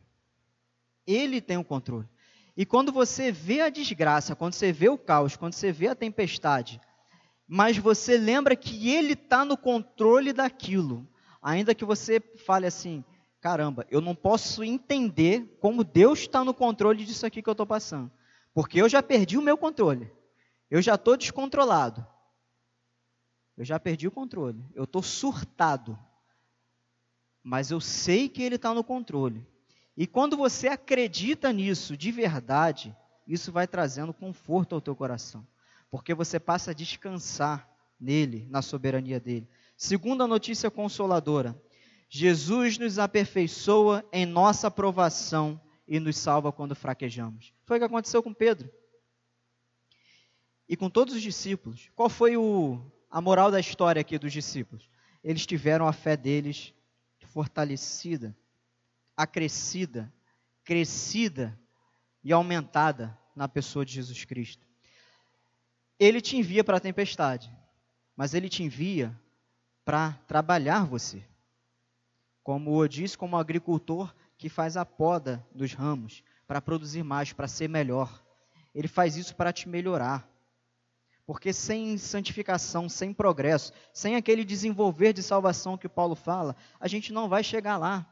Ele 1.06 1.40
tem 1.40 1.56
o 1.56 1.60
um 1.60 1.64
controle. 1.64 2.08
E 2.56 2.66
quando 2.66 2.92
você 2.92 3.32
vê 3.32 3.62
a 3.62 3.70
desgraça, 3.70 4.36
quando 4.36 4.52
você 4.52 4.72
vê 4.72 4.88
o 4.88 4.98
caos, 4.98 5.36
quando 5.36 5.54
você 5.54 5.72
vê 5.72 5.88
a 5.88 5.94
tempestade, 5.94 6.80
mas 7.48 7.78
você 7.78 8.16
lembra 8.16 8.54
que 8.54 8.90
Ele 8.90 9.14
está 9.14 9.44
no 9.44 9.56
controle 9.56 10.32
daquilo, 10.32 11.08
ainda 11.40 11.74
que 11.74 11.84
você 11.84 12.20
fale 12.20 12.66
assim: 12.66 13.04
caramba, 13.40 13.86
eu 13.90 14.00
não 14.00 14.14
posso 14.14 14.62
entender 14.62 15.58
como 15.60 15.84
Deus 15.84 16.20
está 16.20 16.44
no 16.44 16.54
controle 16.54 17.04
disso 17.04 17.26
aqui 17.26 17.42
que 17.42 17.48
eu 17.48 17.52
estou 17.52 17.66
passando, 17.66 18.10
porque 18.54 18.80
eu 18.80 18.88
já 18.88 19.02
perdi 19.02 19.38
o 19.38 19.42
meu 19.42 19.56
controle, 19.56 20.10
eu 20.72 20.80
já 20.80 20.94
estou 20.94 21.18
descontrolado, 21.18 22.04
eu 23.58 23.62
já 23.62 23.78
perdi 23.78 24.08
o 24.08 24.10
controle, 24.10 24.64
eu 24.74 24.84
estou 24.84 25.02
surtado, 25.02 25.98
mas 27.42 27.70
eu 27.70 27.78
sei 27.78 28.26
que 28.26 28.42
Ele 28.42 28.54
está 28.54 28.72
no 28.72 28.82
controle. 28.82 29.46
E 29.94 30.06
quando 30.06 30.34
você 30.34 30.68
acredita 30.68 31.52
nisso 31.52 31.94
de 31.94 32.10
verdade, 32.10 32.96
isso 33.28 33.52
vai 33.52 33.66
trazendo 33.66 34.14
conforto 34.14 34.74
ao 34.74 34.80
teu 34.80 34.96
coração, 34.96 35.46
porque 35.90 36.14
você 36.14 36.40
passa 36.40 36.70
a 36.70 36.74
descansar 36.74 37.68
nele, 38.00 38.46
na 38.48 38.62
soberania 38.62 39.20
dele. 39.20 39.46
Segunda 39.76 40.26
notícia 40.26 40.70
consoladora: 40.70 41.54
Jesus 42.08 42.78
nos 42.78 42.98
aperfeiçoa 42.98 44.02
em 44.10 44.24
nossa 44.24 44.68
aprovação 44.68 45.60
e 45.86 46.00
nos 46.00 46.16
salva 46.16 46.50
quando 46.50 46.74
fraquejamos. 46.74 47.52
Foi 47.66 47.76
o 47.76 47.80
que 47.80 47.84
aconteceu 47.84 48.22
com 48.22 48.32
Pedro. 48.32 48.72
E 50.68 50.76
com 50.76 50.88
todos 50.88 51.14
os 51.14 51.22
discípulos. 51.22 51.90
Qual 51.94 52.08
foi 52.08 52.36
o, 52.36 52.80
a 53.10 53.20
moral 53.20 53.50
da 53.50 53.60
história 53.60 54.00
aqui 54.00 54.18
dos 54.18 54.32
discípulos? 54.32 54.88
Eles 55.22 55.46
tiveram 55.46 55.86
a 55.86 55.92
fé 55.92 56.16
deles 56.16 56.72
fortalecida 57.26 58.36
acrescida, 59.16 60.12
crescida 60.64 61.58
e 62.22 62.32
aumentada 62.32 63.16
na 63.34 63.48
pessoa 63.48 63.84
de 63.84 63.92
Jesus 63.92 64.24
Cristo. 64.24 64.66
Ele 65.98 66.20
te 66.20 66.36
envia 66.36 66.64
para 66.64 66.78
a 66.78 66.80
tempestade, 66.80 67.50
mas 68.16 68.34
ele 68.34 68.48
te 68.48 68.62
envia 68.62 69.16
para 69.84 70.12
trabalhar 70.26 70.84
você. 70.84 71.22
Como 72.42 72.82
eu 72.82 72.88
disse, 72.88 73.16
como 73.16 73.36
agricultor 73.36 74.12
que 74.36 74.48
faz 74.48 74.76
a 74.76 74.84
poda 74.84 75.46
dos 75.54 75.72
ramos 75.72 76.24
para 76.46 76.60
produzir 76.60 77.04
mais, 77.04 77.32
para 77.32 77.46
ser 77.46 77.68
melhor. 77.68 78.22
Ele 78.74 78.88
faz 78.88 79.16
isso 79.16 79.36
para 79.36 79.52
te 79.52 79.68
melhorar. 79.68 80.28
Porque 81.26 81.52
sem 81.52 81.96
santificação, 81.96 82.88
sem 82.88 83.12
progresso, 83.12 83.72
sem 83.92 84.16
aquele 84.16 84.44
desenvolver 84.44 85.12
de 85.12 85.22
salvação 85.22 85.78
que 85.78 85.88
Paulo 85.88 86.14
fala, 86.14 86.56
a 86.80 86.88
gente 86.88 87.12
não 87.12 87.28
vai 87.28 87.44
chegar 87.44 87.76
lá. 87.76 88.06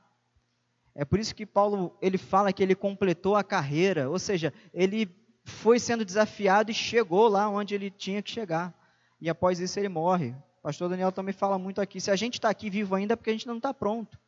É 0.95 1.05
por 1.05 1.19
isso 1.19 1.35
que 1.35 1.47
Paulo 1.47 1.97
ele 2.01 2.19
fala 2.19 2.53
que 2.53 2.63
ele 2.63 2.75
completou 2.75 3.37
a 3.37 3.45
carreira, 3.45 4.09
ou 4.09 4.19
seja, 4.19 4.53
ele 4.73 5.09
foi 5.45 5.79
sendo 5.79 6.05
desafiado 6.05 6.71
e 6.71 6.75
chegou 6.75 7.29
lá 7.29 7.49
onde 7.49 7.75
ele 7.75 7.91
tinha 7.91 8.23
que 8.23 8.31
chegar. 8.31 8.75
E 9.21 9.29
após 9.29 9.61
isso 9.61 9.79
ele 9.79 9.89
morre. 9.89 10.35
O 10.59 10.63
pastor 10.63 10.89
Daniel 10.89 11.13
também 11.13 11.33
fala 11.33 11.59
muito 11.59 11.81
aqui. 11.81 12.01
Se 12.01 12.11
a 12.11 12.17
gente 12.17 12.35
está 12.35 12.49
aqui 12.49 12.71
vivo 12.71 12.95
ainda 12.95 13.15
é 13.15 13.17
porque 13.17 13.31
a 13.31 13.33
gente 13.33 13.47
não 13.47 13.57
está 13.57 13.73
pronto. 13.73 14.19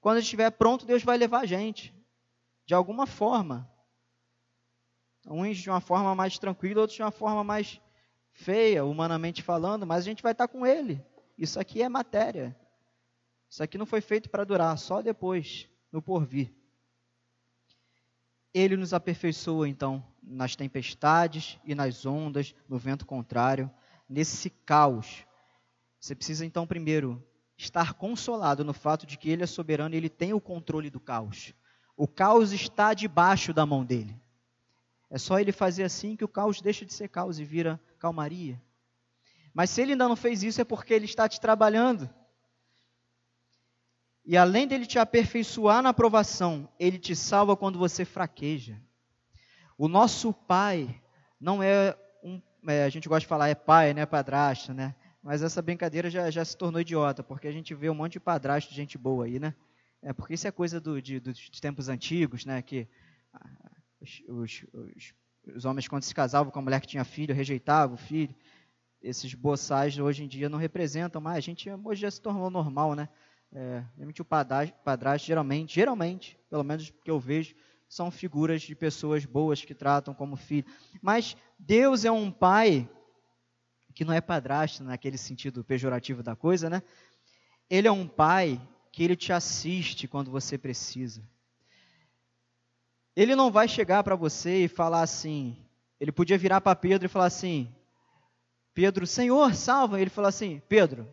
Quando 0.00 0.16
a 0.16 0.20
gente 0.20 0.26
estiver 0.26 0.50
pronto, 0.50 0.86
Deus 0.86 1.02
vai 1.02 1.16
levar 1.16 1.40
a 1.40 1.46
gente. 1.46 1.94
De 2.64 2.74
alguma 2.74 3.06
forma. 3.06 3.70
Uns 5.28 5.58
de 5.58 5.70
uma 5.70 5.80
forma 5.80 6.14
mais 6.14 6.38
tranquila, 6.38 6.82
outros 6.82 6.96
de 6.96 7.02
uma 7.02 7.10
forma 7.10 7.42
mais 7.42 7.80
feia, 8.36 8.84
humanamente 8.84 9.42
falando, 9.42 9.86
mas 9.86 9.98
a 9.98 10.08
gente 10.08 10.22
vai 10.22 10.32
estar 10.32 10.46
com 10.46 10.66
Ele. 10.66 11.02
Isso 11.38 11.58
aqui 11.58 11.82
é 11.82 11.88
matéria. 11.88 12.56
Isso 13.48 13.62
aqui 13.62 13.78
não 13.78 13.86
foi 13.86 14.00
feito 14.00 14.28
para 14.28 14.44
durar, 14.44 14.76
só 14.78 15.00
depois 15.00 15.68
no 15.90 16.02
porvir. 16.02 16.52
Ele 18.52 18.76
nos 18.76 18.92
aperfeiçoa, 18.92 19.68
então, 19.68 20.04
nas 20.22 20.54
tempestades 20.54 21.58
e 21.64 21.74
nas 21.74 22.04
ondas, 22.04 22.54
no 22.68 22.78
vento 22.78 23.06
contrário, 23.06 23.70
nesse 24.08 24.50
caos. 24.50 25.24
Você 25.98 26.14
precisa, 26.14 26.44
então, 26.44 26.66
primeiro, 26.66 27.22
estar 27.56 27.94
consolado 27.94 28.64
no 28.64 28.74
fato 28.74 29.06
de 29.06 29.16
que 29.16 29.30
Ele 29.30 29.42
é 29.42 29.46
soberano 29.46 29.94
e 29.94 29.98
Ele 29.98 30.10
tem 30.10 30.34
o 30.34 30.40
controle 30.40 30.90
do 30.90 31.00
caos. 31.00 31.54
O 31.96 32.06
caos 32.06 32.52
está 32.52 32.92
debaixo 32.92 33.54
da 33.54 33.64
mão 33.64 33.84
dele. 33.84 34.14
É 35.10 35.18
só 35.18 35.38
ele 35.38 35.52
fazer 35.52 35.84
assim 35.84 36.16
que 36.16 36.24
o 36.24 36.28
caos 36.28 36.60
deixa 36.60 36.84
de 36.84 36.92
ser 36.92 37.08
caos 37.08 37.38
e 37.38 37.44
vira 37.44 37.80
calmaria. 37.98 38.60
Mas 39.54 39.70
se 39.70 39.80
ele 39.80 39.92
ainda 39.92 40.08
não 40.08 40.16
fez 40.16 40.42
isso, 40.42 40.60
é 40.60 40.64
porque 40.64 40.92
ele 40.92 41.06
está 41.06 41.28
te 41.28 41.40
trabalhando. 41.40 42.10
E 44.24 44.36
além 44.36 44.66
dele 44.66 44.84
te 44.84 44.98
aperfeiçoar 44.98 45.80
na 45.82 45.90
aprovação, 45.90 46.68
ele 46.78 46.98
te 46.98 47.14
salva 47.14 47.56
quando 47.56 47.78
você 47.78 48.04
fraqueja. 48.04 48.76
O 49.78 49.86
nosso 49.86 50.32
pai 50.32 51.00
não 51.40 51.62
é 51.62 51.96
um. 52.22 52.42
É, 52.66 52.84
a 52.84 52.88
gente 52.88 53.08
gosta 53.08 53.20
de 53.20 53.26
falar 53.26 53.48
é 53.48 53.54
pai, 53.54 53.94
né? 53.94 54.04
Padrasto, 54.04 54.74
né? 54.74 54.96
Mas 55.22 55.42
essa 55.42 55.62
brincadeira 55.62 56.10
já, 56.10 56.28
já 56.30 56.44
se 56.44 56.56
tornou 56.56 56.80
idiota, 56.80 57.22
porque 57.22 57.46
a 57.46 57.52
gente 57.52 57.74
vê 57.74 57.88
um 57.88 57.94
monte 57.94 58.14
de 58.14 58.20
padrasto 58.20 58.70
de 58.70 58.76
gente 58.76 58.98
boa 58.98 59.26
aí, 59.26 59.38
né? 59.38 59.54
É, 60.02 60.12
porque 60.12 60.34
isso 60.34 60.46
é 60.46 60.50
coisa 60.50 60.80
do, 60.80 61.00
de, 61.00 61.20
dos 61.20 61.48
tempos 61.60 61.88
antigos, 61.88 62.44
né? 62.44 62.60
Que 62.62 62.88
os, 64.00 64.22
os, 64.28 64.64
os, 64.72 65.14
os, 65.54 65.64
homens, 65.64 65.88
quando 65.88 66.02
se 66.02 66.14
casavam 66.14 66.50
com 66.52 66.58
a 66.58 66.62
mulher 66.62 66.80
que 66.80 66.86
tinha 66.86 67.04
filho, 67.04 67.34
rejeitavam 67.34 67.94
o 67.94 67.98
filho. 67.98 68.34
Esses 69.02 69.34
boçais 69.34 69.98
hoje 69.98 70.24
em 70.24 70.28
dia 70.28 70.48
não 70.48 70.58
representam 70.58 71.20
mais. 71.20 71.38
A 71.38 71.40
gente 71.40 71.68
hoje 71.70 72.02
já 72.02 72.10
se 72.10 72.20
tornou 72.20 72.50
normal, 72.50 72.94
né? 72.94 73.08
É, 73.52 73.84
o 74.18 74.24
padrasto, 74.24 74.74
padrasto, 74.84 75.26
geralmente, 75.26 75.74
geralmente, 75.74 76.38
pelo 76.50 76.64
menos 76.64 76.90
que 76.90 77.10
eu 77.10 77.18
vejo, 77.18 77.54
são 77.88 78.10
figuras 78.10 78.62
de 78.62 78.74
pessoas 78.74 79.24
boas 79.24 79.64
que 79.64 79.74
tratam 79.74 80.12
como 80.12 80.36
filho. 80.36 80.66
Mas 81.00 81.36
Deus 81.58 82.04
é 82.04 82.10
um 82.10 82.30
pai 82.30 82.88
que 83.94 84.04
não 84.04 84.12
é 84.12 84.20
padrasto 84.20 84.84
naquele 84.84 85.16
sentido 85.16 85.64
pejorativo 85.64 86.22
da 86.22 86.36
coisa, 86.36 86.68
né? 86.68 86.82
Ele 87.70 87.88
é 87.88 87.92
um 87.92 88.06
pai 88.06 88.60
que 88.92 89.02
ele 89.02 89.16
te 89.16 89.32
assiste 89.32 90.06
quando 90.06 90.30
você 90.30 90.58
precisa. 90.58 91.22
Ele 93.16 93.34
não 93.34 93.50
vai 93.50 93.66
chegar 93.66 94.04
para 94.04 94.14
você 94.14 94.64
e 94.64 94.68
falar 94.68 95.00
assim. 95.00 95.56
Ele 95.98 96.12
podia 96.12 96.36
virar 96.36 96.60
para 96.60 96.76
Pedro 96.76 97.06
e 97.06 97.08
falar 97.08 97.26
assim: 97.26 97.74
Pedro, 98.74 99.06
Senhor, 99.06 99.54
salva. 99.54 100.00
Ele 100.00 100.10
falou 100.10 100.28
assim: 100.28 100.62
Pedro, 100.68 101.08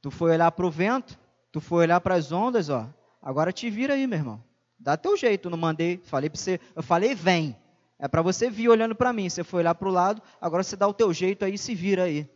tu 0.00 0.10
foi 0.10 0.32
olhar 0.32 0.50
para 0.50 0.66
o 0.66 0.70
vento, 0.70 1.18
Tu 1.52 1.60
foi 1.60 1.82
olhar 1.82 2.00
para 2.00 2.14
as 2.14 2.30
ondas, 2.30 2.68
ó. 2.68 2.88
Agora 3.20 3.52
te 3.52 3.68
vira 3.68 3.94
aí, 3.94 4.06
meu 4.06 4.18
irmão. 4.18 4.44
Dá 4.78 4.96
teu 4.96 5.16
jeito. 5.16 5.50
Não 5.50 5.58
mandei, 5.58 6.00
falei 6.04 6.30
para 6.30 6.38
você. 6.38 6.60
Eu 6.74 6.82
falei, 6.82 7.14
vem. 7.14 7.56
É 7.98 8.08
para 8.08 8.22
você 8.22 8.48
vir 8.48 8.68
olhando 8.68 8.94
para 8.94 9.12
mim. 9.12 9.28
Você 9.28 9.42
foi 9.42 9.60
olhar 9.60 9.74
para 9.74 9.88
o 9.88 9.92
lado, 9.92 10.22
agora 10.40 10.62
você 10.62 10.76
dá 10.76 10.86
o 10.86 10.94
teu 10.94 11.12
jeito 11.12 11.44
aí 11.44 11.54
e 11.54 11.58
se 11.58 11.74
vira 11.74 12.04
aí. 12.04 12.28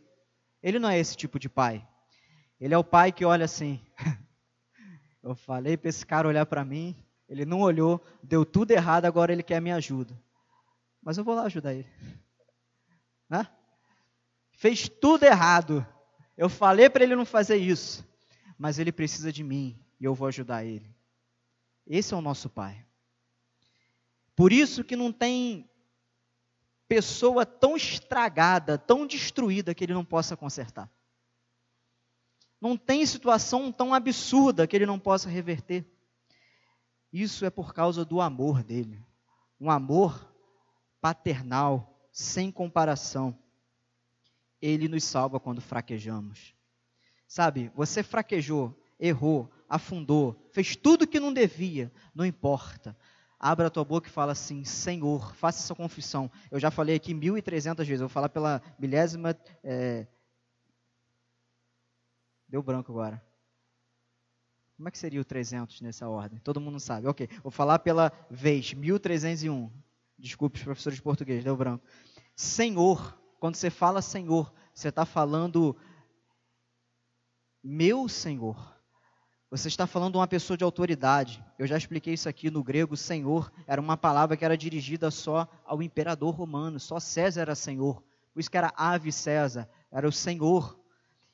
Ele 0.61 0.79
não 0.79 0.89
é 0.89 0.99
esse 0.99 1.15
tipo 1.15 1.39
de 1.39 1.49
pai. 1.49 1.85
Ele 2.59 2.73
é 2.73 2.77
o 2.77 2.83
pai 2.83 3.11
que 3.11 3.25
olha 3.25 3.45
assim. 3.45 3.81
Eu 5.23 5.33
falei 5.33 5.75
para 5.75 5.89
esse 5.89 6.05
cara 6.05 6.27
olhar 6.27 6.45
para 6.45 6.63
mim, 6.63 6.95
ele 7.27 7.45
não 7.45 7.61
olhou, 7.61 8.03
deu 8.21 8.45
tudo 8.45 8.71
errado, 8.71 9.05
agora 9.05 9.31
ele 9.31 9.43
quer 9.43 9.61
minha 9.61 9.75
ajuda. 9.75 10.17
Mas 11.01 11.17
eu 11.17 11.23
vou 11.23 11.35
lá 11.35 11.43
ajudar 11.43 11.73
ele. 11.73 11.89
Né? 13.27 13.47
Fez 14.51 14.87
tudo 14.87 15.23
errado. 15.23 15.83
Eu 16.37 16.47
falei 16.47 16.87
para 16.91 17.03
ele 17.03 17.15
não 17.15 17.25
fazer 17.25 17.55
isso 17.55 18.05
mas 18.57 18.79
ele 18.79 18.91
precisa 18.91 19.31
de 19.31 19.43
mim 19.43 19.77
e 19.99 20.05
eu 20.05 20.13
vou 20.13 20.27
ajudar 20.27 20.63
ele. 20.63 20.89
Esse 21.85 22.13
é 22.13 22.17
o 22.17 22.21
nosso 22.21 22.49
Pai. 22.49 22.85
Por 24.35 24.51
isso 24.51 24.83
que 24.83 24.95
não 24.95 25.11
tem 25.11 25.69
pessoa 26.87 27.45
tão 27.45 27.75
estragada, 27.75 28.77
tão 28.77 29.05
destruída 29.05 29.73
que 29.73 29.83
ele 29.83 29.93
não 29.93 30.05
possa 30.05 30.35
consertar. 30.35 30.89
Não 32.59 32.77
tem 32.77 33.05
situação 33.05 33.71
tão 33.71 33.93
absurda 33.93 34.65
que 34.65 34.75
ele 34.75 34.85
não 34.85 34.99
possa 34.99 35.29
reverter. 35.29 35.85
Isso 37.15 37.45
é 37.45 37.49
por 37.49 37.73
causa 37.73 38.03
do 38.03 38.19
amor 38.19 38.61
dele. 38.61 39.01
Um 39.57 39.71
amor 39.71 40.29
paternal, 40.99 41.97
sem 42.11 42.51
comparação. 42.51 43.39
Ele 44.61 44.89
nos 44.89 45.05
salva 45.05 45.39
quando 45.39 45.61
fraquejamos. 45.61 46.53
Sabe, 47.25 47.71
você 47.73 48.03
fraquejou, 48.03 48.77
errou, 48.99 49.49
afundou, 49.69 50.35
fez 50.51 50.75
tudo 50.75 51.07
que 51.07 51.17
não 51.17 51.31
devia, 51.31 51.89
não 52.13 52.25
importa. 52.25 52.97
Abra 53.39 53.67
a 53.67 53.71
tua 53.71 53.85
boca 53.85 54.09
e 54.09 54.11
fala 54.11 54.33
assim: 54.33 54.65
Senhor, 54.65 55.33
faça 55.35 55.63
essa 55.63 55.73
confissão. 55.73 56.29
Eu 56.51 56.59
já 56.59 56.69
falei 56.69 56.97
aqui 56.97 57.13
mil 57.13 57.37
e 57.37 57.41
trezentas 57.41 57.87
vezes, 57.87 58.01
eu 58.01 58.09
vou 58.09 58.13
falar 58.13 58.27
pela 58.27 58.61
milésima. 58.77 59.33
É... 59.63 60.05
Deu 62.49 62.61
branco 62.61 62.91
agora. 62.91 63.25
Como 64.75 64.87
é 64.89 64.91
que 64.91 64.97
seria 64.97 65.21
o 65.21 65.25
300 65.25 65.81
nessa 65.81 66.07
ordem? 66.07 66.39
Todo 66.39 66.59
mundo 66.59 66.79
sabe. 66.79 67.07
Ok, 67.07 67.29
vou 67.41 67.51
falar 67.51 67.79
pela 67.79 68.11
vez, 68.29 68.73
1301. 68.73 69.71
Desculpe 70.17 70.57
os 70.57 70.63
professores 70.63 70.97
de 70.97 71.03
português, 71.03 71.43
deu 71.43 71.55
branco. 71.55 71.85
Senhor, 72.35 73.17
quando 73.39 73.55
você 73.55 73.69
fala 73.69 74.01
Senhor, 74.01 74.53
você 74.73 74.89
está 74.89 75.05
falando 75.05 75.75
meu 77.63 78.07
Senhor. 78.07 78.75
Você 79.49 79.69
está 79.69 79.87
falando 79.87 80.13
de 80.13 80.17
uma 80.17 80.27
pessoa 80.27 80.57
de 80.57 80.63
autoridade. 80.63 81.43
Eu 81.57 81.65
já 81.65 81.77
expliquei 81.77 82.13
isso 82.13 82.27
aqui 82.27 82.51
no 82.51 82.63
grego. 82.63 82.97
Senhor 82.97 83.51
era 83.65 83.79
uma 83.79 83.95
palavra 83.95 84.35
que 84.35 84.43
era 84.43 84.57
dirigida 84.57 85.09
só 85.09 85.47
ao 85.63 85.81
imperador 85.81 86.35
romano. 86.35 86.79
Só 86.79 86.99
César 86.99 87.41
era 87.41 87.55
Senhor. 87.55 88.03
Por 88.33 88.39
isso 88.39 88.51
que 88.51 88.57
era 88.57 88.73
ave 88.75 89.11
César. 89.11 89.69
Era 89.91 90.07
o 90.07 90.11
Senhor. 90.11 90.77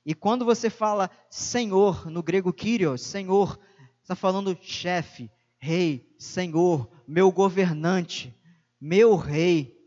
E 0.05 0.15
quando 0.15 0.43
você 0.43 0.69
fala 0.69 1.09
Senhor, 1.29 2.09
no 2.09 2.23
grego 2.23 2.51
Kyrios, 2.51 3.01
Senhor, 3.01 3.59
está 4.01 4.15
falando 4.15 4.57
chefe, 4.61 5.29
rei, 5.57 6.13
Senhor, 6.17 6.89
meu 7.07 7.31
governante, 7.31 8.35
meu 8.79 9.15
rei, 9.15 9.77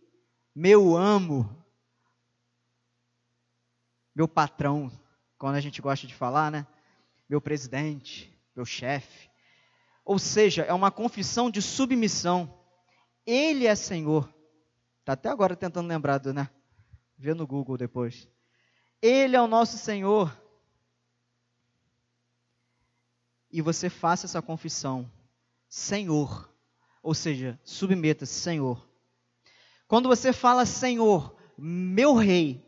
meu 0.54 0.96
amo, 0.96 1.64
meu 4.14 4.28
patrão, 4.28 4.90
quando 5.36 5.56
a 5.56 5.60
gente 5.60 5.82
gosta 5.82 6.06
de 6.06 6.14
falar, 6.14 6.50
né? 6.50 6.66
meu 7.28 7.40
presidente, 7.40 8.32
meu 8.54 8.64
chefe. 8.64 9.28
Ou 10.04 10.18
seja, 10.18 10.62
é 10.62 10.72
uma 10.72 10.90
confissão 10.90 11.50
de 11.50 11.62
submissão. 11.62 12.62
Ele 13.26 13.66
é 13.66 13.74
Senhor. 13.74 14.32
Está 15.00 15.14
até 15.14 15.28
agora 15.30 15.56
tentando 15.56 15.88
lembrar, 15.88 16.22
né? 16.26 16.48
Vê 17.16 17.34
no 17.34 17.46
Google 17.46 17.76
depois. 17.76 18.28
Ele 19.06 19.36
é 19.36 19.42
o 19.42 19.46
nosso 19.46 19.76
Senhor. 19.76 20.34
E 23.50 23.60
você 23.60 23.90
faça 23.90 24.24
essa 24.24 24.40
confissão. 24.40 25.12
Senhor. 25.68 26.50
Ou 27.02 27.12
seja, 27.12 27.60
submeta-se, 27.62 28.32
Senhor. 28.32 28.88
Quando 29.86 30.08
você 30.08 30.32
fala 30.32 30.64
Senhor, 30.64 31.36
meu 31.58 32.14
Rei, 32.14 32.64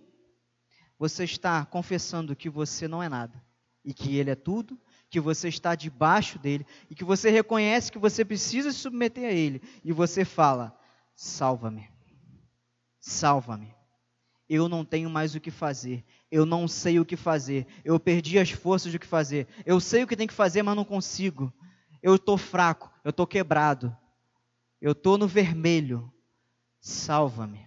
você 0.98 1.24
está 1.24 1.64
confessando 1.64 2.36
que 2.36 2.50
você 2.50 2.86
não 2.86 3.02
é 3.02 3.08
nada 3.08 3.42
e 3.82 3.94
que 3.94 4.18
Ele 4.18 4.30
é 4.30 4.34
tudo, 4.34 4.78
que 5.08 5.18
você 5.18 5.48
está 5.48 5.74
debaixo 5.74 6.38
dele 6.38 6.66
e 6.90 6.94
que 6.94 7.02
você 7.02 7.30
reconhece 7.30 7.90
que 7.90 7.98
você 7.98 8.26
precisa 8.26 8.70
se 8.72 8.78
submeter 8.80 9.24
a 9.24 9.32
Ele 9.32 9.62
e 9.82 9.90
você 9.90 10.22
fala: 10.22 10.78
salva-me, 11.14 11.88
salva-me. 13.00 13.74
Eu 14.48 14.68
não 14.68 14.84
tenho 14.84 15.10
mais 15.10 15.34
o 15.34 15.40
que 15.40 15.50
fazer, 15.50 16.04
eu 16.30 16.44
não 16.44 16.66
sei 16.66 16.98
o 16.98 17.04
que 17.04 17.16
fazer, 17.16 17.66
eu 17.84 17.98
perdi 18.00 18.38
as 18.38 18.50
forças 18.50 18.92
do 18.92 18.98
que 18.98 19.06
fazer, 19.06 19.46
eu 19.64 19.78
sei 19.80 20.02
o 20.02 20.06
que 20.06 20.16
tem 20.16 20.26
que 20.26 20.34
fazer, 20.34 20.62
mas 20.62 20.76
não 20.76 20.84
consigo. 20.84 21.52
Eu 22.02 22.16
estou 22.16 22.36
fraco, 22.36 22.90
eu 23.04 23.10
estou 23.10 23.26
quebrado, 23.26 23.96
eu 24.80 24.92
estou 24.92 25.16
no 25.16 25.26
vermelho. 25.26 26.12
Salva-me. 26.80 27.66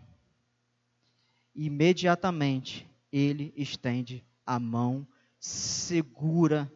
Imediatamente 1.53 2.89
ele 3.11 3.53
estende 3.57 4.23
a 4.45 4.59
mão 4.59 5.05
segura 5.39 6.71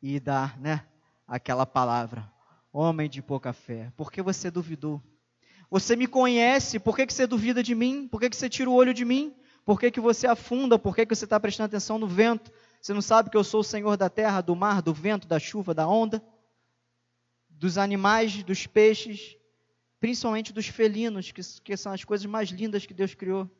e 0.00 0.20
dá, 0.20 0.54
né, 0.58 0.86
aquela 1.26 1.66
palavra, 1.66 2.30
homem 2.72 3.08
de 3.08 3.22
pouca 3.22 3.52
fé, 3.52 3.92
por 3.96 4.12
que 4.12 4.22
você 4.22 4.50
duvidou? 4.50 5.02
Você 5.68 5.96
me 5.96 6.06
conhece, 6.06 6.78
por 6.78 6.94
que, 6.94 7.06
que 7.06 7.12
você 7.12 7.26
duvida 7.26 7.62
de 7.62 7.74
mim? 7.74 8.06
Por 8.06 8.20
que, 8.20 8.30
que 8.30 8.36
você 8.36 8.48
tira 8.48 8.70
o 8.70 8.74
olho 8.74 8.94
de 8.94 9.04
mim? 9.04 9.34
Por 9.66 9.80
que, 9.80 9.90
que 9.90 10.00
você 10.00 10.28
afunda? 10.28 10.78
Por 10.78 10.94
que, 10.94 11.04
que 11.04 11.12
você 11.12 11.24
está 11.24 11.40
prestando 11.40 11.66
atenção 11.66 11.98
no 11.98 12.06
vento? 12.06 12.52
Você 12.80 12.94
não 12.94 13.02
sabe 13.02 13.28
que 13.28 13.36
eu 13.36 13.42
sou 13.42 13.60
o 13.60 13.64
Senhor 13.64 13.96
da 13.96 14.08
terra, 14.08 14.40
do 14.40 14.54
mar, 14.54 14.80
do 14.80 14.94
vento, 14.94 15.26
da 15.26 15.40
chuva, 15.40 15.74
da 15.74 15.88
onda? 15.88 16.24
Dos 17.50 17.76
animais, 17.76 18.44
dos 18.44 18.64
peixes, 18.64 19.36
principalmente 19.98 20.52
dos 20.52 20.68
felinos, 20.68 21.32
que, 21.32 21.42
que 21.64 21.76
são 21.76 21.92
as 21.92 22.04
coisas 22.04 22.24
mais 22.26 22.50
lindas 22.50 22.86
que 22.86 22.94
Deus 22.94 23.12
criou. 23.12 23.50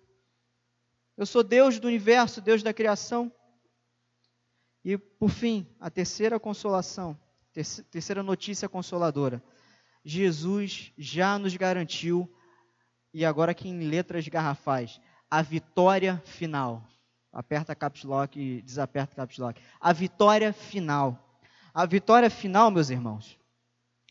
Eu 1.16 1.26
sou 1.26 1.42
Deus 1.42 1.80
do 1.80 1.88
universo, 1.88 2.40
Deus 2.40 2.62
da 2.62 2.72
criação. 2.72 3.32
E, 4.84 4.96
por 4.96 5.30
fim, 5.30 5.66
a 5.80 5.90
terceira 5.90 6.38
consolação, 6.38 7.18
terceira 7.90 8.22
notícia 8.22 8.68
consoladora. 8.68 9.42
Jesus 10.04 10.92
já 10.96 11.36
nos 11.36 11.56
garantiu, 11.56 12.32
e 13.12 13.24
agora 13.24 13.50
aqui 13.50 13.68
em 13.68 13.88
letras 13.88 14.28
garrafais, 14.28 15.00
a 15.30 15.42
vitória 15.42 16.22
final. 16.24 16.82
Aperta 17.32 17.74
caps 17.74 18.04
lock 18.04 18.40
e 18.40 18.62
desaperta 18.62 19.14
caps 19.14 19.38
lock. 19.38 19.60
A 19.80 19.92
vitória 19.92 20.52
final. 20.52 21.40
A 21.74 21.84
vitória 21.84 22.30
final, 22.30 22.70
meus 22.70 22.88
irmãos, 22.88 23.38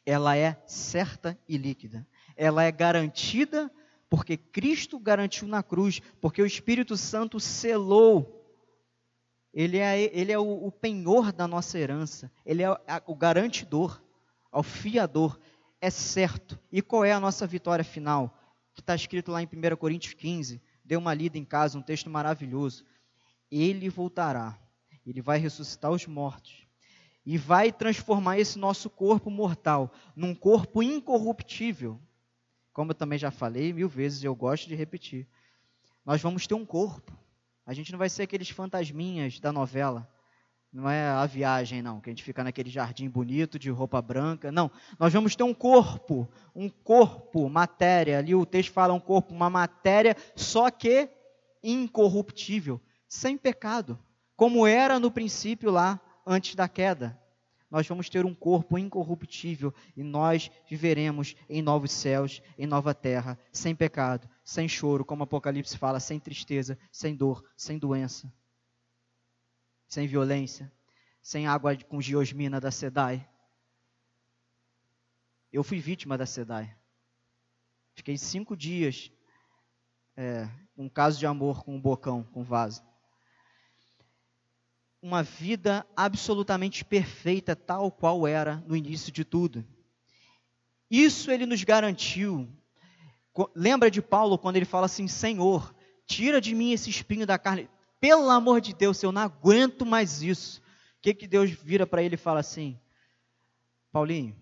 ela 0.06 0.38
é 0.38 0.62
certa 0.68 1.38
e 1.48 1.58
líquida. 1.58 2.06
Ela 2.36 2.64
é 2.64 2.72
garantida 2.72 3.72
porque 4.10 4.38
Cristo 4.38 5.00
garantiu 5.00 5.48
na 5.48 5.64
cruz, 5.64 6.00
porque 6.22 6.42
o 6.42 6.46
Espírito 6.46 6.96
Santo 6.96 7.40
selou 7.40 8.36
ele 9.56 9.78
é, 9.78 10.02
ele 10.14 10.34
é 10.34 10.38
o, 10.38 10.66
o 10.66 10.70
penhor 10.70 11.32
da 11.32 11.48
nossa 11.48 11.80
herança, 11.80 12.30
ele 12.46 12.62
é 12.62 12.70
o 13.08 13.16
garantidor, 13.16 14.04
o 14.52 14.62
fiador, 14.62 15.40
é 15.80 15.90
certo. 15.90 16.60
E 16.70 16.82
qual 16.82 17.06
é 17.06 17.14
a 17.14 17.22
nossa 17.22 17.48
vitória 17.48 17.86
final? 17.86 18.38
Que 18.74 18.82
está 18.82 18.94
escrito 18.94 19.32
lá 19.32 19.42
em 19.42 19.46
1 19.46 19.78
Coríntios 19.78 20.14
15, 20.14 20.62
dê 20.86 20.96
uma 20.96 21.14
lida 21.14 21.38
em 21.38 21.44
casa, 21.44 21.78
um 21.78 21.82
texto 21.82 22.10
maravilhoso. 22.10 22.86
Ele 23.52 23.90
voltará, 23.90 24.58
ele 25.06 25.22
vai 25.22 25.38
ressuscitar 25.38 25.92
os 25.92 26.06
mortos 26.06 26.66
e 27.26 27.38
vai 27.38 27.72
transformar 27.72 28.40
esse 28.40 28.58
nosso 28.58 28.90
corpo 28.90 29.30
mortal 29.30 29.92
num 30.16 30.34
corpo 30.34 30.82
incorruptível. 30.82 32.00
Como 32.72 32.92
eu 32.92 32.96
também 32.96 33.20
já 33.20 33.32
falei 33.32 33.74
mil 33.74 33.90
vezes, 33.90 34.24
eu 34.24 34.36
gosto 34.36 34.68
de 34.68 34.76
repetir. 34.76 35.28
Nós 36.06 36.22
vamos 36.22 36.48
ter 36.48 36.54
um 36.54 36.66
corpo 36.66 37.26
a 37.66 37.74
gente 37.74 37.92
não 37.92 37.98
vai 37.98 38.10
ser 38.10 38.24
aqueles 38.24 38.50
fantasminhas 38.50 39.40
da 39.40 39.52
novela. 39.52 40.08
Não 40.76 40.90
é 40.90 41.08
a 41.08 41.26
viagem, 41.26 41.82
não, 41.82 42.02
que 42.02 42.10
a 42.10 42.12
gente 42.12 42.22
fica 42.22 42.44
naquele 42.44 42.70
jardim 42.70 43.08
bonito 43.08 43.58
de 43.58 43.70
roupa 43.70 44.02
branca. 44.02 44.52
Não, 44.52 44.70
nós 45.00 45.14
vamos 45.14 45.34
ter 45.34 45.44
um 45.44 45.54
corpo, 45.54 46.28
um 46.54 46.68
corpo, 46.68 47.48
matéria. 47.48 48.18
Ali 48.18 48.36
o 48.36 48.46
texto 48.46 48.74
fala 48.74 48.94
um 48.94 49.00
corpo, 49.00 49.34
uma 49.34 49.50
matéria, 49.50 50.18
só 50.36 50.70
que 50.70 51.08
incorruptível, 51.64 52.82
sem 53.08 53.38
pecado, 53.38 53.98
como 54.36 54.68
era 54.68 55.00
no 55.00 55.10
princípio 55.10 55.72
lá, 55.72 55.98
antes 56.28 56.56
da 56.56 56.68
queda. 56.68 57.18
Nós 57.72 57.88
vamos 57.88 58.10
ter 58.10 58.26
um 58.26 58.36
corpo 58.36 58.78
incorruptível 58.78 59.74
e 59.96 60.04
nós 60.04 60.52
viveremos 60.70 61.38
em 61.50 61.62
novos 61.62 61.94
céus, 61.94 62.42
em 62.58 62.68
nova 62.68 62.94
terra, 62.94 63.40
sem 63.50 63.74
pecado, 63.74 64.28
sem 64.44 64.68
choro, 64.68 65.06
como 65.06 65.24
Apocalipse 65.24 65.78
fala, 65.78 66.02
sem 66.02 66.20
tristeza, 66.20 66.78
sem 66.92 67.16
dor, 67.16 67.42
sem 67.56 67.78
doença, 67.78 68.30
sem 69.88 70.08
violência, 70.08 70.72
sem 71.22 71.48
água 71.48 71.76
com 71.76 72.02
geosmina 72.02 72.60
da 72.60 72.72
SEDAI. 72.72 73.28
Eu 75.52 75.64
fui 75.64 75.80
vítima 75.80 76.18
da 76.18 76.26
SEDAI. 76.26 76.76
Fiquei 77.94 78.18
cinco 78.18 78.56
dias 78.56 79.12
é, 80.18 80.50
um 80.78 80.90
caso 80.90 81.18
de 81.20 81.26
amor 81.26 81.64
com 81.64 81.76
um 81.76 81.82
bocão, 81.82 82.24
com 82.24 82.42
um 82.42 82.44
vaso. 82.44 82.84
Uma 85.02 85.24
vida 85.24 85.86
absolutamente 85.96 86.84
perfeita, 86.84 87.56
tal 87.56 87.92
qual 87.92 88.28
era 88.28 88.58
no 88.68 88.76
início 88.76 89.12
de 89.12 89.24
tudo. 89.24 89.66
Isso 90.90 91.32
ele 91.32 91.46
nos 91.46 91.64
garantiu 91.64 92.50
Lembra 93.54 93.92
de 93.92 94.02
Paulo 94.02 94.38
quando 94.38 94.56
ele 94.56 94.66
fala 94.66 94.86
assim: 94.86 95.08
Senhor, 95.08 95.76
tira 96.06 96.40
de 96.40 96.56
mim 96.56 96.72
esse 96.72 96.90
espinho 96.90 97.28
da 97.28 97.38
carne. 97.38 97.70
Pelo 98.00 98.30
amor 98.30 98.62
de 98.62 98.74
Deus, 98.74 99.02
eu 99.02 99.12
não 99.12 99.22
aguento 99.22 99.86
mais 99.86 100.22
isso. 100.22 100.62
O 100.98 101.02
que, 101.02 101.14
que 101.14 101.28
Deus 101.28 101.52
vira 101.52 101.88
para 101.88 102.04
ele 102.04 102.16
e 102.16 102.18
fala 102.18 102.40
assim: 102.40 102.80
Paulinho, 103.92 104.36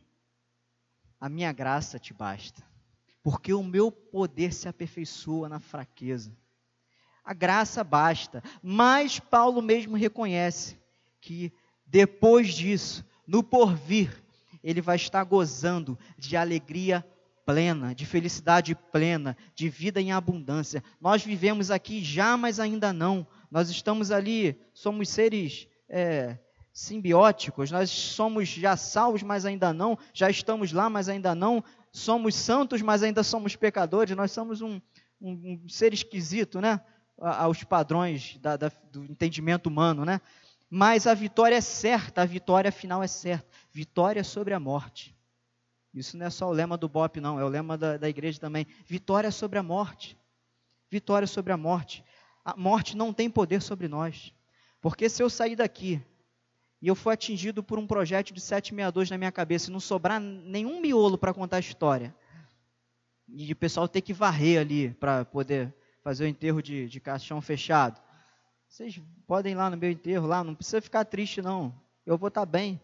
a 1.20 1.30
minha 1.30 1.52
graça 1.52 2.00
te 2.00 2.14
basta, 2.14 2.64
porque 3.22 3.54
o 3.54 3.64
meu 3.64 3.92
poder 3.92 4.54
se 4.54 4.68
aperfeiçoa 4.68 5.48
na 5.48 5.60
fraqueza. 5.60 6.36
A 7.24 7.34
graça 7.34 7.84
basta, 7.84 8.44
mas 8.62 9.20
Paulo 9.20 9.62
mesmo 9.62 9.96
reconhece 9.96 10.78
que 11.22 11.54
depois 11.86 12.54
disso, 12.54 13.06
no 13.26 13.42
porvir, 13.42 14.22
ele 14.62 14.82
vai 14.82 14.98
estar 14.98 15.24
gozando 15.24 15.98
de 16.18 16.36
alegria 16.36 17.06
plena, 17.46 17.94
de 17.94 18.06
felicidade 18.06 18.76
plena, 18.76 19.36
de 19.54 19.70
vida 19.70 20.02
em 20.02 20.12
abundância. 20.12 20.84
Nós 21.00 21.24
vivemos 21.24 21.72
aqui 21.72 22.04
já, 22.04 22.38
mas 22.38 22.60
ainda 22.60 22.94
não. 22.94 23.26
Nós 23.52 23.70
estamos 23.70 24.12
ali, 24.12 24.60
somos 24.74 25.10
seres 25.10 25.68
é, 25.90 26.38
simbióticos, 26.72 27.70
nós 27.70 27.90
somos 27.90 28.50
já 28.50 28.76
salvos, 28.76 29.22
mas 29.24 29.46
ainda 29.46 29.74
não. 29.74 29.98
Já 30.14 30.30
estamos 30.30 30.72
lá, 30.72 30.90
mas 30.90 31.08
ainda 31.10 31.36
não. 31.36 31.64
Somos 31.92 32.36
santos, 32.36 32.82
mas 32.82 33.04
ainda 33.04 33.24
somos 33.24 33.56
pecadores. 33.56 34.16
Nós 34.16 34.32
somos 34.32 34.62
um, 34.62 34.82
um, 35.22 35.62
um 35.66 35.70
ser 35.70 35.94
esquisito, 35.94 36.60
né? 36.60 36.82
Aos 37.18 37.64
padrões 37.64 38.38
da, 38.42 38.58
da, 38.58 38.72
do 38.92 39.06
entendimento 39.06 39.68
humano, 39.68 40.04
né? 40.04 40.20
Mas 40.70 41.06
a 41.06 41.14
vitória 41.14 41.56
é 41.56 41.62
certa, 41.62 42.24
a 42.24 42.26
vitória 42.26 42.72
final 42.72 43.04
é 43.04 43.08
certa. 43.08 43.48
Vitória 43.72 44.24
sobre 44.24 44.56
a 44.56 44.60
morte. 44.60 45.13
Isso 45.94 46.18
não 46.18 46.26
é 46.26 46.30
só 46.30 46.48
o 46.48 46.52
lema 46.52 46.76
do 46.76 46.90
BOP, 46.90 47.20
não, 47.20 47.40
é 47.40 47.44
o 47.44 47.48
lema 47.48 47.78
da, 47.78 47.98
da 47.98 48.10
igreja 48.10 48.40
também. 48.40 48.66
Vitória 48.86 49.30
sobre 49.32 49.60
a 49.60 49.64
morte. 49.64 50.18
Vitória 50.90 51.28
sobre 51.28 51.54
a 51.54 51.58
morte. 51.58 52.04
A 52.44 52.58
morte 52.58 52.98
não 52.98 53.14
tem 53.14 53.30
poder 53.30 53.62
sobre 53.62 53.88
nós. 53.88 54.34
Porque 54.82 55.08
se 55.08 55.22
eu 55.22 55.30
sair 55.30 55.56
daqui 55.56 56.02
e 56.82 56.88
eu 56.88 56.96
for 56.96 57.12
atingido 57.12 57.64
por 57.64 57.80
um 57.80 57.88
projeto 57.88 58.34
de 58.34 58.42
762 58.42 59.10
na 59.10 59.18
minha 59.18 59.32
cabeça 59.32 59.70
e 59.70 59.74
não 59.74 59.80
sobrar 59.80 60.20
nenhum 60.20 60.82
miolo 60.82 61.18
para 61.18 61.34
contar 61.34 61.58
a 61.58 61.62
história, 61.62 62.14
e 63.30 63.52
o 63.52 63.56
pessoal 63.56 63.88
ter 63.88 64.02
que 64.02 64.14
varrer 64.14 64.60
ali 64.60 64.90
para 64.96 65.24
poder 65.24 65.74
fazer 66.02 66.26
o 66.26 66.28
enterro 66.28 66.62
de, 66.62 66.90
de 66.90 67.00
caixão 67.00 67.42
fechado, 67.42 68.02
vocês 68.68 69.00
podem 69.28 69.54
ir 69.54 69.56
lá 69.56 69.70
no 69.70 69.78
meu 69.78 69.92
enterro, 69.92 70.28
lá, 70.28 70.44
não 70.44 70.56
precisa 70.56 70.82
ficar 70.82 71.06
triste, 71.06 71.42
não. 71.42 71.74
Eu 72.06 72.18
vou 72.18 72.28
estar 72.28 72.42
tá 72.42 72.46
bem. 72.46 72.82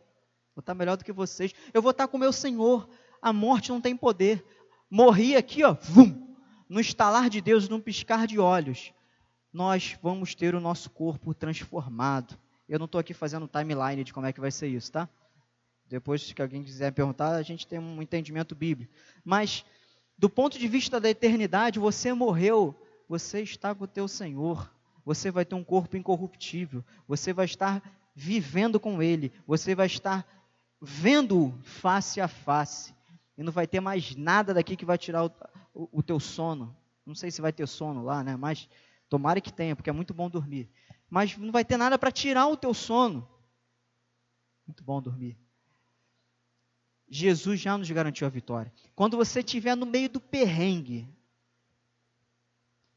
Vou 0.55 0.61
estar 0.61 0.73
tá 0.73 0.75
melhor 0.75 0.95
do 0.95 1.03
que 1.03 1.11
vocês. 1.11 1.51
Eu 1.73 1.81
vou 1.81 1.91
estar 1.91 2.05
tá 2.05 2.07
com 2.07 2.15
o 2.15 2.19
meu 2.19 2.31
Senhor. 2.31 2.87
A 3.21 3.33
morte 3.33 3.69
não 3.69 3.81
tem 3.81 3.95
poder. 3.95 4.43
Morri 4.89 5.35
aqui, 5.35 5.63
ó, 5.63 5.73
vum, 5.73 6.35
no 6.67 6.79
estalar 6.79 7.29
de 7.29 7.41
Deus, 7.41 7.69
num 7.69 7.79
piscar 7.79 8.25
de 8.27 8.39
olhos. 8.39 8.93
Nós 9.51 9.97
vamos 10.01 10.35
ter 10.35 10.55
o 10.55 10.59
nosso 10.59 10.89
corpo 10.89 11.33
transformado. 11.33 12.37
Eu 12.67 12.77
não 12.77 12.85
estou 12.85 12.99
aqui 12.99 13.13
fazendo 13.13 13.47
timeline 13.47 14.03
de 14.03 14.13
como 14.13 14.27
é 14.27 14.33
que 14.33 14.39
vai 14.39 14.51
ser 14.51 14.67
isso, 14.67 14.91
tá? 14.91 15.09
Depois, 15.87 16.21
se 16.21 16.39
alguém 16.39 16.63
quiser 16.63 16.91
perguntar, 16.91 17.35
a 17.35 17.41
gente 17.41 17.65
tem 17.65 17.79
um 17.79 17.99
entendimento 17.99 18.53
bíblico. 18.53 18.93
Mas, 19.25 19.65
do 20.15 20.29
ponto 20.29 20.59
de 20.59 20.67
vista 20.67 20.99
da 20.99 21.09
eternidade, 21.09 21.79
você 21.79 22.13
morreu, 22.13 22.79
você 23.07 23.41
está 23.41 23.73
com 23.73 23.85
o 23.85 23.87
teu 23.87 24.07
Senhor. 24.07 24.71
Você 25.03 25.31
vai 25.31 25.43
ter 25.43 25.55
um 25.55 25.63
corpo 25.63 25.97
incorruptível. 25.97 26.85
Você 27.07 27.33
vai 27.33 27.45
estar 27.45 27.81
vivendo 28.15 28.79
com 28.79 29.01
Ele. 29.01 29.33
Você 29.47 29.73
vai 29.73 29.87
estar 29.87 30.23
vendo 30.79 31.57
face 31.63 32.21
a 32.21 32.27
face. 32.27 32.93
E 33.39 33.43
não 33.43 33.53
vai 33.53 33.65
ter 33.65 33.79
mais 33.79 34.15
nada 34.17 34.53
daqui 34.53 34.75
que 34.75 34.83
vai 34.83 34.97
tirar 34.97 35.25
o, 35.25 35.31
o, 35.73 35.99
o 35.99 36.03
teu 36.03 36.19
sono. 36.19 36.75
Não 37.05 37.15
sei 37.15 37.31
se 37.31 37.41
vai 37.41 37.53
ter 37.53 37.65
sono 37.67 38.03
lá, 38.03 38.21
né? 38.21 38.35
Mas 38.35 38.67
tomara 39.07 39.39
que 39.39 39.51
tenha, 39.51 39.75
porque 39.75 39.89
é 39.89 39.93
muito 39.93 40.13
bom 40.13 40.29
dormir. 40.29 40.69
Mas 41.09 41.37
não 41.37 41.51
vai 41.51 41.63
ter 41.63 41.77
nada 41.77 41.97
para 41.97 42.11
tirar 42.11 42.47
o 42.47 42.57
teu 42.57 42.73
sono. 42.73 43.27
Muito 44.67 44.83
bom 44.83 45.01
dormir. 45.01 45.37
Jesus 47.09 47.61
já 47.61 47.77
nos 47.77 47.89
garantiu 47.89 48.27
a 48.27 48.29
vitória. 48.29 48.71
Quando 48.93 49.15
você 49.15 49.39
estiver 49.39 49.73
no 49.73 49.85
meio 49.85 50.09
do 50.09 50.19
perrengue, 50.19 51.07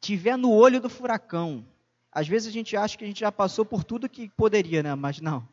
estiver 0.01 0.37
no 0.37 0.51
olho 0.51 0.81
do 0.81 0.91
furacão, 0.91 1.65
às 2.11 2.27
vezes 2.27 2.49
a 2.49 2.53
gente 2.53 2.77
acha 2.77 2.99
que 2.99 3.05
a 3.05 3.07
gente 3.07 3.21
já 3.21 3.31
passou 3.31 3.65
por 3.65 3.85
tudo 3.85 4.09
que 4.09 4.29
poderia, 4.31 4.83
né? 4.83 4.95
Mas 4.97 5.21
não 5.21 5.49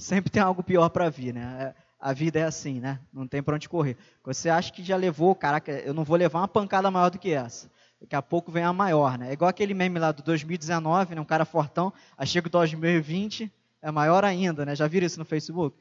sempre 0.00 0.30
tem 0.30 0.42
algo 0.42 0.62
pior 0.62 0.88
para 0.88 1.10
vir, 1.10 1.34
né? 1.34 1.56
É, 1.62 1.74
a 2.00 2.12
vida 2.14 2.38
é 2.38 2.44
assim, 2.44 2.80
né? 2.80 2.98
Não 3.12 3.26
tem 3.26 3.42
para 3.42 3.54
onde 3.54 3.68
correr. 3.68 3.96
Você 4.24 4.48
acha 4.48 4.72
que 4.72 4.82
já 4.82 4.96
levou, 4.96 5.34
caraca, 5.34 5.70
eu 5.70 5.92
não 5.92 6.02
vou 6.02 6.16
levar 6.16 6.40
uma 6.40 6.48
pancada 6.48 6.90
maior 6.90 7.10
do 7.10 7.18
que 7.18 7.32
essa. 7.32 7.70
Daqui 8.00 8.16
a 8.16 8.22
pouco 8.22 8.50
vem 8.50 8.64
a 8.64 8.72
maior, 8.72 9.18
né? 9.18 9.28
É 9.28 9.32
igual 9.32 9.50
aquele 9.50 9.74
meme 9.74 9.98
lá 9.98 10.10
do 10.10 10.22
2019, 10.22 11.14
né? 11.14 11.20
Um 11.20 11.24
cara 11.26 11.44
fortão, 11.44 11.92
aí 12.16 12.26
chega 12.26 12.46
o 12.46 12.50
2020, 12.50 13.52
é 13.82 13.90
maior 13.90 14.24
ainda, 14.24 14.64
né? 14.64 14.74
Já 14.74 14.86
viram 14.86 15.06
isso 15.06 15.18
no 15.18 15.26
Facebook? 15.26 15.76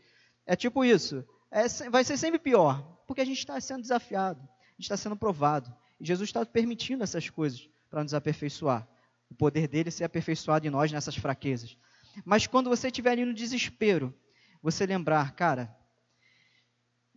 É 0.46 0.56
tipo 0.56 0.84
isso. 0.84 1.24
É, 1.50 1.68
vai 1.90 2.04
ser 2.04 2.18
sempre 2.18 2.38
pior, 2.38 2.84
porque 3.08 3.22
a 3.22 3.26
gente 3.26 3.40
está 3.40 3.60
sendo 3.62 3.82
desafiado, 3.82 4.42
a 4.42 4.72
gente 4.74 4.82
está 4.82 4.98
sendo 4.98 5.16
provado. 5.16 5.74
E 6.00 6.06
Jesus 6.06 6.28
está 6.28 6.46
permitindo 6.46 7.04
essas 7.04 7.30
coisas 7.30 7.70
para 7.90 8.04
nos 8.04 8.14
aperfeiçoar. 8.14 8.86
O 9.32 9.36
poder 9.36 9.68
dele 9.68 9.90
ser 9.90 10.04
aperfeiçoado 10.04 10.68
em 10.68 10.70
nós 10.70 10.92
nessas 10.92 11.16
fraquezas. 11.16 11.78
Mas 12.26 12.46
quando 12.46 12.70
você 12.70 12.88
estiver 12.88 13.12
ali 13.12 13.24
no 13.24 13.34
desespero, 13.34 14.14
você 14.62 14.86
lembrar, 14.86 15.32
cara, 15.34 15.74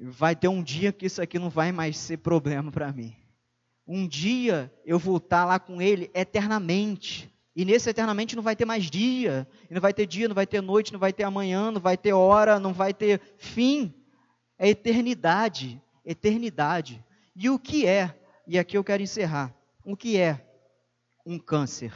vai 0.03 0.35
ter 0.35 0.49
um 0.49 0.63
dia 0.63 0.93
que 0.93 1.07
isso 1.07 1.23
aqui 1.23 1.39
não 1.39 1.49
vai 1.49 1.71
mais 1.71 1.97
ser 1.97 2.17
problema 2.19 2.73
para 2.73 2.93
mim. 2.93 3.15
Um 3.87 4.07
dia 4.07 4.73
eu 4.85 4.99
vou 4.99 5.19
estar 5.19 5.45
lá 5.45 5.59
com 5.59 5.81
ele 5.81 6.11
eternamente. 6.13 7.33
E 7.55 7.65
nesse 7.65 7.89
eternamente 7.89 8.35
não 8.35 8.43
vai 8.43 8.57
ter 8.57 8.65
mais 8.65 8.91
dia, 8.91 9.47
não 9.71 9.81
vai 9.81 9.93
ter 9.93 10.07
dia, 10.07 10.27
não 10.27 10.35
vai 10.35 10.47
ter 10.47 10.61
noite, 10.61 10.93
não 10.93 10.99
vai 10.99 11.13
ter 11.13 11.25
amanhã, 11.25 11.71
não 11.71 11.81
vai 11.81 11.97
ter 11.97 12.13
hora, 12.13 12.59
não 12.59 12.73
vai 12.73 12.93
ter 12.93 13.21
fim. 13.37 13.95
É 14.59 14.69
eternidade, 14.69 15.81
eternidade. 16.05 17.05
E 17.37 17.49
o 17.49 17.59
que 17.59 17.87
é? 17.87 18.19
E 18.47 18.59
aqui 18.59 18.77
eu 18.77 18.85
quero 18.85 19.03
encerrar. 19.03 19.55
O 19.85 19.97
que 19.97 20.19
é 20.19 20.45
um 21.25 21.39
câncer 21.39 21.93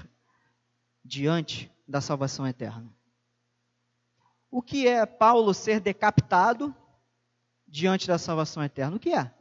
diante 1.05 1.71
da 1.89 2.01
salvação 2.01 2.47
eterna. 2.47 2.93
O 4.51 4.63
que 4.63 4.87
é 4.87 5.05
Paulo 5.07 5.53
ser 5.55 5.81
decapitado 5.81 6.75
diante 7.67 8.07
da 8.07 8.19
salvação 8.19 8.63
eterna? 8.63 8.97
O 8.97 9.01
que 9.01 9.13
é? 9.13 9.33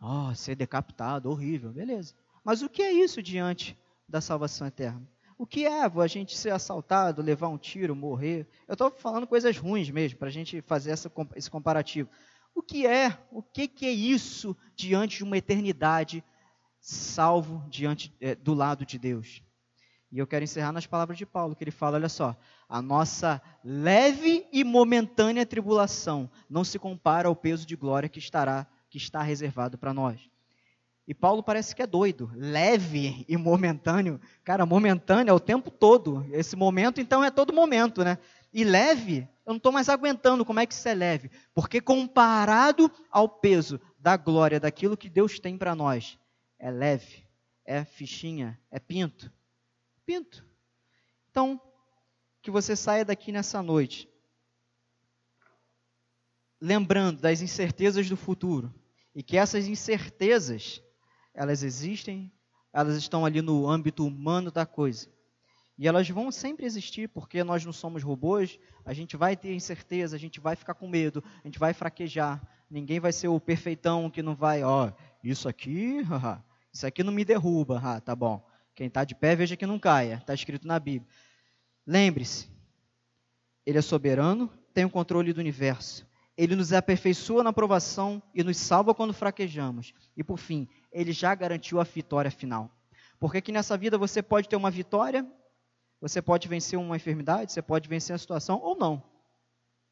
Oh, 0.00 0.34
ser 0.34 0.56
decapitado, 0.56 1.30
horrível, 1.30 1.72
beleza. 1.72 2.14
Mas 2.44 2.62
o 2.62 2.68
que 2.68 2.82
é 2.82 2.92
isso 2.92 3.22
diante 3.22 3.78
da 4.08 4.20
salvação 4.20 4.66
eterna? 4.66 5.06
O 5.38 5.46
que 5.46 5.66
é 5.66 5.82
a 5.82 6.06
gente 6.06 6.36
ser 6.36 6.50
assaltado, 6.50 7.22
levar 7.22 7.48
um 7.48 7.58
tiro, 7.58 7.96
morrer? 7.96 8.48
Eu 8.68 8.74
estou 8.74 8.90
falando 8.90 9.26
coisas 9.26 9.56
ruins 9.56 9.90
mesmo, 9.90 10.18
para 10.18 10.28
a 10.28 10.32
gente 10.32 10.60
fazer 10.62 10.90
essa, 10.90 11.10
esse 11.34 11.50
comparativo. 11.50 12.08
O 12.54 12.62
que 12.62 12.86
é? 12.86 13.18
O 13.30 13.42
que, 13.42 13.66
que 13.66 13.86
é 13.86 13.90
isso 13.90 14.56
diante 14.76 15.18
de 15.18 15.24
uma 15.24 15.38
eternidade 15.38 16.22
salvo 16.80 17.64
diante 17.68 18.14
é, 18.20 18.34
do 18.34 18.54
lado 18.54 18.84
de 18.84 18.98
Deus? 18.98 19.42
E 20.12 20.18
eu 20.18 20.26
quero 20.26 20.44
encerrar 20.44 20.72
nas 20.72 20.86
palavras 20.86 21.16
de 21.16 21.24
Paulo, 21.24 21.56
que 21.56 21.64
ele 21.64 21.70
fala: 21.70 21.96
olha 21.96 22.08
só, 22.08 22.36
a 22.68 22.82
nossa 22.82 23.40
leve 23.64 24.46
e 24.52 24.62
momentânea 24.62 25.46
tribulação 25.46 26.30
não 26.50 26.62
se 26.62 26.78
compara 26.78 27.28
ao 27.28 27.34
peso 27.34 27.66
de 27.66 27.74
glória 27.74 28.10
que 28.10 28.18
estará 28.18 28.66
que 28.90 28.98
está 28.98 29.22
reservado 29.22 29.78
para 29.78 29.94
nós. 29.94 30.20
E 31.08 31.14
Paulo 31.14 31.42
parece 31.42 31.74
que 31.74 31.80
é 31.80 31.86
doido, 31.86 32.30
leve 32.34 33.24
e 33.26 33.38
momentâneo. 33.38 34.20
Cara, 34.44 34.66
momentâneo 34.66 35.30
é 35.30 35.34
o 35.34 35.40
tempo 35.40 35.70
todo. 35.70 36.26
Esse 36.30 36.54
momento, 36.54 37.00
então, 37.00 37.24
é 37.24 37.30
todo 37.30 37.54
momento, 37.54 38.04
né? 38.04 38.18
E 38.52 38.62
leve, 38.64 39.26
eu 39.46 39.52
não 39.52 39.56
estou 39.56 39.72
mais 39.72 39.88
aguentando 39.88 40.44
como 40.44 40.60
é 40.60 40.66
que 40.66 40.74
isso 40.74 40.86
é 40.86 40.94
leve. 40.94 41.30
Porque 41.54 41.80
comparado 41.80 42.90
ao 43.10 43.26
peso 43.28 43.80
da 43.98 44.14
glória 44.16 44.60
daquilo 44.60 44.96
que 44.96 45.08
Deus 45.08 45.40
tem 45.40 45.56
para 45.56 45.74
nós, 45.74 46.18
é 46.58 46.70
leve, 46.70 47.24
é 47.64 47.82
fichinha, 47.82 48.60
é 48.70 48.78
pinto 48.78 49.32
pinto. 50.04 50.44
Então, 51.30 51.60
que 52.40 52.50
você 52.50 52.74
saia 52.76 53.04
daqui 53.04 53.32
nessa 53.32 53.62
noite 53.62 54.12
lembrando 56.62 57.20
das 57.20 57.42
incertezas 57.42 58.08
do 58.08 58.16
futuro 58.16 58.72
e 59.12 59.20
que 59.20 59.36
essas 59.36 59.66
incertezas 59.66 60.80
elas 61.34 61.64
existem, 61.64 62.32
elas 62.72 62.96
estão 62.96 63.26
ali 63.26 63.42
no 63.42 63.68
âmbito 63.68 64.06
humano 64.06 64.48
da 64.50 64.64
coisa. 64.64 65.08
E 65.76 65.88
elas 65.88 66.08
vão 66.08 66.30
sempre 66.30 66.64
existir, 66.64 67.08
porque 67.08 67.42
nós 67.42 67.64
não 67.64 67.72
somos 67.72 68.02
robôs, 68.04 68.60
a 68.84 68.92
gente 68.92 69.16
vai 69.16 69.36
ter 69.36 69.52
incerteza, 69.52 70.14
a 70.14 70.18
gente 70.18 70.38
vai 70.38 70.54
ficar 70.54 70.74
com 70.74 70.86
medo, 70.86 71.24
a 71.42 71.48
gente 71.48 71.58
vai 71.58 71.74
fraquejar. 71.74 72.40
Ninguém 72.70 73.00
vai 73.00 73.12
ser 73.12 73.26
o 73.26 73.40
perfeitão 73.40 74.08
que 74.08 74.22
não 74.22 74.36
vai, 74.36 74.62
ó, 74.62 74.92
isso 75.24 75.48
aqui, 75.48 75.98
isso 76.72 76.86
aqui 76.86 77.02
não 77.02 77.12
me 77.12 77.24
derruba, 77.24 77.80
ah, 77.82 78.00
tá 78.00 78.14
bom. 78.14 78.46
Quem 78.74 78.86
está 78.86 79.04
de 79.04 79.14
pé, 79.14 79.36
veja 79.36 79.56
que 79.56 79.66
não 79.66 79.78
caia. 79.78 80.14
Está 80.14 80.34
escrito 80.34 80.66
na 80.66 80.78
Bíblia. 80.78 81.10
Lembre-se, 81.86 82.48
Ele 83.66 83.78
é 83.78 83.82
soberano, 83.82 84.48
tem 84.72 84.84
o 84.84 84.90
controle 84.90 85.32
do 85.32 85.40
universo. 85.40 86.06
Ele 86.36 86.56
nos 86.56 86.72
aperfeiçoa 86.72 87.42
na 87.42 87.50
aprovação 87.50 88.22
e 88.34 88.42
nos 88.42 88.56
salva 88.56 88.94
quando 88.94 89.12
fraquejamos. 89.12 89.92
E 90.16 90.24
por 90.24 90.38
fim, 90.38 90.68
Ele 90.90 91.12
já 91.12 91.34
garantiu 91.34 91.80
a 91.80 91.84
vitória 91.84 92.30
final. 92.30 92.70
Porque 93.18 93.38
aqui 93.38 93.52
nessa 93.52 93.76
vida 93.76 93.98
você 93.98 94.22
pode 94.22 94.48
ter 94.48 94.56
uma 94.56 94.70
vitória, 94.70 95.26
você 96.00 96.20
pode 96.20 96.48
vencer 96.48 96.78
uma 96.78 96.96
enfermidade, 96.96 97.52
você 97.52 97.62
pode 97.62 97.88
vencer 97.88 98.14
a 98.16 98.18
situação 98.18 98.58
ou 98.60 98.76
não. 98.76 99.02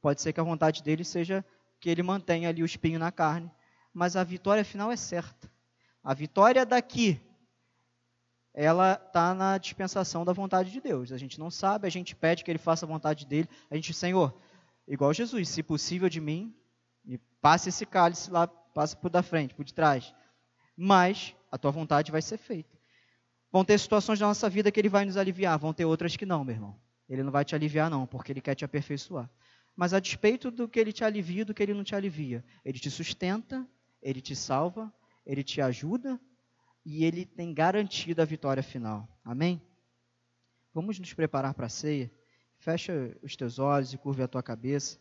Pode 0.00 0.20
ser 0.20 0.32
que 0.32 0.40
a 0.40 0.44
vontade 0.44 0.82
dele 0.82 1.04
seja 1.04 1.44
que 1.78 1.88
ele 1.90 2.02
mantenha 2.02 2.48
ali 2.48 2.62
o 2.62 2.66
espinho 2.66 2.98
na 2.98 3.12
carne, 3.12 3.50
mas 3.92 4.16
a 4.16 4.24
vitória 4.24 4.64
final 4.64 4.90
é 4.90 4.96
certa. 4.96 5.50
A 6.02 6.14
vitória 6.14 6.64
daqui 6.64 7.20
ela 8.52 8.94
está 8.94 9.34
na 9.34 9.58
dispensação 9.58 10.24
da 10.24 10.32
vontade 10.32 10.70
de 10.70 10.80
Deus. 10.80 11.12
A 11.12 11.18
gente 11.18 11.38
não 11.38 11.50
sabe, 11.50 11.86
a 11.86 11.90
gente 11.90 12.16
pede 12.16 12.42
que 12.42 12.50
ele 12.50 12.58
faça 12.58 12.84
a 12.84 12.88
vontade 12.88 13.24
dele. 13.26 13.48
A 13.70 13.76
gente, 13.76 13.94
Senhor, 13.94 14.34
igual 14.86 15.12
Jesus, 15.12 15.48
se 15.48 15.62
possível 15.62 16.08
de 16.08 16.20
mim, 16.20 16.54
me 17.04 17.18
passe 17.40 17.68
esse 17.68 17.86
cálice 17.86 18.30
lá, 18.30 18.46
passe 18.46 18.96
por 18.96 19.10
da 19.10 19.22
frente, 19.22 19.54
por 19.54 19.64
de 19.64 19.72
trás. 19.72 20.12
Mas 20.76 21.34
a 21.50 21.58
tua 21.58 21.70
vontade 21.70 22.10
vai 22.10 22.22
ser 22.22 22.38
feita. 22.38 22.78
Vão 23.52 23.64
ter 23.64 23.78
situações 23.78 24.18
da 24.18 24.26
nossa 24.26 24.48
vida 24.48 24.70
que 24.70 24.80
ele 24.80 24.88
vai 24.88 25.04
nos 25.04 25.16
aliviar, 25.16 25.58
vão 25.58 25.72
ter 25.72 25.84
outras 25.84 26.16
que 26.16 26.26
não, 26.26 26.44
meu 26.44 26.54
irmão. 26.54 26.80
Ele 27.08 27.22
não 27.22 27.32
vai 27.32 27.44
te 27.44 27.54
aliviar, 27.54 27.90
não, 27.90 28.06
porque 28.06 28.32
ele 28.32 28.40
quer 28.40 28.54
te 28.54 28.64
aperfeiçoar. 28.64 29.28
Mas 29.74 29.92
a 29.92 29.98
despeito 29.98 30.50
do 30.50 30.68
que 30.68 30.78
ele 30.78 30.92
te 30.92 31.02
alivia, 31.02 31.44
do 31.44 31.54
que 31.54 31.62
ele 31.62 31.74
não 31.74 31.82
te 31.82 31.94
alivia, 31.94 32.44
ele 32.64 32.78
te 32.78 32.90
sustenta, 32.90 33.66
ele 34.00 34.20
te 34.20 34.36
salva, 34.36 34.92
ele 35.26 35.42
te 35.42 35.60
ajuda 35.60 36.20
e 36.84 37.04
ele 37.04 37.24
tem 37.24 37.52
garantido 37.52 38.22
a 38.22 38.24
vitória 38.24 38.62
final. 38.62 39.08
Amém? 39.24 39.60
Vamos 40.72 40.98
nos 40.98 41.12
preparar 41.12 41.54
para 41.54 41.66
a 41.66 41.70
ceia. 41.70 42.10
Fecha 42.58 43.16
os 43.22 43.36
teus 43.36 43.58
olhos 43.58 43.92
e 43.92 43.98
curve 43.98 44.22
a 44.22 44.28
tua 44.28 44.42
cabeça. 44.42 44.98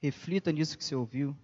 Reflita 0.00 0.52
nisso 0.52 0.78
que 0.78 0.84
você 0.84 0.94
ouviu. 0.94 1.36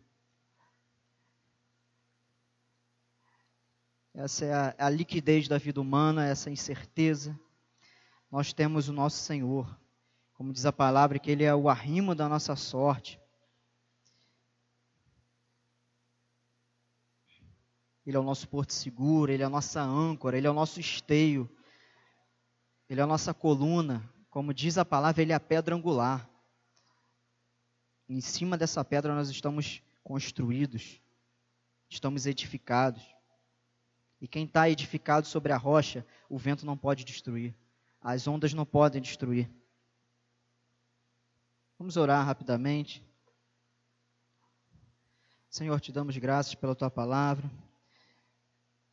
Essa 4.14 4.44
é 4.44 4.52
a, 4.52 4.74
a 4.78 4.88
liquidez 4.88 5.48
da 5.48 5.58
vida 5.58 5.80
humana, 5.80 6.24
essa 6.24 6.48
incerteza. 6.48 7.38
Nós 8.30 8.52
temos 8.52 8.88
o 8.88 8.92
nosso 8.92 9.16
Senhor. 9.16 9.76
Como 10.34 10.52
diz 10.52 10.64
a 10.66 10.72
palavra, 10.72 11.18
que 11.18 11.30
Ele 11.30 11.42
é 11.42 11.54
o 11.54 11.68
arrimo 11.68 12.14
da 12.14 12.28
nossa 12.28 12.54
sorte. 12.54 13.20
Ele 18.06 18.16
é 18.16 18.20
o 18.20 18.24
nosso 18.24 18.46
porto 18.48 18.72
seguro, 18.72 19.32
Ele 19.32 19.42
é 19.42 19.46
a 19.46 19.50
nossa 19.50 19.80
âncora, 19.80 20.36
Ele 20.36 20.46
é 20.46 20.50
o 20.50 20.54
nosso 20.54 20.78
esteio, 20.78 21.48
Ele 22.88 23.00
é 23.00 23.02
a 23.04 23.06
nossa 23.06 23.32
coluna. 23.32 24.08
Como 24.28 24.52
diz 24.52 24.76
a 24.76 24.84
palavra, 24.84 25.22
Ele 25.22 25.32
é 25.32 25.34
a 25.34 25.40
pedra 25.40 25.74
angular. 25.74 26.28
Em 28.08 28.20
cima 28.20 28.58
dessa 28.58 28.84
pedra 28.84 29.14
nós 29.14 29.30
estamos 29.30 29.82
construídos, 30.02 31.00
estamos 31.88 32.26
edificados. 32.26 33.02
E 34.20 34.28
quem 34.28 34.44
está 34.44 34.68
edificado 34.68 35.26
sobre 35.26 35.52
a 35.52 35.56
rocha, 35.56 36.06
o 36.28 36.38
vento 36.38 36.66
não 36.66 36.76
pode 36.76 37.04
destruir. 37.04 37.54
As 38.00 38.26
ondas 38.28 38.52
não 38.52 38.66
podem 38.66 39.00
destruir. 39.00 39.50
Vamos 41.78 41.96
orar 41.96 42.24
rapidamente. 42.24 43.02
Senhor, 45.48 45.80
te 45.80 45.90
damos 45.90 46.16
graças 46.18 46.54
pela 46.54 46.74
tua 46.74 46.90
palavra. 46.90 47.50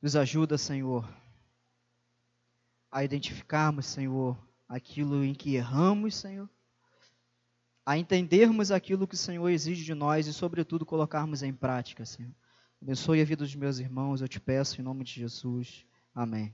Nos 0.02 0.16
ajuda, 0.16 0.58
Senhor, 0.58 1.08
a 2.90 3.04
identificarmos, 3.04 3.86
Senhor, 3.86 4.38
aquilo 4.68 5.24
em 5.24 5.34
que 5.34 5.56
erramos, 5.56 6.16
Senhor, 6.16 6.50
a 7.86 7.98
entendermos 7.98 8.72
aquilo 8.72 9.08
que 9.08 9.16
o 9.16 9.18
Senhor 9.18 9.48
exige 9.50 9.84
de 9.84 9.94
nós 9.94 10.26
e, 10.26 10.34
sobretudo, 10.34 10.86
colocarmos 10.86 11.44
em 11.44 11.54
prática, 11.54 12.06
Senhor. 12.06 12.34
Abençoe 12.82 13.22
a 13.22 13.26
vida 13.26 13.44
dos 13.44 13.54
meus 13.54 13.78
irmãos, 13.78 14.22
eu 14.22 14.28
te 14.28 14.40
peço 14.40 14.82
em 14.82 14.84
nome 14.84 15.04
de 15.04 15.14
Jesus. 15.14 15.86
Amém. 16.16 16.50